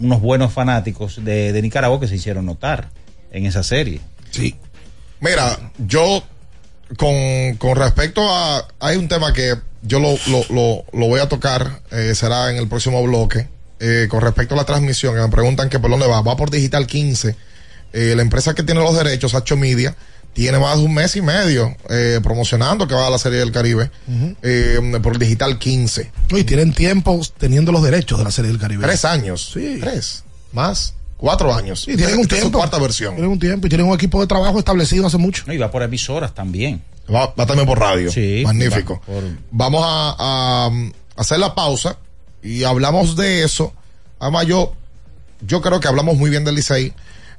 unos 0.00 0.20
buenos 0.20 0.52
fanáticos 0.52 1.24
de, 1.24 1.58
Nicaragua 1.62 2.00
que 2.00 2.08
se 2.08 2.16
hicieron 2.16 2.46
notar 2.46 2.90
en 3.32 3.46
esa 3.46 3.62
serie. 3.62 4.00
Sí. 4.30 4.54
Mira, 5.20 5.58
yo 5.78 6.22
con, 6.96 7.56
con 7.56 7.76
respecto 7.76 8.22
a... 8.28 8.66
Hay 8.80 8.96
un 8.96 9.08
tema 9.08 9.32
que 9.32 9.54
yo 9.82 9.98
lo, 10.00 10.16
lo, 10.28 10.44
lo, 10.50 10.84
lo 10.92 11.06
voy 11.06 11.20
a 11.20 11.28
tocar, 11.28 11.80
eh, 11.90 12.14
será 12.14 12.50
en 12.50 12.56
el 12.56 12.68
próximo 12.68 13.02
bloque, 13.02 13.48
eh, 13.80 14.06
con 14.10 14.20
respecto 14.20 14.54
a 14.54 14.58
la 14.58 14.64
transmisión, 14.64 15.14
que 15.14 15.20
me 15.20 15.28
preguntan 15.28 15.68
que 15.68 15.78
por 15.78 15.90
dónde 15.90 16.06
va. 16.06 16.20
Va 16.22 16.36
por 16.36 16.50
Digital 16.50 16.86
15. 16.86 17.36
Eh, 17.92 18.14
la 18.14 18.22
empresa 18.22 18.54
que 18.54 18.62
tiene 18.62 18.80
los 18.80 18.96
derechos, 18.96 19.34
Hacho 19.34 19.56
Media, 19.56 19.96
tiene 20.36 20.58
más 20.58 20.76
de 20.76 20.84
un 20.84 20.92
mes 20.92 21.16
y 21.16 21.22
medio 21.22 21.74
eh, 21.88 22.20
promocionando 22.22 22.86
que 22.86 22.94
va 22.94 23.06
a 23.06 23.10
la 23.10 23.16
Serie 23.18 23.38
del 23.38 23.50
Caribe 23.52 23.90
eh, 24.42 24.78
por 25.02 25.18
Digital 25.18 25.58
15. 25.58 26.12
No, 26.30 26.36
y 26.36 26.44
tienen 26.44 26.74
tiempo 26.74 27.18
teniendo 27.38 27.72
los 27.72 27.82
derechos 27.82 28.18
de 28.18 28.24
la 28.24 28.30
serie 28.30 28.50
del 28.50 28.60
Caribe. 28.60 28.84
Tres 28.84 29.06
años. 29.06 29.50
Sí. 29.54 29.78
Tres. 29.80 30.24
Más. 30.52 30.92
Cuatro 31.16 31.54
años. 31.54 31.80
Sí, 31.80 31.96
tienen 31.96 32.16
un 32.18 32.24
su 32.24 32.28
tiempo. 32.28 32.58
cuarta 32.58 32.78
versión. 32.78 33.14
Tienen 33.14 33.32
un 33.32 33.38
tiempo 33.38 33.66
y 33.66 33.70
tienen 33.70 33.86
un 33.86 33.94
equipo 33.94 34.20
de 34.20 34.26
trabajo 34.26 34.58
establecido 34.58 35.06
hace 35.06 35.16
mucho. 35.16 35.44
No, 35.46 35.54
y 35.54 35.56
va 35.58 35.70
por 35.70 35.82
emisoras 35.82 36.34
también. 36.34 36.82
Va, 37.12 37.32
va 37.34 37.46
también 37.46 37.66
por 37.66 37.78
radio. 37.78 38.12
Sí, 38.12 38.42
Magnífico. 38.44 39.00
va 39.00 39.06
por- 39.06 39.24
Vamos 39.52 39.82
a, 39.86 40.16
a, 40.18 40.66
um, 40.68 40.92
hacer 41.16 41.38
la 41.38 41.54
pausa 41.54 41.96
y 42.42 42.64
hablamos 42.64 43.16
de 43.16 43.42
eso. 43.42 43.72
Además, 44.20 44.44
yo, 44.46 44.74
yo 45.40 45.62
creo 45.62 45.80
que 45.80 45.88
hablamos 45.88 46.18
muy 46.18 46.28
bien 46.28 46.44
del 46.44 46.56
Licey, 46.56 46.92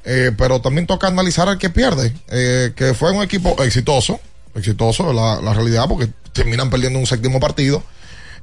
eh, 0.10 0.32
pero 0.38 0.62
también 0.62 0.88
toca 0.88 1.08
analizar 1.08 1.50
al 1.50 1.58
que 1.58 1.70
pierde, 1.70 2.14
eh, 2.30 2.72
que 2.78 2.94
fue 2.94 3.12
un 3.12 3.22
equipo 3.22 3.62
exitoso, 3.62 4.22
exitoso, 4.56 5.12
la, 5.12 5.54
realidad, 5.54 5.86
porque 5.90 6.08
terminan 6.32 6.70
perdiendo 6.70 6.98
un 6.98 7.06
séptimo 7.06 7.42
partido. 7.42 7.84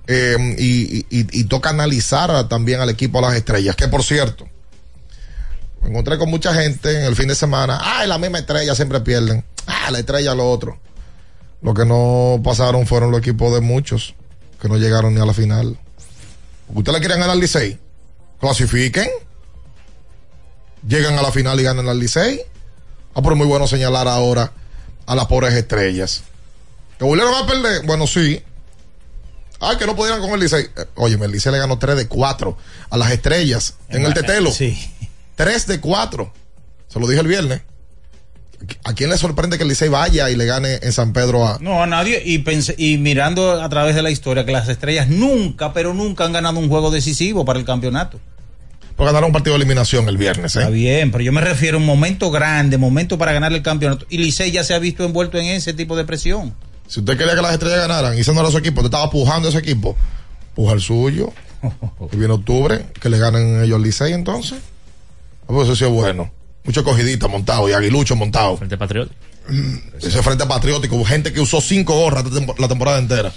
eh, 0.07 0.37
y, 0.59 1.45
toca 1.45 1.71
analizar 1.71 2.47
también 2.49 2.81
al 2.81 2.91
equipo 2.91 3.19
a 3.19 3.23
las 3.23 3.35
estrellas, 3.35 3.77
que 3.77 3.89
por 3.89 4.03
cierto, 4.03 4.47
me 5.81 5.89
encontré 5.89 6.19
con 6.19 6.29
mucha 6.29 6.53
gente 6.53 6.99
en 6.99 7.07
el 7.07 7.17
fin 7.17 7.29
de 7.29 7.35
semana. 7.35 7.79
Ah, 7.81 8.05
la 8.05 8.19
misma 8.19 8.41
estrella 8.41 8.75
siempre 8.75 9.01
pierden. 9.01 9.43
Ah, 9.67 9.91
la 9.91 10.01
estrella 10.01 10.35
lo 10.35 10.51
otro. 10.51 10.79
Lo 11.63 11.73
que 11.73 11.87
no 11.87 12.43
pasaron 12.45 12.87
fueron 12.87 13.11
los 13.11 13.21
equipos 13.21 13.55
de 13.55 13.63
muchos 13.63 14.15
que 14.61 14.69
no 14.69 14.77
llegaron 14.77 15.15
ni 15.15 15.21
a 15.23 15.25
la 15.25 15.33
final. 15.33 15.79
¿Ustedes 16.69 16.95
le 16.95 17.01
quieren 17.01 17.21
ganar 17.21 17.31
al 17.31 17.41
Licey? 17.41 17.79
Clasifiquen. 18.39 19.09
Llegan 20.87 21.19
a 21.19 21.23
la 21.23 21.33
final 21.33 21.59
y 21.59 21.63
ganan 21.63 21.89
al 21.89 21.99
Licey. 21.99 22.41
Ah, 23.15 23.23
pero 23.23 23.33
es 23.33 23.39
muy 23.39 23.47
bueno 23.47 23.67
señalar 23.67 24.09
ahora 24.09 24.53
a 25.07 25.15
las 25.15 25.27
pobres 25.27 25.55
estrellas. 25.55 26.25
¿Que 26.99 27.05
volvieron 27.05 27.35
a 27.35 27.47
perder? 27.47 27.87
Bueno, 27.87 28.07
sí. 28.07 28.43
Ah, 29.61 29.77
que 29.79 29.87
no 29.87 29.97
pudieran 29.97 30.21
con 30.21 30.31
el 30.31 30.41
Licey. 30.41 30.65
Eh, 30.65 30.85
Oye, 30.97 31.19
el 31.21 31.31
Licey 31.31 31.53
le 31.53 31.59
ganó 31.59 31.79
3 31.79 31.97
de 31.97 32.09
4 32.09 32.57
a 32.91 32.97
las 32.97 33.11
estrellas 33.11 33.75
en, 33.89 34.05
el 34.05 34.13
Tetelo. 34.13 34.51
Sí. 34.51 34.77
3 35.37 35.67
de 35.67 35.81
4. 35.81 36.33
Se 36.89 37.01
lo 37.01 37.07
dije 37.07 37.21
el 37.21 37.29
viernes. 37.29 37.63
¿A 38.85 38.95
quién 38.95 39.11
le 39.11 39.19
sorprende 39.19 39.57
que 39.57 39.63
el 39.63 39.69
Licey 39.69 39.89
vaya 39.89 40.31
y 40.31 40.37
le 40.37 40.47
gane 40.47 40.79
en 40.83 40.93
San 40.93 41.13
Pedro 41.13 41.47
a... 41.47 41.59
No, 41.61 41.83
a 41.83 41.87
nadie. 41.87 42.23
Y, 42.25 42.39
pensé, 42.39 42.75
y 42.79 42.99
mirando 42.99 43.63
a 43.63 43.69
través 43.69 43.95
de 43.95 44.03
la 44.03 44.11
historia 44.11 44.47
que 44.47 44.53
las 44.53 44.69
estrellas 44.69 45.09
nunca, 45.09 45.73
pero 45.73 45.93
nunca 45.93 46.25
han 46.25 46.33
ganado 46.33 46.59
un 46.59 46.69
juego 46.69 46.91
decisivo 46.91 47.45
para 47.45 47.59
el 47.59 47.65
campeonato. 47.65 48.21
Porque 48.97 49.09
ganaron 49.09 49.29
un 49.29 49.33
partido 49.33 49.55
de 49.55 49.59
eliminación 49.63 50.09
el 50.09 50.17
viernes, 50.17 50.55
Está 50.57 50.69
¿eh? 50.69 50.73
bien, 50.73 51.11
pero 51.11 51.25
yo 51.25 51.33
me 51.33 51.41
refiero 51.41 51.79
a 51.79 51.81
un 51.81 51.87
momento 51.87 52.31
grande, 52.31 52.79
momento 52.79 53.19
para 53.19 53.33
ganar 53.33 53.53
el 53.53 53.63
campeonato. 53.63 54.07
Y 54.09 54.19
Licey 54.19 54.53
ya 54.53 54.63
se 54.63 54.73
ha 54.75 54.79
visto 54.79 55.05
envuelto 55.05 55.37
en 55.39 55.47
ese 55.47 55.73
tipo 55.75 55.97
de 55.97 56.05
presión. 56.05 56.55
Si 56.87 57.01
usted 57.01 57.17
quería 57.19 57.35
que 57.35 57.43
las 57.43 57.53
estrellas 57.55 57.79
ganaran 57.89 58.17
y 58.17 58.21
ese 58.21 58.33
no 58.33 58.41
era 58.41 58.51
su 58.51 58.59
equipo, 58.59 58.81
usted 58.81 58.87
estaba 58.95 59.11
pujando 59.11 59.49
ese 59.49 59.59
equipo, 59.59 59.97
puja 60.55 60.75
el 60.75 60.81
suyo. 60.81 61.33
Y 62.13 62.17
viene 62.17 62.35
octubre, 62.35 62.87
que 63.01 63.09
le 63.09 63.19
ganen 63.19 63.63
ellos 63.65 63.77
al 63.77 63.83
Licey 63.83 64.13
entonces. 64.13 64.59
Ah, 65.43 65.47
Pues 65.49 65.65
eso 65.65 65.75
sí 65.77 65.85
es 65.85 65.91
bueno. 65.91 66.31
Mucho 66.65 66.85
cogidita 66.85 67.27
montado 67.27 67.69
y 67.69 67.73
aguilucho 67.73 68.15
montado. 68.17 68.57
Frente 68.59 68.77
Patriótico. 68.79 69.17
Ese 70.01 70.23
frente 70.23 70.47
patriótico, 70.47 71.05
gente 71.05 71.31
que 71.33 71.41
usó 71.41 71.61
cinco 71.61 71.95
gorras 71.95 72.25
la 72.25 72.31
tempo- 72.31 72.55
la 72.59 72.69
temporada 72.69 72.99
entera. 72.99 73.31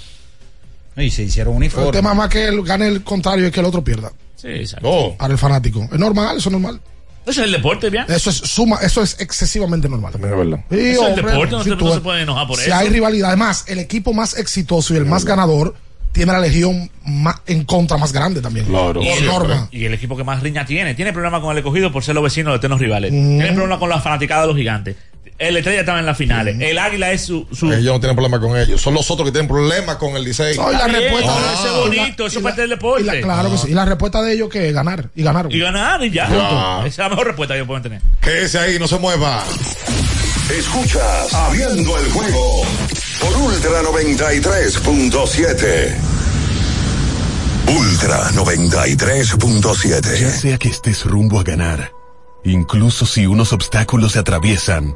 Y 0.95 1.09
se 1.11 1.23
hicieron 1.23 1.53
El 1.55 1.57
uniformes. 1.57 1.91
tema 1.91 2.13
más 2.13 2.29
que 2.29 2.47
él 2.47 2.61
gane 2.63 2.87
el 2.87 3.03
contrario 3.03 3.45
es 3.47 3.51
que 3.51 3.59
el 3.59 3.65
otro 3.65 3.83
pierda. 3.83 4.11
Sí, 4.37 4.47
exacto. 4.47 4.87
Oh, 4.89 5.17
Para 5.17 5.33
el 5.33 5.37
fanático. 5.39 5.83
Es 5.91 5.99
normal, 5.99 6.37
eso 6.37 6.47
es 6.49 6.53
normal. 6.53 6.79
Eso 7.25 7.41
es 7.41 7.47
el 7.47 7.51
deporte, 7.51 7.89
bien. 7.89 8.05
Eso 8.07 8.29
es 8.29 8.37
suma, 8.37 8.77
eso 8.81 9.01
es 9.03 9.19
excesivamente 9.19 9.89
normal. 9.89 10.13
también 10.13 10.31
es 10.33 10.39
verdad. 10.39 10.63
Sí, 10.71 10.77
Eso 10.79 11.03
es 11.09 11.09
el 11.09 11.25
deporte, 11.25 11.51
no 11.55 11.63
si 11.63 11.69
se- 11.71 11.75
tú- 11.75 11.85
no 11.85 11.93
se 11.95 11.99
puede 11.99 12.21
enojar 12.21 12.47
por 12.47 12.55
si 12.57 12.67
eso. 12.67 12.75
hay 12.75 12.87
rivalidad, 12.87 13.27
además, 13.29 13.65
el 13.67 13.79
equipo 13.79 14.13
más 14.13 14.37
exitoso 14.37 14.93
y 14.93 14.97
el 14.97 15.05
más 15.05 15.25
ganador 15.25 15.75
tiene 16.13 16.31
la 16.31 16.39
legión 16.39 16.89
más, 17.05 17.35
en 17.47 17.65
contra 17.65 17.97
más 17.97 18.13
grande 18.13 18.39
también. 18.41 18.65
Claro. 18.67 19.01
Y 19.03 19.07
el, 19.09 19.25
norma. 19.25 19.67
y 19.71 19.83
el 19.85 19.93
equipo 19.93 20.15
que 20.15 20.23
más 20.23 20.41
riña 20.41 20.65
tiene. 20.65 20.95
Tiene 20.95 21.11
problemas 21.11 21.41
con 21.41 21.51
el 21.51 21.57
escogido 21.57 21.91
por 21.91 22.01
ser 22.03 22.15
los 22.15 22.23
vecinos 22.23 22.53
de 22.53 22.57
eternos 22.57 22.79
rivales. 22.79 23.11
Tiene 23.11 23.51
problemas 23.51 23.77
con 23.79 23.89
la 23.89 23.99
fanaticada 23.99 24.41
de 24.43 24.47
los 24.47 24.55
gigantes. 24.55 24.95
El 25.39 25.55
Estrella 25.55 25.81
estaba 25.81 25.99
en 25.99 26.07
las 26.07 26.17
finales. 26.17 26.59
El 26.59 26.79
Águila 26.79 27.11
es 27.11 27.21
su. 27.25 27.45
su 27.51 27.71
Ellos 27.71 27.93
no 27.93 27.99
tienen 27.99 28.15
problema 28.15 28.39
con 28.39 28.57
ellos. 28.57 28.81
Son 28.81 28.95
los 28.95 29.11
otros 29.11 29.27
que 29.27 29.31
tienen 29.31 29.47
problemas 29.47 29.97
con 29.97 30.15
el 30.15 30.23
Licey. 30.23 30.57
No, 30.57 30.71
y 30.71 30.75
la 30.75 30.87
respuesta 30.87 31.31
pero 31.35 31.63
de 31.63 31.69
la- 31.95 31.99
bonito, 31.99 32.25
eso 32.25 32.39
es 32.39 32.43
la- 32.43 32.49
parte 32.49 32.61
del 32.61 32.69
deporte. 32.71 33.03
y 33.03 33.05
la- 33.05 33.21
claro 33.21 33.51
que 33.51 33.57
sí. 33.59 33.67
Y 33.69 33.73
la 33.75 33.85
respuesta 33.85 34.23
de 34.23 34.33
ellos 34.33 34.49
que 34.49 34.71
ganar. 34.71 35.11
Y 35.15 35.21
ganaron. 35.21 35.51
y 35.51 35.59
ganar 35.59 36.03
y 36.03 36.09
ya. 36.09 36.27
Ya. 36.27 36.77
Esa 36.79 36.87
es 36.87 36.97
la 36.97 37.09
mejor 37.09 37.27
respuesta 37.27 37.53
que 37.53 37.59
ellos 37.59 37.67
pueden 37.67 37.83
tener. 37.83 38.01
Quédese 38.19 38.57
ahí, 38.57 38.79
no 38.79 38.87
se 38.87 38.97
mueva. 38.97 39.43
Escuchas 40.57 41.31
Abriendo 41.33 41.97
el 41.99 42.09
juego 42.11 42.63
por 43.21 43.37
Ultra 43.37 43.83
93.7. 43.83 45.95
Ultra 47.67 48.31
93.7. 48.31 50.19
Ya 50.19 50.31
sea 50.31 50.57
que 50.57 50.69
estés 50.69 51.05
rumbo 51.05 51.39
a 51.39 51.43
ganar, 51.43 51.91
incluso 52.43 53.05
si 53.05 53.27
unos 53.27 53.53
obstáculos 53.53 54.13
se 54.13 54.19
atraviesan, 54.19 54.95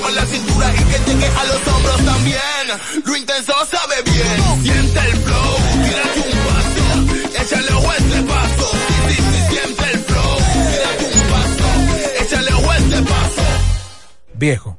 Mueva 0.00 0.10
la 0.12 0.26
cintura 0.26 0.72
y 0.74 0.84
que 0.84 1.10
llegue 1.12 1.26
a 1.26 1.44
los 1.44 1.68
hombros 1.68 2.04
también. 2.04 2.40
Lo 3.04 3.16
intenso 3.16 3.52
sabe 3.70 4.02
bien. 4.04 4.62
Siente 4.62 4.98
el 4.98 5.16
flow. 5.18 5.56
Tírate 5.84 6.20
un 6.20 6.38
paso. 6.46 7.42
Échale 7.42 7.72
ojo 7.72 7.92
este 7.92 8.22
paso. 8.22 8.70
Sí, 9.08 9.14
sí, 9.14 9.40
siente 9.50 9.84
el 9.92 9.98
flow. 10.00 10.36
Tírate 10.70 11.04
un 11.04 11.20
paso. 11.30 12.24
Échale 12.24 12.54
ojo 12.54 12.72
este 12.72 13.02
paso. 13.02 13.42
Viejo, 14.34 14.78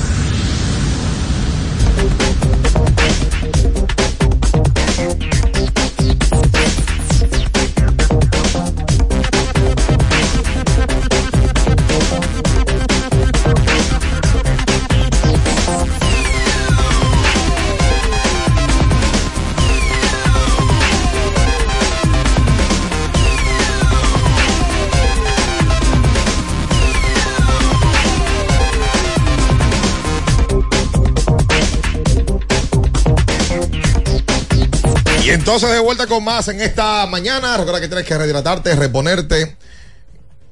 entonces 35.53 35.75
de 35.75 35.83
vuelta 35.83 36.07
con 36.07 36.23
más 36.23 36.47
en 36.47 36.61
esta 36.61 37.05
mañana. 37.07 37.57
Recuerda 37.57 37.81
que 37.81 37.89
tienes 37.89 38.05
que 38.05 38.17
rehidratarte, 38.17 38.73
reponerte 38.73 39.57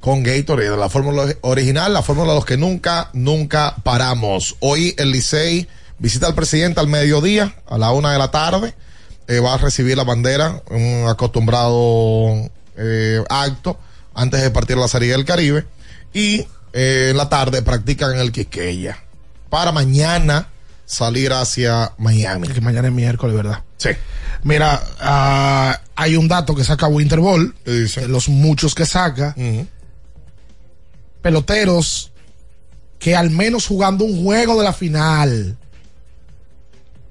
con 0.01 0.23
Gatorade, 0.23 0.75
la 0.75 0.89
fórmula 0.89 1.33
original, 1.39 1.93
la 1.93 2.01
fórmula 2.01 2.33
de 2.33 2.35
los 2.35 2.45
que 2.45 2.57
nunca, 2.57 3.09
nunca 3.13 3.77
paramos. 3.81 4.57
Hoy 4.59 4.93
el 4.97 5.11
Licey 5.11 5.69
visita 5.99 6.27
al 6.27 6.35
presidente 6.35 6.81
al 6.81 6.87
mediodía, 6.87 7.55
a 7.69 7.77
la 7.77 7.93
una 7.93 8.11
de 8.11 8.17
la 8.17 8.29
tarde. 8.29 8.73
Eh, 9.29 9.39
va 9.39 9.53
a 9.53 9.57
recibir 9.57 9.95
la 9.95 10.03
bandera, 10.03 10.61
un 10.69 11.05
acostumbrado 11.07 12.49
eh, 12.75 13.23
acto 13.29 13.79
antes 14.13 14.41
de 14.41 14.51
partir 14.51 14.75
la 14.75 14.89
Serie 14.89 15.13
del 15.13 15.23
Caribe. 15.23 15.65
Y 16.11 16.45
eh, 16.73 17.07
en 17.11 17.15
la 17.15 17.29
tarde 17.29 17.61
practican 17.61 18.15
en 18.15 18.19
el 18.19 18.33
Quisqueya. 18.33 19.01
Para 19.49 19.71
mañana 19.71 20.49
salir 20.89 21.31
hacia 21.33 21.93
Miami. 21.99 22.47
Que 22.47 22.61
mañana 22.61 22.87
es 22.87 22.93
miércoles, 22.93 23.35
¿verdad? 23.35 23.63
Sí. 23.77 23.89
Mira, 24.41 24.81
ah, 24.99 25.79
hay 25.95 26.15
un 26.15 26.27
dato 26.27 26.55
que 26.55 26.63
saca 26.63 26.87
Winter 26.87 27.19
Ball, 27.19 27.53
de 27.63 28.07
los 28.07 28.27
muchos 28.27 28.73
que 28.73 28.87
saca. 28.87 29.35
Peloteros 31.21 32.11
que 32.97 33.15
al 33.15 33.29
menos 33.29 33.67
jugando 33.67 34.03
un 34.03 34.23
juego 34.23 34.57
de 34.57 34.63
la 34.63 34.73
final 34.73 35.57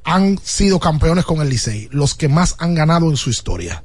han 0.04 0.38
sido 0.42 0.80
campeones 0.80 1.24
con 1.24 1.40
el 1.40 1.48
Licey, 1.48 1.88
los 1.92 2.14
que 2.14 2.28
más 2.28 2.56
han 2.58 2.74
ganado 2.74 3.08
en 3.08 3.16
su 3.16 3.30
historia. 3.30 3.84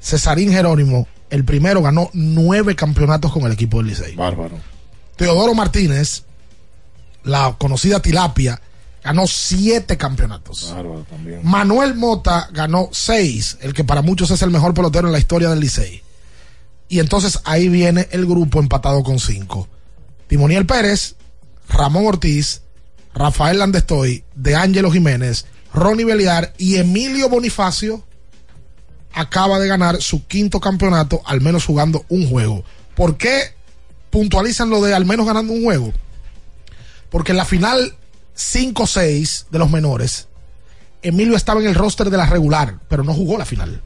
Cesarín 0.00 0.52
Jerónimo, 0.52 1.08
el 1.30 1.44
primero, 1.44 1.82
ganó 1.82 2.10
nueve 2.12 2.76
campeonatos 2.76 3.32
con 3.32 3.44
el 3.44 3.52
equipo 3.52 3.78
del 3.78 3.88
Licey. 3.88 4.14
Bárbaro. 4.16 4.58
Teodoro 5.16 5.54
Martínez, 5.54 6.24
la 7.24 7.56
conocida 7.58 8.00
Tilapia, 8.00 8.60
ganó 9.08 9.26
siete 9.26 9.96
campeonatos. 9.96 10.74
También. 11.08 11.40
Manuel 11.42 11.94
Mota 11.94 12.50
ganó 12.52 12.90
seis, 12.92 13.56
el 13.62 13.72
que 13.72 13.82
para 13.82 14.02
muchos 14.02 14.30
es 14.30 14.42
el 14.42 14.50
mejor 14.50 14.74
pelotero 14.74 15.06
en 15.06 15.14
la 15.14 15.18
historia 15.18 15.48
del 15.48 15.60
Licey. 15.60 16.02
Y 16.90 16.98
entonces 16.98 17.40
ahí 17.44 17.70
viene 17.70 18.06
el 18.10 18.26
grupo 18.26 18.60
empatado 18.60 19.02
con 19.02 19.18
cinco. 19.18 19.66
Timoniel 20.26 20.66
Pérez, 20.66 21.14
Ramón 21.70 22.04
Ortiz, 22.04 22.60
Rafael 23.14 23.58
Landestoy, 23.58 24.24
De 24.34 24.56
Ángelo 24.56 24.92
Jiménez, 24.92 25.46
Ronnie 25.72 26.04
Beliar 26.04 26.52
y 26.58 26.76
Emilio 26.76 27.30
Bonifacio 27.30 28.04
acaba 29.14 29.58
de 29.58 29.68
ganar 29.68 30.02
su 30.02 30.26
quinto 30.26 30.60
campeonato, 30.60 31.22
al 31.24 31.40
menos 31.40 31.64
jugando 31.64 32.04
un 32.10 32.28
juego. 32.28 32.62
¿Por 32.94 33.16
qué 33.16 33.54
puntualizan 34.10 34.68
lo 34.68 34.82
de 34.82 34.92
al 34.92 35.06
menos 35.06 35.24
ganando 35.24 35.54
un 35.54 35.64
juego? 35.64 35.94
Porque 37.08 37.32
en 37.32 37.38
la 37.38 37.46
final 37.46 37.94
5-6 38.38 39.46
de 39.50 39.58
los 39.58 39.68
menores, 39.70 40.28
Emilio 41.02 41.36
estaba 41.36 41.60
en 41.60 41.66
el 41.66 41.74
roster 41.74 42.08
de 42.08 42.16
la 42.16 42.26
regular, 42.26 42.78
pero 42.88 43.04
no 43.04 43.12
jugó 43.12 43.36
la 43.36 43.44
final. 43.44 43.82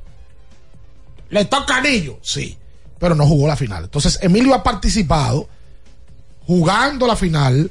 ¿Le 1.30 1.44
toca 1.46 1.76
anillo? 1.78 2.18
Sí. 2.22 2.58
pero 2.98 3.14
no 3.16 3.26
jugó 3.26 3.48
la 3.48 3.56
final. 3.56 3.84
Entonces, 3.84 4.18
Emilio 4.22 4.54
ha 4.54 4.62
participado 4.62 5.48
jugando 6.46 7.06
la 7.06 7.16
final, 7.16 7.70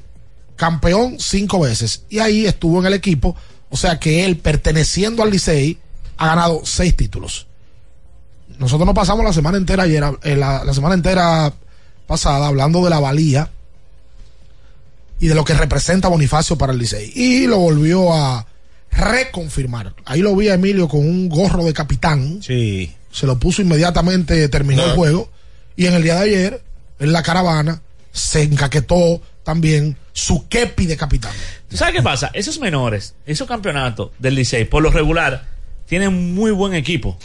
campeón 0.58 1.18
cinco 1.20 1.60
veces, 1.62 2.04
y 2.10 2.20
ahí 2.20 2.46
estuvo 2.46 2.80
en 2.80 2.88
el 2.88 2.94
equipo, 2.94 3.36
o 3.70 3.78
sea 3.78 3.98
que 4.00 4.26
él, 4.26 4.38
perteneciendo 4.38 5.24
al 5.24 5.30
Licey, 5.32 5.78
ha 6.18 6.28
ganado 6.28 6.62
seis 6.66 6.98
títulos. 6.98 7.48
Nosotros 8.60 8.86
nos 8.86 8.96
pasamos 8.96 9.24
la 9.24 9.32
semana 9.32 9.58
entera 9.58 9.84
ayer, 9.84 10.04
eh, 10.24 10.36
la, 10.36 10.66
la 10.66 10.74
semana 10.74 10.96
entera 10.96 11.54
pasada, 12.08 12.48
hablando 12.48 12.84
de 12.84 12.90
la 12.90 13.00
valía 13.00 13.50
y 15.22 15.28
de 15.28 15.36
lo 15.36 15.46
que 15.46 15.54
representa 15.54 16.08
Bonifacio 16.08 16.58
para 16.58 16.74
el 16.74 16.80
Licey. 16.80 17.14
Y 17.16 17.46
lo 17.46 17.60
volvió 17.60 18.12
a 18.12 18.48
reconfirmar. 18.92 19.94
Ahí 20.04 20.22
lo 20.22 20.36
vi 20.36 20.50
a 20.50 20.56
Emilio 20.56 20.88
con 20.88 21.02
un 21.02 21.30
gorro 21.30 21.64
de 21.64 21.74
capitán. 21.74 22.42
Sí. 22.42 22.92
Se 23.12 23.28
lo 23.28 23.38
puso 23.38 23.62
inmediatamente, 23.62 24.50
terminó 24.50 24.84
el 24.84 24.92
juego. 24.94 25.30
Y 25.76 25.86
en 25.86 25.94
el 25.94 26.02
día 26.02 26.16
de 26.16 26.24
ayer, 26.24 26.64
en 27.00 27.14
la 27.14 27.22
caravana, 27.22 27.84
se 28.12 28.42
encaquetó 28.42 29.22
también 29.44 29.96
su 30.12 30.48
kepi 30.48 30.88
de 30.88 30.98
capitán. 30.98 31.34
¿Tú 31.70 31.78
sabes 31.78 31.94
qué 31.94 32.02
pasa? 32.02 32.32
Esos 32.34 32.60
menores, 32.60 33.14
esos 33.28 33.48
campeonatos 33.48 34.10
del 34.18 34.34
Licey, 34.34 34.66
por 34.66 34.82
lo 34.82 34.90
regular, 34.90 35.46
tienen 35.86 36.34
muy 36.34 36.50
buen 36.50 36.74
equipo. 36.74 37.16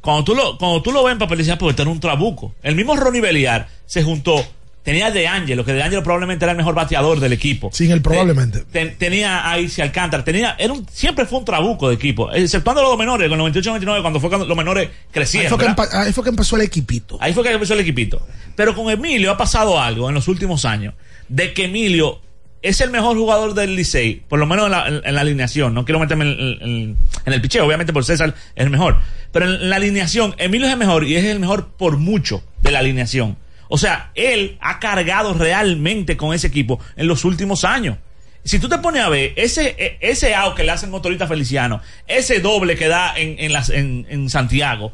Cuando 0.00 0.24
tú 0.24 0.34
lo, 0.34 0.56
cuando 0.56 0.80
tú 0.80 0.90
lo 0.90 1.04
ves 1.04 1.12
en 1.12 1.18
papel, 1.18 1.36
decías, 1.36 1.58
pues 1.58 1.72
este 1.72 1.82
era 1.82 1.90
un 1.90 2.00
trabuco. 2.00 2.54
El 2.62 2.76
mismo 2.76 2.96
Ronnie 2.96 3.20
Beliar 3.20 3.68
se 3.84 4.02
juntó. 4.02 4.42
Tenía 4.86 5.10
De 5.10 5.26
Angelo, 5.26 5.64
que 5.64 5.72
De 5.72 5.82
Angelo 5.82 6.02
probablemente 6.04 6.44
era 6.44 6.52
el 6.52 6.56
mejor 6.56 6.76
bateador 6.76 7.18
del 7.18 7.32
equipo. 7.32 7.70
Sin 7.72 7.90
el 7.90 8.00
probablemente. 8.00 8.60
Ten- 8.70 8.96
tenía 8.96 9.50
a 9.50 9.58
Isi 9.58 9.82
Alcántara, 9.82 10.22
tenía, 10.24 10.54
era 10.58 10.72
un- 10.72 10.86
siempre 10.90 11.26
fue 11.26 11.40
un 11.40 11.44
trabuco 11.44 11.88
de 11.88 11.96
equipo, 11.96 12.32
exceptuando 12.32 12.80
los 12.82 12.92
dos 12.92 12.98
menores, 12.98 13.28
con 13.28 13.36
98-99, 13.40 14.00
cuando 14.00 14.20
fue 14.20 14.28
cuando 14.30 14.46
los 14.46 14.56
menores 14.56 14.86
Ahí 14.88 14.94
crecieron. 15.10 15.48
fue, 15.50 15.58
que 15.58 15.64
¿verdad? 15.64 15.76
empa- 15.90 16.02
ahí 16.06 16.12
fue 16.12 16.22
que 16.22 16.30
empezó 16.30 16.54
el 16.54 16.62
equipito. 16.62 17.18
Ahí 17.20 17.34
fue 17.34 17.42
que 17.42 17.50
empezó 17.50 17.74
el 17.74 17.80
equipito. 17.80 18.24
Pero 18.54 18.74
con 18.76 18.88
Emilio 18.88 19.32
ha 19.32 19.36
pasado 19.36 19.80
algo 19.80 20.08
en 20.08 20.14
los 20.14 20.28
últimos 20.28 20.64
años, 20.64 20.94
de 21.28 21.52
que 21.52 21.64
Emilio 21.64 22.20
es 22.62 22.80
el 22.80 22.90
mejor 22.90 23.16
jugador 23.16 23.54
del 23.54 23.74
Licey, 23.74 24.22
por 24.28 24.38
lo 24.38 24.46
menos 24.46 24.66
en 24.66 24.70
la, 24.72 24.86
en 24.88 25.14
la 25.16 25.20
alineación. 25.20 25.74
No 25.74 25.84
quiero 25.84 25.98
meterme 25.98 26.24
en, 26.26 26.58
en- 26.62 26.96
en 27.26 27.32
el 27.32 27.40
picheo, 27.40 27.66
obviamente 27.66 27.92
por 27.92 28.04
César 28.04 28.34
es 28.54 28.64
el 28.64 28.70
mejor. 28.70 28.98
Pero 29.32 29.46
en 29.46 29.68
la 29.68 29.76
alineación, 29.76 30.36
Emilio 30.38 30.68
es 30.68 30.72
el 30.72 30.78
mejor 30.78 31.04
y 31.04 31.16
es 31.16 31.24
el 31.24 31.40
mejor 31.40 31.70
por 31.76 31.96
mucho 31.96 32.44
de 32.62 32.70
la 32.70 32.78
alineación. 32.78 33.36
O 33.68 33.78
sea, 33.78 34.10
él 34.14 34.58
ha 34.60 34.78
cargado 34.78 35.34
realmente 35.34 36.16
con 36.16 36.34
ese 36.34 36.46
equipo 36.46 36.80
en 36.96 37.06
los 37.06 37.24
últimos 37.24 37.64
años. 37.64 37.98
Si 38.44 38.60
tú 38.60 38.68
te 38.68 38.78
pones 38.78 39.02
a 39.02 39.08
ver 39.08 39.32
ese, 39.36 39.74
e- 39.76 39.98
ese 40.00 40.34
que 40.54 40.62
le 40.62 40.70
hace 40.70 40.86
el 40.86 40.92
motorista 40.92 41.26
Feliciano, 41.26 41.80
ese 42.06 42.38
doble 42.38 42.76
que 42.76 42.86
da 42.86 43.18
en, 43.18 43.36
en, 43.40 43.52
las, 43.52 43.70
en, 43.70 44.06
en 44.08 44.30
Santiago, 44.30 44.92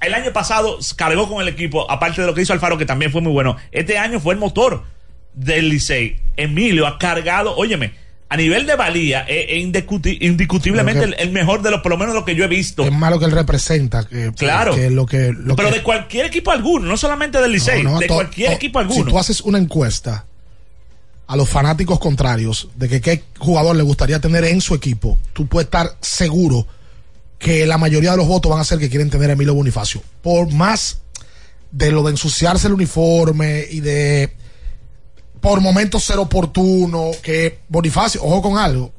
el 0.00 0.14
año 0.14 0.32
pasado 0.32 0.78
cargó 0.96 1.28
con 1.28 1.42
el 1.42 1.48
equipo, 1.48 1.90
aparte 1.90 2.20
de 2.22 2.26
lo 2.26 2.34
que 2.34 2.42
hizo 2.42 2.52
Alfaro, 2.52 2.78
que 2.78 2.86
también 2.86 3.12
fue 3.12 3.20
muy 3.20 3.32
bueno. 3.32 3.56
Este 3.72 3.98
año 3.98 4.20
fue 4.20 4.34
el 4.34 4.40
motor 4.40 4.84
del 5.34 5.68
Licey. 5.68 6.16
Emilio 6.36 6.86
ha 6.86 6.98
cargado, 6.98 7.54
óyeme, 7.56 7.92
a 8.28 8.36
nivel 8.36 8.66
de 8.66 8.74
valía, 8.74 9.20
es, 9.22 9.46
es 9.50 9.62
indiscuti- 9.64 10.18
indiscutiblemente 10.20 11.04
el, 11.22 11.30
mejor 11.30 11.62
de 11.62 11.70
los, 11.70 11.82
por 11.82 11.90
lo 11.92 11.98
menos 11.98 12.14
lo 12.14 12.24
que 12.24 12.34
yo 12.34 12.44
he 12.44 12.48
visto. 12.48 12.84
Es 12.84 12.92
malo 12.92 13.18
que 13.18 13.26
él 13.26 13.30
representa. 13.32 14.04
Que, 14.08 14.32
Claro. 14.36 14.74
que 14.74 14.90
lo 14.90 15.06
que, 15.06 15.32
lo 15.32 15.54
Pero 15.56 15.68
que- 15.70 15.76
de 15.76 15.82
cualquier 15.82 16.26
equipo 16.26 16.50
alguno, 16.50 16.86
no 16.88 16.96
solamente 16.96 17.40
del 17.40 17.52
Licey, 17.52 17.82
No, 17.82 17.92
no, 17.92 17.98
de 18.00 18.06
cualquier 18.08 18.50
to- 18.50 18.56
equipo 18.56 18.80
Si 18.80 18.86
alguno. 18.86 19.10
tú 19.10 19.18
haces 19.18 19.40
una 19.42 19.58
encuesta 19.58 20.24
a 21.26 21.36
los 21.36 21.48
fanáticos 21.48 21.98
contrarios 22.00 22.68
de 22.76 22.88
que 22.88 23.00
qué 23.00 23.22
jugador 23.38 23.76
le 23.76 23.82
gustaría 23.82 24.20
tener 24.20 24.44
en 24.44 24.60
su 24.60 24.74
equipo, 24.74 25.16
tú 25.32 25.46
puedes 25.46 25.66
estar 25.66 25.96
seguro 26.00 26.66
que 27.38 27.66
la 27.66 27.78
mayoría 27.78 28.12
de 28.12 28.16
los 28.16 28.26
votos 28.28 28.50
van 28.50 28.60
a 28.60 28.64
ser 28.64 28.78
que 28.78 28.88
quieren 28.90 29.10
tener 29.10 29.30
a 29.30 29.34
Emilio 29.34 29.54
Bonifacio. 29.54 30.02
Por 30.22 30.50
más 30.52 31.00
de 31.70 31.92
lo 31.92 32.02
de 32.02 32.10
ensuciarse 32.12 32.66
el 32.68 32.72
uniforme 32.74 33.64
y 33.70 33.80
de 33.80 34.32
por 35.44 35.60
momentos 35.60 36.02
ser 36.02 36.18
oportuno, 36.18 37.10
que 37.22 37.60
Bonifacio, 37.68 38.24
ojo 38.24 38.40
con 38.40 38.56
algo, 38.56 38.90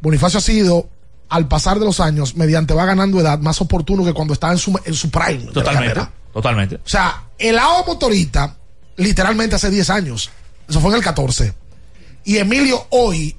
Bonifacio 0.00 0.38
ha 0.38 0.40
sido, 0.40 0.88
al 1.28 1.46
pasar 1.46 1.78
de 1.78 1.84
los 1.84 2.00
años, 2.00 2.34
mediante 2.34 2.72
va 2.72 2.86
ganando 2.86 3.20
edad, 3.20 3.38
más 3.38 3.60
oportuno 3.60 4.06
que 4.06 4.14
cuando 4.14 4.32
estaba 4.32 4.54
en 4.54 4.58
su, 4.58 4.80
en 4.82 4.94
su 4.94 5.10
prime. 5.10 5.52
Totalmente, 5.52 6.00
totalmente. 6.32 6.76
O 6.76 6.88
sea, 6.88 7.24
el 7.38 7.58
AO 7.58 7.84
Motorita, 7.86 8.56
literalmente 8.96 9.56
hace 9.56 9.68
10 9.68 9.90
años. 9.90 10.30
Eso 10.66 10.80
fue 10.80 10.92
en 10.92 10.96
el 10.96 11.02
14. 11.02 11.52
Y 12.24 12.38
Emilio 12.38 12.86
hoy 12.88 13.36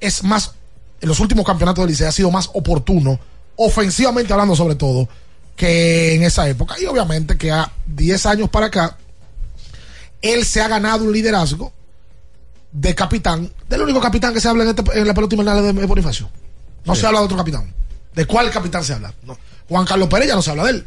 es 0.00 0.24
más, 0.24 0.54
en 1.02 1.08
los 1.10 1.20
últimos 1.20 1.44
campeonatos 1.44 1.82
del 1.82 1.90
Liceo 1.90 2.08
ha 2.08 2.12
sido 2.12 2.30
más 2.30 2.48
oportuno, 2.54 3.20
ofensivamente 3.56 4.32
hablando 4.32 4.56
sobre 4.56 4.76
todo, 4.76 5.06
que 5.54 6.14
en 6.14 6.22
esa 6.22 6.48
época. 6.48 6.76
Y 6.80 6.86
obviamente 6.86 7.36
que 7.36 7.52
a 7.52 7.70
10 7.88 8.24
años 8.24 8.48
para 8.48 8.66
acá, 8.66 8.96
él 10.22 10.44
se 10.44 10.60
ha 10.60 10.68
ganado 10.68 11.04
un 11.04 11.12
liderazgo 11.12 11.72
de 12.72 12.94
capitán, 12.94 13.50
del 13.68 13.82
único 13.82 14.00
capitán 14.00 14.32
que 14.34 14.40
se 14.40 14.48
habla 14.48 14.64
en, 14.64 14.70
este- 14.70 14.98
en 15.00 15.06
la 15.06 15.14
pelota 15.14 15.34
invernal 15.34 15.74
de 15.74 15.86
Bonifacio. 15.86 16.30
No 16.84 16.94
Sí. 16.94 17.00
se 17.00 17.06
habla 17.06 17.18
de 17.20 17.24
otro 17.26 17.36
capitán. 17.36 17.72
¿De 18.14 18.26
cuál 18.26 18.50
capitán 18.50 18.84
se 18.84 18.92
habla? 18.94 19.12
No. 19.24 19.36
Juan 19.68 19.84
Carlos 19.86 20.08
Pérez 20.08 20.28
ya 20.28 20.34
no 20.34 20.42
se 20.42 20.50
habla 20.50 20.64
de 20.64 20.70
él. 20.70 20.86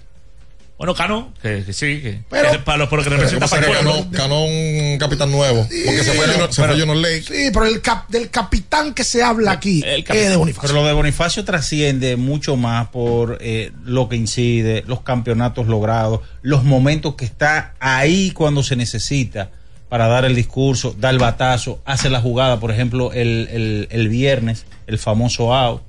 Bueno, 0.83 0.95
Cano, 0.95 1.33
que, 1.41 1.63
que 1.63 1.71
sí, 1.71 2.01
que, 2.01 2.19
Pero- 2.29 2.51
que 2.51 2.59
para 2.59 2.77
los 2.79 2.89
por 2.89 2.99
lo 2.99 3.05
que 3.05 3.09
representa 3.11 3.47
para 3.47 3.65
el 3.65 3.71
pueblo. 3.71 4.05
ganó 4.11 4.43
un 4.43 4.97
capitán 4.99 5.31
nuevo. 5.31 5.61
Porque 5.61 6.03
se 6.03 6.11
fue, 6.11 6.25
se 6.51 6.61
fue 6.65 6.67
Junior 6.77 6.97
Lake. 6.97 7.21
Sí, 7.25 7.51
pero 7.53 7.65
el 7.67 7.79
cap- 7.79 8.09
del 8.09 8.29
capitán 8.29 8.93
que 8.93 9.05
se 9.05 9.23
habla 9.23 9.53
aquí 9.53 9.81
es 9.85 10.29
de 10.29 10.35
Bonifacio. 10.35 10.67
Pero 10.67 10.81
lo 10.81 10.85
de 10.85 10.91
Bonifacio 10.93 11.45
trasciende 11.45 12.17
mucho 12.17 12.57
más 12.57 12.89
por 12.89 13.37
eh, 13.39 13.71
lo 13.85 14.09
que 14.09 14.17
incide, 14.17 14.83
los 14.85 14.99
campeonatos 15.03 15.67
logrados, 15.67 16.19
los 16.41 16.65
momentos 16.65 17.15
que 17.15 17.23
está 17.23 17.75
ahí 17.79 18.31
cuando 18.31 18.61
se 18.61 18.75
necesita 18.75 19.51
para 19.87 20.07
dar 20.07 20.25
el 20.25 20.35
discurso, 20.35 20.93
dar 20.99 21.13
el 21.13 21.19
batazo, 21.19 21.79
hace 21.85 22.09
la 22.09 22.19
jugada, 22.19 22.59
por 22.59 22.71
ejemplo, 22.71 23.13
el, 23.13 23.47
el- 23.53 23.87
el 23.89 24.09
viernes, 24.09 24.65
el 24.87 24.99
famoso 24.99 25.53
out. 25.53 25.81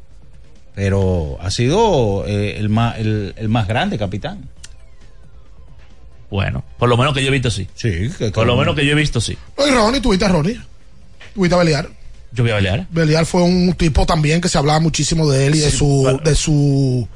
Pero 0.75 1.37
ha 1.41 1.51
sido 1.51 2.25
eh, 2.29 2.57
el, 2.59 2.69
más, 2.69 2.99
el, 2.99 3.35
el 3.37 3.49
más 3.49 3.67
grande 3.69 3.99
capitán. 3.99 4.51
Bueno, 6.31 6.65
por 6.79 6.89
lo 6.89 6.97
menos 6.97 7.15
que 7.15 7.23
yo 7.23 7.29
he 7.29 7.33
visto 7.33 7.51
sí. 7.51 7.69
Sí, 7.75 8.11
que- 8.19 8.31
Por 8.31 8.47
lo 8.47 8.57
menos 8.57 8.75
que 8.75 8.85
yo 8.85 8.93
he 8.93 8.95
visto 8.97 9.21
sí. 9.21 9.37
No, 9.59 9.67
y 9.67 9.71
Ronnie, 9.71 10.01
tuviste 10.01 10.25
a 10.25 10.29
Ronnie. 10.29 10.61
Tuviste 11.35 11.55
a 11.55 11.59
Beliar. 11.59 11.89
Yo 12.33 12.43
voy 12.43 12.51
a 12.53 12.57
pelear. 12.57 12.87
Beliar 12.91 13.27
fue 13.27 13.43
un 13.43 13.75
tipo 13.75 14.05
también 14.07 14.41
que 14.41 14.49
se 14.49 14.59
hablaba 14.59 14.81
muchísimo 14.81 15.31
de 15.31 15.47
él 15.47 15.55
y 15.55 15.59
de 15.61 15.71
Sí, 15.71 15.77
su, 15.79 16.21
de 16.25 16.35
su 16.35 17.09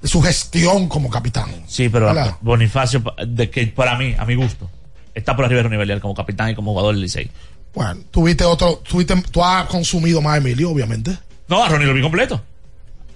de 0.00 0.08
su 0.08 0.22
gestión 0.22 0.86
como 0.88 1.10
capitán. 1.10 1.50
Sí, 1.66 1.88
pero 1.88 2.06
¿Verdad? 2.06 2.36
Bonifacio, 2.40 3.02
de 3.26 3.50
que 3.50 3.66
para 3.68 3.96
mí, 3.98 4.14
a 4.16 4.24
mi 4.24 4.34
gusto, 4.36 4.70
está 5.14 5.34
por 5.34 5.44
arriba 5.46 5.58
de 5.58 5.62
Ronnie 5.64 5.78
Belial 5.78 6.00
como 6.00 6.14
capitán 6.14 6.50
y 6.50 6.54
como 6.54 6.72
jugador 6.72 6.94
del 6.94 7.02
Licey. 7.02 7.28
Bueno, 7.74 8.00
tuviste 8.12 8.44
otro, 8.44 8.82
tuviste, 8.88 9.20
tú 9.32 9.42
has 9.42 9.66
consumido 9.66 10.20
más 10.20 10.34
a 10.34 10.36
Emilio, 10.36 10.70
obviamente. 10.70 11.16
No, 11.48 11.64
a 11.64 11.68
Ronnie 11.68 11.86
lo 11.88 11.94
vi 11.94 12.02
completo. 12.02 12.40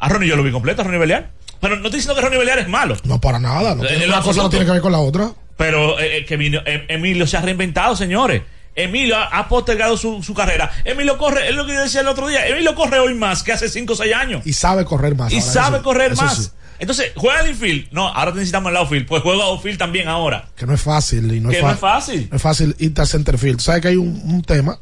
A 0.01 0.09
Ronnie 0.09 0.29
yo 0.29 0.35
lo 0.35 0.43
vi 0.43 0.51
completo, 0.51 0.81
a 0.81 0.85
Ronnie 0.85 0.99
Belial. 0.99 1.31
Pero 1.61 1.77
no 1.77 1.85
estoy 1.87 1.99
diciendo 2.01 2.15
que 2.15 2.21
Ronnie 2.21 2.39
Belial 2.39 2.59
es 2.61 2.69
malo. 2.69 2.97
No 3.05 3.21
para 3.21 3.39
nada. 3.39 3.75
No 3.75 3.85
Eh, 3.85 3.89
tiene- 3.89 4.05
en 4.05 4.11
lo 4.11 4.17
una 4.17 4.25
cosa 4.25 4.43
no 4.43 4.51
tiene 4.51 4.65
que 4.65 4.73
ver 4.73 4.81
con 4.81 4.93
la 4.93 4.99
otra. 4.99 5.33
Pero 5.57 5.99
eh, 5.99 6.19
eh, 6.19 6.25
que 6.25 6.35
Emilio, 6.35 6.63
eh, 6.67 6.85
Emilio 6.89 7.27
se 7.27 7.37
ha 7.37 7.41
reinventado, 7.41 7.97
señores. 7.97 8.43
Emilio 8.77 9.17
ha, 9.17 9.49
postergado 9.49 9.97
su, 9.97 10.23
su 10.23 10.35
carrera. 10.35 10.71
Emilio 10.85 11.19
corre, 11.19 11.49
es 11.49 11.55
lo 11.57 11.67
que 11.67 11.75
yo 11.75 11.81
decía 11.83 12.03
el 12.03 12.07
otro 12.07 12.29
día. 12.29 12.47
Emilio 12.47 12.77
corre 12.77 13.01
hoy 13.01 13.13
más 13.15 13.43
que 13.43 13.51
hace 13.53 13.69
5 13.69 13.95
o 13.95 13.97
6 13.97 14.15
años. 14.15 14.47
Y 14.47 14.53
sabe 14.53 14.85
correr 14.85 15.17
más. 15.17 15.33
Y 15.33 15.41
ahora, 15.41 15.53
sabe 15.53 15.77
eso- 15.79 15.85
correr 15.85 16.13
eso 16.13 16.23
más. 16.23 16.37
sí. 16.37 16.49
Entonces, 16.79 17.11
juega 17.17 17.41
el 17.41 17.49
infield. 17.51 17.89
No, 17.91 18.07
ahora 18.07 18.31
necesitamos 18.31 18.71
el 18.71 18.77
outfield. 18.77 19.09
Pues 19.09 19.21
juega 19.25 19.43
outfield 19.47 19.79
también 19.79 20.07
ahora. 20.07 20.49
Que 20.55 20.65
no 20.65 20.75
es 20.75 20.81
fácil. 20.81 21.35
Y 21.35 21.41
no, 21.41 21.49
Que 21.51 21.57
es, 21.59 21.65
no 21.65 21.73
es 21.73 21.79
fácil. 21.81 22.29
No 22.31 22.37
es 22.37 22.43
fácil 22.43 22.77
irte 22.79 23.01
al 23.01 23.09
center 23.09 23.37
field. 23.37 23.59
¿Sabes 23.59 23.83
que 23.83 23.89
hay 23.89 23.97
un, 23.97 24.23
un 24.27 24.43
tema 24.43 24.79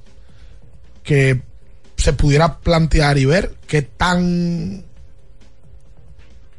que 1.03 1.41
se 1.97 2.12
pudiera 2.12 2.59
plantear 2.59 3.16
y 3.16 3.24
ver 3.24 3.55
qué 3.66 3.81
tan 3.81 4.85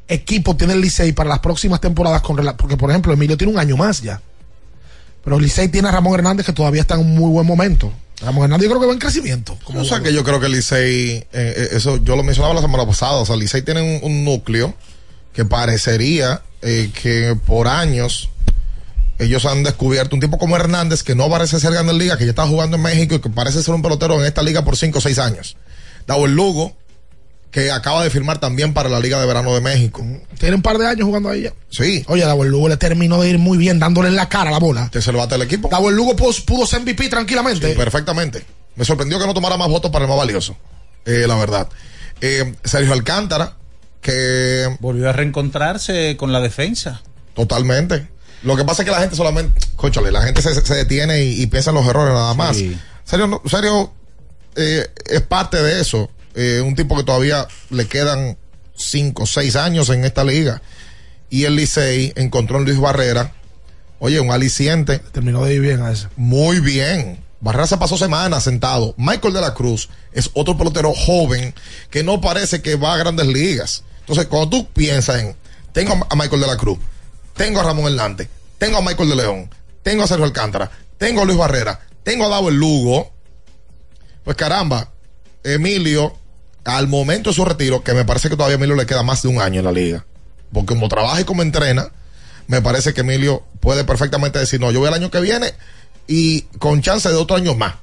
equipo 0.08 0.56
tiene 0.56 0.72
el 0.72 0.80
Licey 0.80 1.12
para 1.12 1.28
las 1.28 1.40
próximas 1.40 1.80
temporadas 1.80 2.22
con 2.22 2.36
porque 2.56 2.76
por 2.76 2.90
ejemplo 2.90 3.12
Emilio 3.12 3.36
tiene 3.36 3.52
un 3.52 3.58
año 3.58 3.76
más 3.76 4.00
ya 4.02 4.20
pero 5.22 5.36
el 5.36 5.42
Licey 5.42 5.68
tiene 5.68 5.88
a 5.88 5.92
Ramón 5.92 6.14
Hernández 6.14 6.46
que 6.46 6.52
todavía 6.52 6.80
está 6.80 6.94
en 6.94 7.00
un 7.00 7.14
muy 7.14 7.30
buen 7.30 7.46
momento 7.46 7.92
Ramón 8.20 8.44
Hernández 8.44 8.64
yo 8.64 8.70
creo 8.70 8.80
que 8.80 8.86
va 8.86 8.92
en 8.94 8.98
crecimiento 8.98 9.58
o 9.74 9.84
sea 9.84 10.00
que 10.00 10.12
yo 10.12 10.24
creo 10.24 10.40
que 10.40 10.46
el 10.46 10.52
Licey, 10.52 11.10
eh, 11.10 11.26
eh, 11.32 11.68
eso 11.72 11.98
yo 11.98 12.16
lo 12.16 12.22
mencionaba 12.22 12.54
la 12.54 12.62
semana 12.62 12.86
pasada, 12.86 13.14
o 13.14 13.26
sea, 13.26 13.34
el 13.34 13.40
Licey 13.40 13.62
tiene 13.62 13.82
un, 13.82 14.00
un 14.02 14.24
núcleo 14.24 14.74
que 15.34 15.44
parecería 15.44 16.42
eh, 16.62 16.90
que 17.00 17.36
por 17.46 17.68
años 17.68 18.30
ellos 19.18 19.44
han 19.46 19.62
descubierto 19.62 20.16
un 20.16 20.20
tipo 20.20 20.38
como 20.38 20.56
Hernández 20.56 21.02
que 21.02 21.14
no 21.14 21.28
parece 21.28 21.60
ser 21.60 21.72
grande 21.72 21.92
en 21.92 21.98
liga, 21.98 22.16
que 22.16 22.24
ya 22.24 22.30
está 22.30 22.46
jugando 22.46 22.76
en 22.76 22.82
México 22.82 23.14
y 23.14 23.20
que 23.20 23.30
parece 23.30 23.62
ser 23.62 23.74
un 23.74 23.82
pelotero 23.82 24.18
en 24.18 24.26
esta 24.26 24.42
liga 24.42 24.64
por 24.64 24.76
5 24.76 24.98
o 24.98 25.00
6 25.00 25.18
años. 25.18 25.56
Dado 26.06 26.26
el 26.26 26.32
Lugo, 26.34 26.76
que 27.50 27.70
acaba 27.72 28.04
de 28.04 28.10
firmar 28.10 28.38
también 28.38 28.74
para 28.74 28.88
la 28.88 29.00
Liga 29.00 29.18
de 29.20 29.26
Verano 29.26 29.54
de 29.54 29.60
México. 29.60 30.04
tiene 30.38 30.56
un 30.56 30.62
par 30.62 30.76
de 30.78 30.86
años 30.86 31.06
jugando 31.06 31.30
ahí 31.30 31.42
ya 31.42 31.52
Sí. 31.70 32.04
oye 32.08 32.24
Dawel 32.24 32.50
Lugo 32.50 32.68
le 32.68 32.76
terminó 32.76 33.20
de 33.22 33.30
ir 33.30 33.38
muy 33.38 33.56
bien 33.56 33.78
dándole 33.78 34.08
en 34.08 34.16
la 34.16 34.28
cara 34.28 34.50
la 34.50 34.58
bola 34.58 34.90
Que 34.92 35.00
se 35.00 35.12
lo 35.12 35.18
bate 35.18 35.34
el 35.36 35.42
equipo. 35.42 35.68
Dawel 35.70 35.96
Lugo 35.96 36.14
pudo, 36.14 36.32
pudo 36.46 36.66
ser 36.66 36.80
MVP 36.82 37.08
tranquilamente 37.08 37.70
Sí, 37.72 37.76
perfectamente. 37.76 38.44
Me 38.76 38.84
sorprendió 38.84 39.18
que 39.18 39.26
no 39.26 39.34
tomara 39.34 39.56
más 39.56 39.68
votos 39.68 39.90
para 39.90 40.04
el 40.04 40.08
más 40.08 40.18
valioso. 40.18 40.56
eh, 41.06 41.24
la 41.26 41.36
verdad. 41.36 41.68
Eh, 42.20 42.54
Sergio 42.64 42.92
Alcántara, 42.92 43.54
que 44.02 44.76
Volvió 44.80 45.08
a 45.08 45.12
reencontrarse 45.12 46.16
con 46.16 46.32
la 46.32 46.40
defensa. 46.40 47.02
totalmente. 47.34 48.08
Lo 48.42 48.56
que 48.56 48.64
pasa 48.64 48.82
es 48.82 48.86
que 48.86 48.92
la 48.92 49.00
gente 49.00 49.16
solamente, 49.16 49.60
cóchale, 49.74 50.12
la 50.12 50.22
gente 50.22 50.42
se, 50.42 50.54
se 50.54 50.74
detiene 50.74 51.24
y, 51.24 51.42
y 51.42 51.46
piensa 51.48 51.70
en 51.70 51.76
los 51.76 51.86
errores 51.86 52.14
nada 52.14 52.34
más. 52.34 52.56
Serio, 53.04 53.26
no- 53.26 53.42
serio, 53.46 53.92
eh, 54.54 54.86
es 55.06 55.22
parte 55.22 55.60
de 55.62 55.80
eso. 55.80 56.08
Eh, 56.34 56.60
un 56.60 56.74
tipo 56.74 56.96
que 56.96 57.04
todavía 57.04 57.46
le 57.70 57.86
quedan 57.86 58.38
cinco, 58.76 59.26
seis 59.26 59.56
años 59.56 59.88
en 59.90 60.04
esta 60.04 60.24
liga. 60.24 60.62
Y 61.30 61.44
el 61.44 61.56
Licey 61.56 62.12
encontró 62.16 62.58
en 62.58 62.64
Luis 62.64 62.78
Barrera, 62.78 63.32
oye, 63.98 64.20
un 64.20 64.30
aliciente. 64.30 64.98
Terminó 64.98 65.44
de 65.44 65.54
ir 65.54 65.60
bien 65.60 65.82
a 65.82 65.92
ese. 65.92 66.08
Muy 66.16 66.60
bien. 66.60 67.22
Barrera 67.40 67.66
se 67.66 67.76
pasó 67.76 67.96
semanas 67.96 68.44
sentado. 68.44 68.94
Michael 68.96 69.34
de 69.34 69.40
la 69.40 69.54
Cruz 69.54 69.88
es 70.12 70.30
otro 70.34 70.56
pelotero 70.56 70.92
joven 70.94 71.54
que 71.90 72.02
no 72.02 72.20
parece 72.20 72.62
que 72.62 72.76
va 72.76 72.94
a 72.94 72.98
grandes 72.98 73.26
ligas. 73.26 73.84
Entonces, 74.00 74.26
cuando 74.26 74.48
tú 74.48 74.68
piensas 74.72 75.20
en, 75.20 75.36
tengo 75.72 76.06
a 76.08 76.16
Michael 76.16 76.40
de 76.40 76.46
la 76.46 76.56
Cruz, 76.56 76.78
tengo 77.34 77.60
a 77.60 77.62
Ramón 77.62 77.92
Hernández, 77.92 78.28
tengo 78.56 78.78
a 78.78 78.82
Michael 78.82 79.10
de 79.10 79.16
León, 79.16 79.50
tengo 79.82 80.02
a 80.02 80.06
Sergio 80.06 80.24
Alcántara, 80.24 80.70
tengo 80.96 81.22
a 81.22 81.24
Luis 81.24 81.38
Barrera, 81.38 81.78
tengo 82.02 82.24
a 82.24 82.28
Davo 82.28 82.48
el 82.48 82.56
Lugo, 82.56 83.12
pues 84.24 84.36
caramba, 84.36 84.90
Emilio, 85.44 86.16
al 86.64 86.88
momento 86.88 87.30
de 87.30 87.34
su 87.34 87.44
retiro, 87.44 87.82
que 87.82 87.94
me 87.94 88.04
parece 88.04 88.28
que 88.28 88.36
todavía 88.36 88.56
a 88.56 88.58
Emilio 88.58 88.76
le 88.76 88.86
queda 88.86 89.02
más 89.02 89.22
de 89.22 89.28
un 89.28 89.40
año 89.40 89.60
en 89.60 89.64
la 89.64 89.72
liga, 89.72 90.04
porque 90.52 90.74
como 90.74 90.88
trabaja 90.88 91.20
y 91.20 91.24
como 91.24 91.42
entrena, 91.42 91.90
me 92.46 92.62
parece 92.62 92.94
que 92.94 93.02
Emilio 93.02 93.44
puede 93.60 93.84
perfectamente 93.84 94.38
decir, 94.38 94.60
no, 94.60 94.70
yo 94.70 94.80
voy 94.80 94.88
el 94.88 94.94
año 94.94 95.10
que 95.10 95.20
viene 95.20 95.54
y 96.06 96.42
con 96.58 96.80
chance 96.82 97.08
de 97.08 97.14
otro 97.14 97.36
año 97.36 97.54
más. 97.54 97.74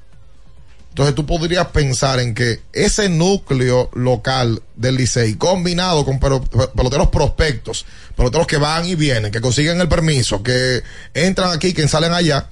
Entonces 0.89 1.13
tú 1.13 1.25
podrías 1.25 1.67
pensar 1.67 2.21
en 2.21 2.33
que 2.33 2.61
ese 2.71 3.09
núcleo 3.09 3.89
local 3.93 4.61
del 4.77 4.95
Licey, 4.95 5.35
combinado 5.35 6.05
con 6.05 6.19
peloteros 6.19 7.09
prospectos, 7.09 7.85
peloteros 8.15 8.47
que 8.47 8.55
van 8.55 8.85
y 8.85 8.95
vienen, 8.95 9.29
que 9.29 9.41
consiguen 9.41 9.81
el 9.81 9.89
permiso, 9.89 10.41
que 10.41 10.83
entran 11.13 11.51
aquí, 11.51 11.73
que 11.73 11.85
salen 11.89 12.13
allá, 12.13 12.49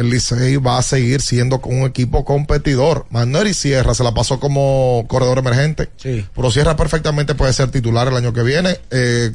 el 0.00 0.10
Licey 0.10 0.56
va 0.56 0.78
a 0.78 0.82
seguir 0.82 1.20
siendo 1.20 1.60
con 1.60 1.80
un 1.80 1.88
equipo 1.88 2.24
competidor. 2.24 3.06
Manuel 3.10 3.48
y 3.48 3.54
Sierra 3.54 3.94
se 3.94 4.02
la 4.02 4.14
pasó 4.14 4.40
como 4.40 5.04
corredor 5.08 5.38
emergente. 5.38 5.90
Sí. 5.96 6.26
Pero 6.34 6.50
Sierra 6.50 6.76
perfectamente 6.76 7.34
puede 7.34 7.52
ser 7.52 7.70
titular 7.70 8.08
el 8.08 8.16
año 8.16 8.32
que 8.32 8.42
viene 8.42 8.78
eh, 8.90 9.32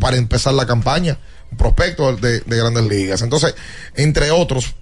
para 0.00 0.16
empezar 0.16 0.54
la 0.54 0.66
campaña. 0.66 1.18
Un 1.50 1.58
prospecto 1.58 2.16
de, 2.16 2.40
de 2.40 2.56
grandes 2.56 2.84
ligas. 2.84 3.22
Entonces, 3.22 3.54
entre 3.94 4.30
otros, 4.30 4.74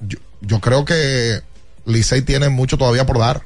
yo, 0.00 0.18
yo 0.40 0.60
creo 0.60 0.84
que 0.84 1.40
Licey 1.84 2.22
tiene 2.22 2.48
mucho 2.48 2.78
todavía 2.78 3.06
por 3.06 3.18
dar. 3.18 3.42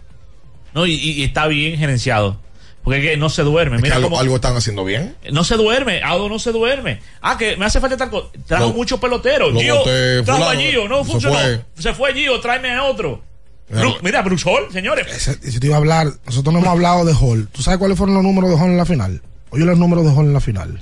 No, 0.75 0.87
y, 0.87 0.95
y 0.95 1.25
está 1.25 1.47
bien 1.47 1.79
gerenciado. 1.79 2.41
Porque 2.85 3.16
no 3.16 3.30
se 3.30 3.43
duerme. 3.43 3.76
Es 3.76 3.82
que 3.82 3.89
Mira 3.89 3.97
algo, 4.18 4.37
están 4.37 4.55
haciendo 4.57 4.85
bien. 4.85 5.16
No 5.32 5.43
se 5.43 5.57
duerme, 5.57 6.03
Aldo 6.03 6.28
no 6.28 6.39
se 6.39 6.53
duerme. 6.53 7.01
Ah, 7.22 7.39
que 7.39 7.57
me 7.57 7.64
hace 7.64 7.80
falta 7.80 7.97
tal 7.97 8.11
cosa. 8.11 8.28
Trajo 8.47 8.66
Lo- 8.68 8.72
muchos 8.74 9.01
peloteros. 9.01 9.53
lo 9.55 9.61
Gio, 9.61 9.82
trajo 10.24 10.45
a 10.45 10.55
Gio, 10.55 10.87
no 10.87 11.03
funcionó. 11.05 11.35
fue. 11.35 11.64
Se 11.78 11.95
fue 11.95 12.12
Gio, 12.12 12.39
tráeme 12.41 12.70
a 12.72 12.85
otro. 12.85 13.22
Bru- 13.70 13.97
mira, 14.03 14.20
Bruce 14.20 14.47
Hall, 14.49 14.70
señores. 14.70 15.07
Ese- 15.11 15.51
Si 15.51 15.59
te 15.59 15.66
iba 15.68 15.76
a 15.76 15.78
hablar, 15.78 16.09
nosotros 16.26 16.53
no 16.53 16.59
hemos 16.61 16.70
hablado 16.70 17.07
de 17.07 17.14
Hall. 17.14 17.49
¿Tú 17.51 17.62
sabes 17.62 17.78
cuáles 17.78 17.97
fueron 17.97 18.14
los 18.14 18.22
números 18.22 18.51
de 18.51 18.57
Hall 18.57 18.70
en 18.70 18.76
la 18.76 18.85
final? 18.85 19.22
Oye, 19.49 19.64
los 19.64 19.78
números 19.78 20.05
de 20.05 20.11
Hall 20.11 20.26
en 20.26 20.35
la 20.35 20.41
final. 20.41 20.80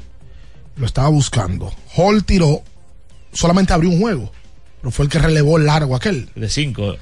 Lo 0.76 0.86
estaba 0.86 1.09
buscando. 1.09 1.72
Hall 1.96 2.24
tiró, 2.24 2.62
solamente 3.32 3.72
abrió 3.72 3.90
un 3.90 4.00
juego, 4.00 4.32
pero 4.80 4.90
fue 4.90 5.05
el 5.05 5.11
que 5.11 5.20
relevó 5.20 5.57
el 5.59 5.66
largo 5.66 5.94
aquel. 5.94 6.28
De 6.34 6.48
cinco. 6.48 6.96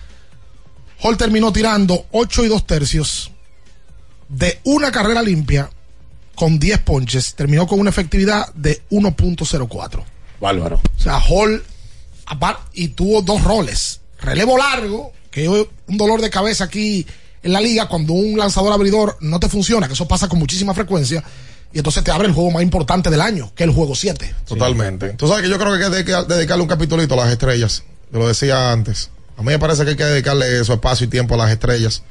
Hall 1.02 1.16
terminó 1.16 1.50
tirando 1.52 2.04
8 2.10 2.44
y 2.44 2.48
2 2.48 2.66
tercios 2.66 3.30
de 4.30 4.58
una 4.64 4.90
carrera 4.90 5.22
limpia 5.22 5.68
con 6.34 6.58
10 6.58 6.78
ponches. 6.78 7.34
Terminó 7.34 7.66
con 7.66 7.78
una 7.80 7.90
efectividad 7.90 8.50
de 8.54 8.80
1.04. 8.90 10.02
Bárbaro. 10.40 10.76
O 10.96 11.00
sea, 11.02 11.18
Hall 11.20 11.62
y 12.72 12.88
tuvo 12.88 13.22
dos 13.22 13.42
roles. 13.44 14.00
Relevo 14.20 14.56
largo, 14.56 15.12
que 15.30 15.44
es 15.44 15.48
un 15.88 15.96
dolor 15.98 16.20
de 16.20 16.30
cabeza 16.30 16.64
aquí 16.64 17.06
en 17.42 17.52
la 17.52 17.60
liga 17.60 17.88
cuando 17.88 18.12
un 18.12 18.38
lanzador 18.38 18.72
abridor 18.72 19.16
no 19.20 19.40
te 19.40 19.48
funciona, 19.48 19.86
que 19.86 19.94
eso 19.94 20.06
pasa 20.06 20.28
con 20.28 20.38
muchísima 20.38 20.72
frecuencia. 20.74 21.22
Y 21.72 21.78
entonces 21.78 22.02
te 22.04 22.10
abre 22.10 22.26
el 22.28 22.34
juego 22.34 22.50
más 22.50 22.62
importante 22.62 23.10
del 23.10 23.20
año, 23.20 23.52
que 23.54 23.62
es 23.64 23.68
el 23.68 23.74
juego 23.74 23.94
7. 23.94 24.34
Totalmente. 24.46 25.10
Tú 25.14 25.28
sabes 25.28 25.42
que 25.44 25.48
yo 25.50 25.58
creo 25.58 25.76
que 25.78 25.84
hay 25.84 25.90
que 25.90 25.96
dedica- 26.12 26.24
dedicarle 26.24 26.62
un 26.62 26.68
capitulito 26.68 27.14
a 27.14 27.24
las 27.24 27.32
estrellas. 27.32 27.84
Te 28.10 28.18
lo 28.18 28.26
decía 28.28 28.72
antes. 28.72 29.10
A 29.36 29.42
mí 29.42 29.48
me 29.48 29.58
parece 29.58 29.84
que 29.84 29.90
hay 29.90 29.96
que 29.96 30.04
dedicarle 30.04 30.64
su 30.64 30.72
espacio 30.72 31.06
y 31.06 31.10
tiempo 31.10 31.34
a 31.34 31.38
las 31.38 31.50
estrellas. 31.50 32.02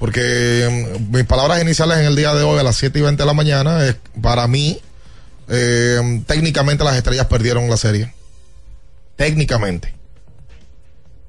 Porque 0.00 0.96
mm, 0.98 1.14
mis 1.14 1.26
palabras 1.26 1.62
iniciales 1.62 1.98
en 1.98 2.06
el 2.06 2.16
día 2.16 2.34
de 2.34 2.42
hoy 2.42 2.58
a 2.58 2.62
las 2.64 2.76
7 2.76 2.98
y 2.98 3.02
20 3.02 3.22
de 3.22 3.26
la 3.26 3.34
mañana 3.34 3.86
es, 3.86 3.96
para 4.20 4.48
mí, 4.48 4.80
eh, 5.48 6.22
técnicamente 6.26 6.82
las 6.82 6.96
estrellas 6.96 7.26
perdieron 7.26 7.68
la 7.68 7.76
serie. 7.76 8.12
Técnicamente. 9.14 9.94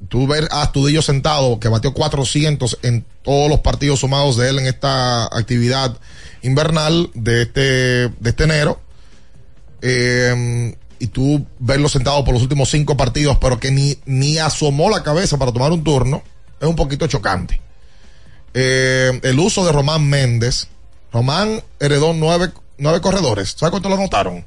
Tú 0.08 0.26
ver 0.26 0.48
a 0.52 0.64
Astudillo 0.64 1.02
sentado, 1.02 1.60
que 1.60 1.68
batió 1.68 1.94
400 1.94 2.80
en 2.82 3.06
todos 3.24 3.50
los 3.50 3.60
partidos 3.60 4.00
sumados 4.00 4.38
de 4.38 4.50
él 4.50 4.60
en 4.60 4.68
esta 4.68 5.26
actividad 5.26 5.98
invernal 6.42 7.12
de 7.14 7.42
este, 7.44 7.62
de 7.62 8.30
este 8.30 8.46
enero. 8.46 8.80
Eh, 9.82 10.76
y 10.98 11.08
tú 11.08 11.46
verlo 11.60 11.90
sentado 11.90 12.24
por 12.24 12.34
los 12.34 12.44
últimos 12.44 12.70
cinco 12.70 12.96
partidos, 12.96 13.38
pero 13.42 13.60
que 13.60 13.70
ni, 13.70 13.98
ni 14.06 14.38
asomó 14.38 14.90
la 14.90 15.04
cabeza 15.04 15.38
para 15.38 15.52
tomar 15.52 15.74
un 15.74 15.84
turno, 15.84 16.24
es 16.60 16.68
un 16.68 16.76
poquito 16.76 17.06
chocante. 17.08 17.60
Eh, 18.54 19.20
el 19.24 19.40
uso 19.40 19.66
de 19.66 19.72
Román 19.72 20.08
Méndez. 20.10 20.68
Román 21.12 21.62
heredó 21.80 22.14
nueve, 22.14 22.52
nueve 22.78 23.02
corredores. 23.02 23.56
¿Sabes 23.58 23.72
cuánto 23.72 23.90
lo 23.90 23.96
anotaron? 23.96 24.46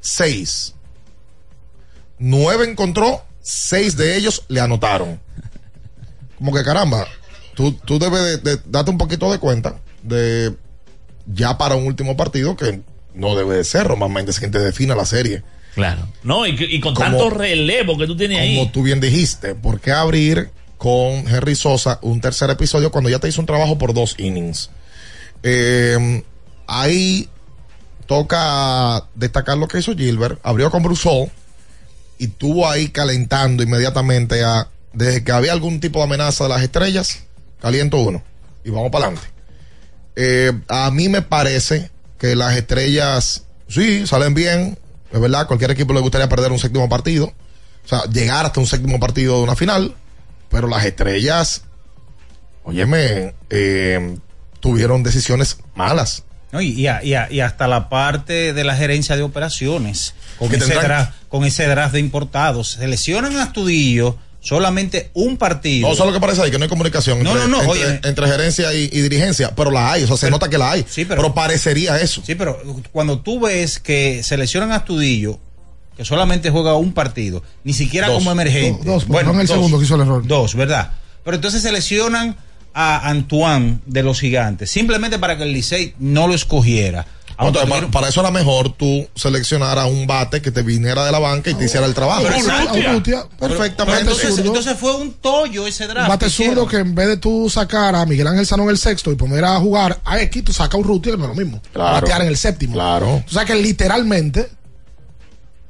Seis. 0.00 0.74
Nueve 2.18 2.66
encontró, 2.70 3.24
seis 3.40 3.96
de 3.96 4.16
ellos 4.16 4.44
le 4.48 4.60
anotaron. 4.60 5.20
Como 6.38 6.52
que 6.52 6.62
caramba, 6.62 7.06
tú, 7.54 7.72
tú 7.72 7.98
debes 7.98 8.42
de, 8.42 8.56
de 8.56 8.62
darte 8.66 8.90
un 8.90 8.98
poquito 8.98 9.30
de 9.30 9.38
cuenta 9.38 9.80
de 10.02 10.54
ya 11.26 11.56
para 11.56 11.76
un 11.76 11.86
último 11.86 12.16
partido 12.16 12.56
que 12.56 12.80
no 13.14 13.36
debe 13.36 13.56
de 13.56 13.64
ser 13.64 13.86
Román 13.86 14.12
Méndez 14.12 14.38
quien 14.38 14.50
te 14.50 14.58
defina 14.58 14.94
la 14.94 15.06
serie. 15.06 15.42
Claro. 15.74 16.06
No, 16.22 16.46
y 16.46 16.80
con 16.80 16.94
Como- 16.94 17.08
tanto 17.08 17.30
relevo 17.30 17.96
que 17.96 18.06
tú 18.06 18.16
tienes 18.16 18.38
ahí. 18.40 18.56
Como 18.58 18.70
tú 18.70 18.82
bien 18.82 19.00
dijiste, 19.00 19.54
¿por 19.54 19.80
qué 19.80 19.92
abrir 19.92 20.50
con 20.82 21.28
Henry 21.28 21.54
Sosa 21.54 22.00
un 22.02 22.20
tercer 22.20 22.50
episodio 22.50 22.90
cuando 22.90 23.08
ya 23.08 23.20
te 23.20 23.28
hizo 23.28 23.40
un 23.40 23.46
trabajo 23.46 23.78
por 23.78 23.94
dos 23.94 24.16
innings? 24.18 24.68
Eh, 25.44 26.24
ahí 26.66 27.28
toca 28.08 29.04
destacar 29.14 29.58
lo 29.58 29.68
que 29.68 29.78
hizo 29.78 29.94
Gilbert. 29.94 30.40
Abrió 30.42 30.72
con 30.72 30.84
Hall 30.84 31.30
y 32.18 32.26
tuvo 32.26 32.68
ahí 32.68 32.88
calentando 32.88 33.62
inmediatamente 33.62 34.42
a, 34.42 34.70
desde 34.92 35.22
que 35.22 35.30
había 35.30 35.52
algún 35.52 35.78
tipo 35.78 36.00
de 36.00 36.06
amenaza 36.06 36.42
de 36.42 36.50
las 36.50 36.62
estrellas, 36.62 37.20
caliento 37.60 37.98
uno 37.98 38.20
y 38.64 38.70
vamos 38.70 38.90
para 38.90 39.06
adelante. 39.06 39.28
Eh, 40.16 40.50
a 40.66 40.90
mí 40.90 41.08
me 41.08 41.22
parece 41.22 41.92
que 42.18 42.34
las 42.34 42.56
estrellas, 42.56 43.44
sí, 43.68 44.04
salen 44.04 44.34
bien, 44.34 44.76
es 45.12 45.20
verdad, 45.20 45.46
cualquier 45.46 45.70
equipo 45.70 45.92
le 45.92 46.00
gustaría 46.00 46.28
perder 46.28 46.50
un 46.50 46.58
séptimo 46.58 46.88
partido, 46.88 47.26
o 47.84 47.88
sea, 47.88 48.02
llegar 48.06 48.46
hasta 48.46 48.58
un 48.58 48.66
séptimo 48.66 48.98
partido 48.98 49.36
de 49.36 49.44
una 49.44 49.54
final, 49.54 49.94
pero 50.52 50.68
las 50.68 50.84
estrellas, 50.84 51.64
óyeme, 52.64 53.34
eh, 53.50 54.16
tuvieron 54.60 55.02
decisiones 55.02 55.58
malas. 55.74 56.24
No, 56.52 56.60
y, 56.60 56.68
y 56.72 56.86
a- 56.86 57.02
y 57.02 57.14
a- 57.14 57.28
y 57.32 57.40
hasta 57.40 57.66
la 57.66 57.88
parte 57.88 58.52
de 58.52 58.64
la 58.64 58.76
gerencia 58.76 59.16
de 59.16 59.22
operaciones, 59.22 60.14
con 60.38 60.54
ese, 60.54 60.74
draft, 60.74 61.12
con 61.28 61.44
ese 61.44 61.66
draft 61.66 61.94
de 61.94 62.00
importados. 62.00 62.72
Seleccionan 62.72 63.36
a 63.36 63.44
Astudillo 63.44 64.18
solamente 64.40 65.10
un 65.14 65.38
partido. 65.38 65.88
No, 65.88 65.94
eso 65.94 66.02
es 66.02 66.06
lo 66.08 66.12
que 66.12 66.20
parece 66.20 66.42
ahí, 66.42 66.50
que 66.50 66.58
no 66.58 66.64
hay 66.64 66.68
comunicación 66.68 67.22
No, 67.22 67.30
entre, 67.30 67.48
no, 67.48 67.62
no, 67.62 67.62
entre- 67.72 67.86
oye. 67.86 68.00
entre 68.04 68.26
gerencia 68.28 68.74
y, 68.74 68.90
y 68.92 69.00
dirigencia, 69.00 69.54
pero 69.56 69.70
la 69.70 69.92
hay, 69.92 70.02
o 70.02 70.06
sea, 70.08 70.16
se 70.18 70.30
nota 70.30 70.50
que 70.50 70.58
la 70.58 70.72
hay, 70.72 70.84
pero, 71.08 71.32
parecería 71.32 71.98
eso. 72.00 72.22
Sí, 72.26 72.34
pero 72.34 72.60
cuando 72.92 73.20
tú 73.20 73.40
ves 73.40 73.78
que 73.78 74.22
seleccionan 74.22 74.72
a 74.72 74.76
Astudillo, 74.76 75.40
que 75.96 76.04
solamente 76.04 76.50
juega 76.50 76.74
un 76.74 76.92
partido, 76.92 77.42
ni 77.64 77.72
siquiera 77.72 78.08
Dos. 78.08 78.18
como 78.18 78.32
emergente. 78.32 78.84
Do- 78.84 78.92
dos, 78.92 79.04
porque 79.04 79.24
fue 79.24 79.34
en 79.34 79.40
el 79.40 79.48
segundo 79.48 79.78
que 79.78 79.84
hizo 79.84 79.94
el 79.96 80.00
error. 80.02 80.26
Dos, 80.26 80.54
¿verdad? 80.54 80.90
Pero 81.24 81.36
entonces 81.36 81.62
seleccionan 81.62 82.36
a 82.74 83.08
Antoine 83.10 83.78
de 83.86 84.02
los 84.02 84.18
gigantes, 84.20 84.70
simplemente 84.70 85.18
para 85.18 85.36
que 85.36 85.42
el 85.42 85.52
Licey 85.52 85.94
no 85.98 86.26
lo 86.26 86.34
escogiera. 86.34 87.06
Entonces, 87.38 87.68
para, 87.68 87.88
para 87.88 88.08
eso 88.08 88.20
era 88.20 88.30
mejor 88.30 88.72
tú 88.76 89.08
seleccionar 89.16 89.78
a 89.78 89.86
un 89.86 90.06
bate 90.06 90.40
que 90.42 90.50
te 90.52 90.62
viniera 90.62 91.04
de 91.04 91.10
la 91.10 91.18
banca 91.18 91.50
y 91.50 91.54
te 91.54 91.64
hiciera 91.64 91.86
el 91.86 91.94
trabajo. 91.94 92.22
Pero 92.22 92.36
exacto. 92.36 92.78
Urrutia. 92.78 93.24
Perfectamente. 93.38 94.00
entonces, 94.02 94.38
entonces 94.38 94.76
fue 94.78 94.94
un 94.94 95.12
tollo 95.14 95.66
ese 95.66 95.86
draft. 95.86 96.08
Bate 96.08 96.30
zurdo 96.30 96.66
que 96.68 96.76
en 96.76 96.94
vez 96.94 97.08
de 97.08 97.16
tú 97.16 97.50
sacar 97.50 97.96
a 97.96 98.06
Miguel 98.06 98.26
Ángel 98.28 98.46
Sanón 98.46 98.68
el 98.70 98.78
sexto 98.78 99.10
y 99.10 99.16
poner 99.16 99.44
a 99.44 99.58
jugar 99.58 99.98
a 100.04 100.20
X, 100.20 100.44
tú 100.44 100.52
sacas 100.52 100.74
a 100.74 100.78
Urrutia, 100.78 101.16
no 101.16 101.24
es 101.24 101.28
lo 101.30 101.34
mismo. 101.34 101.60
Claro. 101.72 101.94
Batear 101.94 102.22
en 102.22 102.28
el 102.28 102.36
séptimo. 102.36 102.74
Claro. 102.74 103.24
O 103.26 103.30
sea 103.30 103.44
que 103.44 103.54
literalmente 103.56 104.48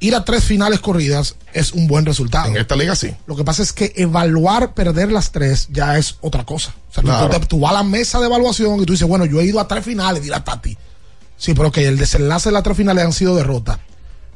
ir 0.03 0.15
a 0.15 0.23
tres 0.25 0.43
finales 0.43 0.79
corridas 0.79 1.35
es 1.53 1.71
un 1.71 1.87
buen 1.87 2.05
resultado. 2.05 2.49
En 2.49 2.57
esta 2.57 2.75
liga 2.75 2.95
sí. 2.95 3.13
Lo 3.25 3.35
que 3.35 3.43
pasa 3.43 3.63
es 3.63 3.73
que 3.73 3.93
evaluar 3.95 4.73
perder 4.73 5.11
las 5.11 5.31
tres 5.31 5.67
ya 5.71 5.97
es 5.97 6.17
otra 6.21 6.45
cosa. 6.45 6.73
O 6.89 6.93
sea, 6.93 7.01
tú- 7.03 7.07
Claro. 7.09 7.39
tú, 7.47 7.59
vas 7.59 7.71
a 7.71 7.75
la 7.75 7.83
mesa 7.83 8.19
de 8.19 8.25
evaluación 8.27 8.81
y 8.81 8.85
tú 8.85 8.93
dices, 8.93 9.07
bueno, 9.07 9.25
yo 9.25 9.39
he 9.41 9.45
ido 9.45 9.59
a 9.59 9.67
tres 9.67 9.83
finales, 9.83 10.21
dile 10.21 10.35
a 10.35 10.43
Tati. 10.43 10.77
Sí, 11.37 11.53
pero 11.53 11.71
que 11.71 11.87
el 11.87 11.97
desenlace 11.97 12.49
de 12.49 12.53
las 12.53 12.63
tres 12.63 12.77
finales 12.77 13.03
han 13.03 13.13
sido 13.13 13.35
derrotas. 13.35 13.79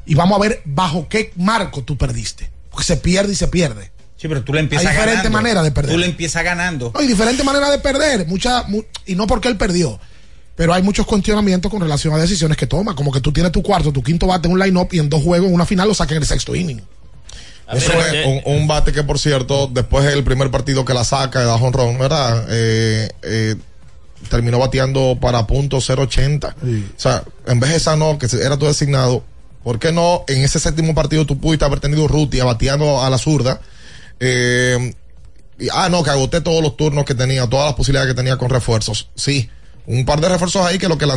y 0.06 0.14
vamos 0.14 0.38
a 0.38 0.40
ver 0.40 0.62
bajo 0.64 1.06
qué 1.08 1.32
marco 1.36 1.82
tú 1.82 1.98
perdiste. 1.98 2.50
Porque 2.70 2.84
se 2.86 2.96
pierde 2.96 3.32
y 3.32 3.36
se 3.36 3.46
pierde. 3.48 3.92
Sí, 4.16 4.26
pero 4.26 4.42
tú 4.42 4.54
le 4.54 4.60
empiezas 4.60 4.86
Hay 4.86 4.92
diferentes 4.92 5.24
ganando. 5.24 5.38
maneras 5.38 5.64
de 5.64 5.70
perder. 5.70 5.92
Tú 5.92 5.98
le 5.98 6.06
empiezas 6.06 6.42
ganando. 6.42 6.90
No, 6.94 7.00
hay 7.00 7.06
diferentes 7.06 7.44
maneras 7.44 7.70
de 7.70 7.78
perder, 7.78 8.26
mucha, 8.26 8.62
mu- 8.64 8.82
y 9.04 9.14
no 9.16 9.26
porque 9.26 9.48
él 9.48 9.56
perdió. 9.58 10.00
Pero 10.58 10.74
hay 10.74 10.82
muchos 10.82 11.06
cuestionamientos 11.06 11.70
con 11.70 11.80
relación 11.80 12.12
a 12.12 12.18
decisiones 12.18 12.56
que 12.58 12.66
toma, 12.66 12.94
como 12.96 13.12
que 13.12 13.20
tú 13.20 13.32
tienes 13.32 13.52
tu 13.52 13.62
cuarto, 13.62 13.92
tu 13.92 14.02
quinto 14.02 14.26
bate 14.26 14.48
en 14.48 14.54
un 14.54 14.58
line-up 14.60 14.88
y 14.90 14.98
en 14.98 15.08
dos 15.08 15.22
juegos, 15.22 15.48
en 15.48 15.54
una 15.54 15.64
final, 15.64 15.86
lo 15.88 15.94
saquen 15.94 16.16
en 16.16 16.22
el 16.24 16.28
sexto 16.28 16.54
inning. 16.56 16.82
Eso 17.72 17.92
es 17.92 18.26
un, 18.26 18.54
un 18.54 18.66
bate 18.66 18.92
que, 18.92 19.04
por 19.04 19.18
cierto, 19.20 19.70
después 19.72 20.04
del 20.04 20.24
primer 20.24 20.50
partido 20.50 20.84
que 20.84 20.94
la 20.94 21.04
saca, 21.04 21.44
da 21.44 21.54
honrón, 21.54 21.96
¿verdad? 21.98 22.46
Eh, 22.50 23.08
eh, 23.22 23.54
terminó 24.28 24.58
bateando 24.58 25.16
para 25.20 25.46
punto 25.46 25.76
080. 25.78 26.56
O 26.60 27.00
sea, 27.00 27.22
en 27.46 27.60
vez 27.60 27.70
de 27.70 27.76
esa 27.76 27.94
no, 27.96 28.18
que 28.18 28.26
era 28.42 28.56
tu 28.56 28.66
designado, 28.66 29.22
¿por 29.62 29.78
qué 29.78 29.92
no 29.92 30.24
en 30.26 30.42
ese 30.42 30.58
séptimo 30.58 30.92
partido 30.94 31.24
tú 31.24 31.38
pudiste 31.38 31.64
haber 31.64 31.78
tenido 31.78 32.08
Rutia 32.08 32.44
bateando 32.44 33.00
a 33.04 33.10
la 33.10 33.18
zurda? 33.18 33.60
Eh, 34.18 34.92
y- 35.60 35.68
ah, 35.72 35.88
no, 35.88 36.02
que 36.02 36.10
agoté 36.10 36.40
todos 36.40 36.62
los 36.62 36.76
turnos 36.76 37.04
que 37.04 37.14
tenía, 37.14 37.46
todas 37.46 37.66
las 37.66 37.74
posibilidades 37.74 38.10
que 38.12 38.16
tenía 38.16 38.36
con 38.38 38.48
refuerzos. 38.50 39.08
Sí, 39.14 39.50
un 39.86 40.04
par 40.04 40.20
de 40.20 40.28
refuerzos 40.28 40.66
ahí 40.66 40.78
que 40.78 40.88
lo 40.88 40.98
que 40.98 41.06
lanzaron 41.06 41.06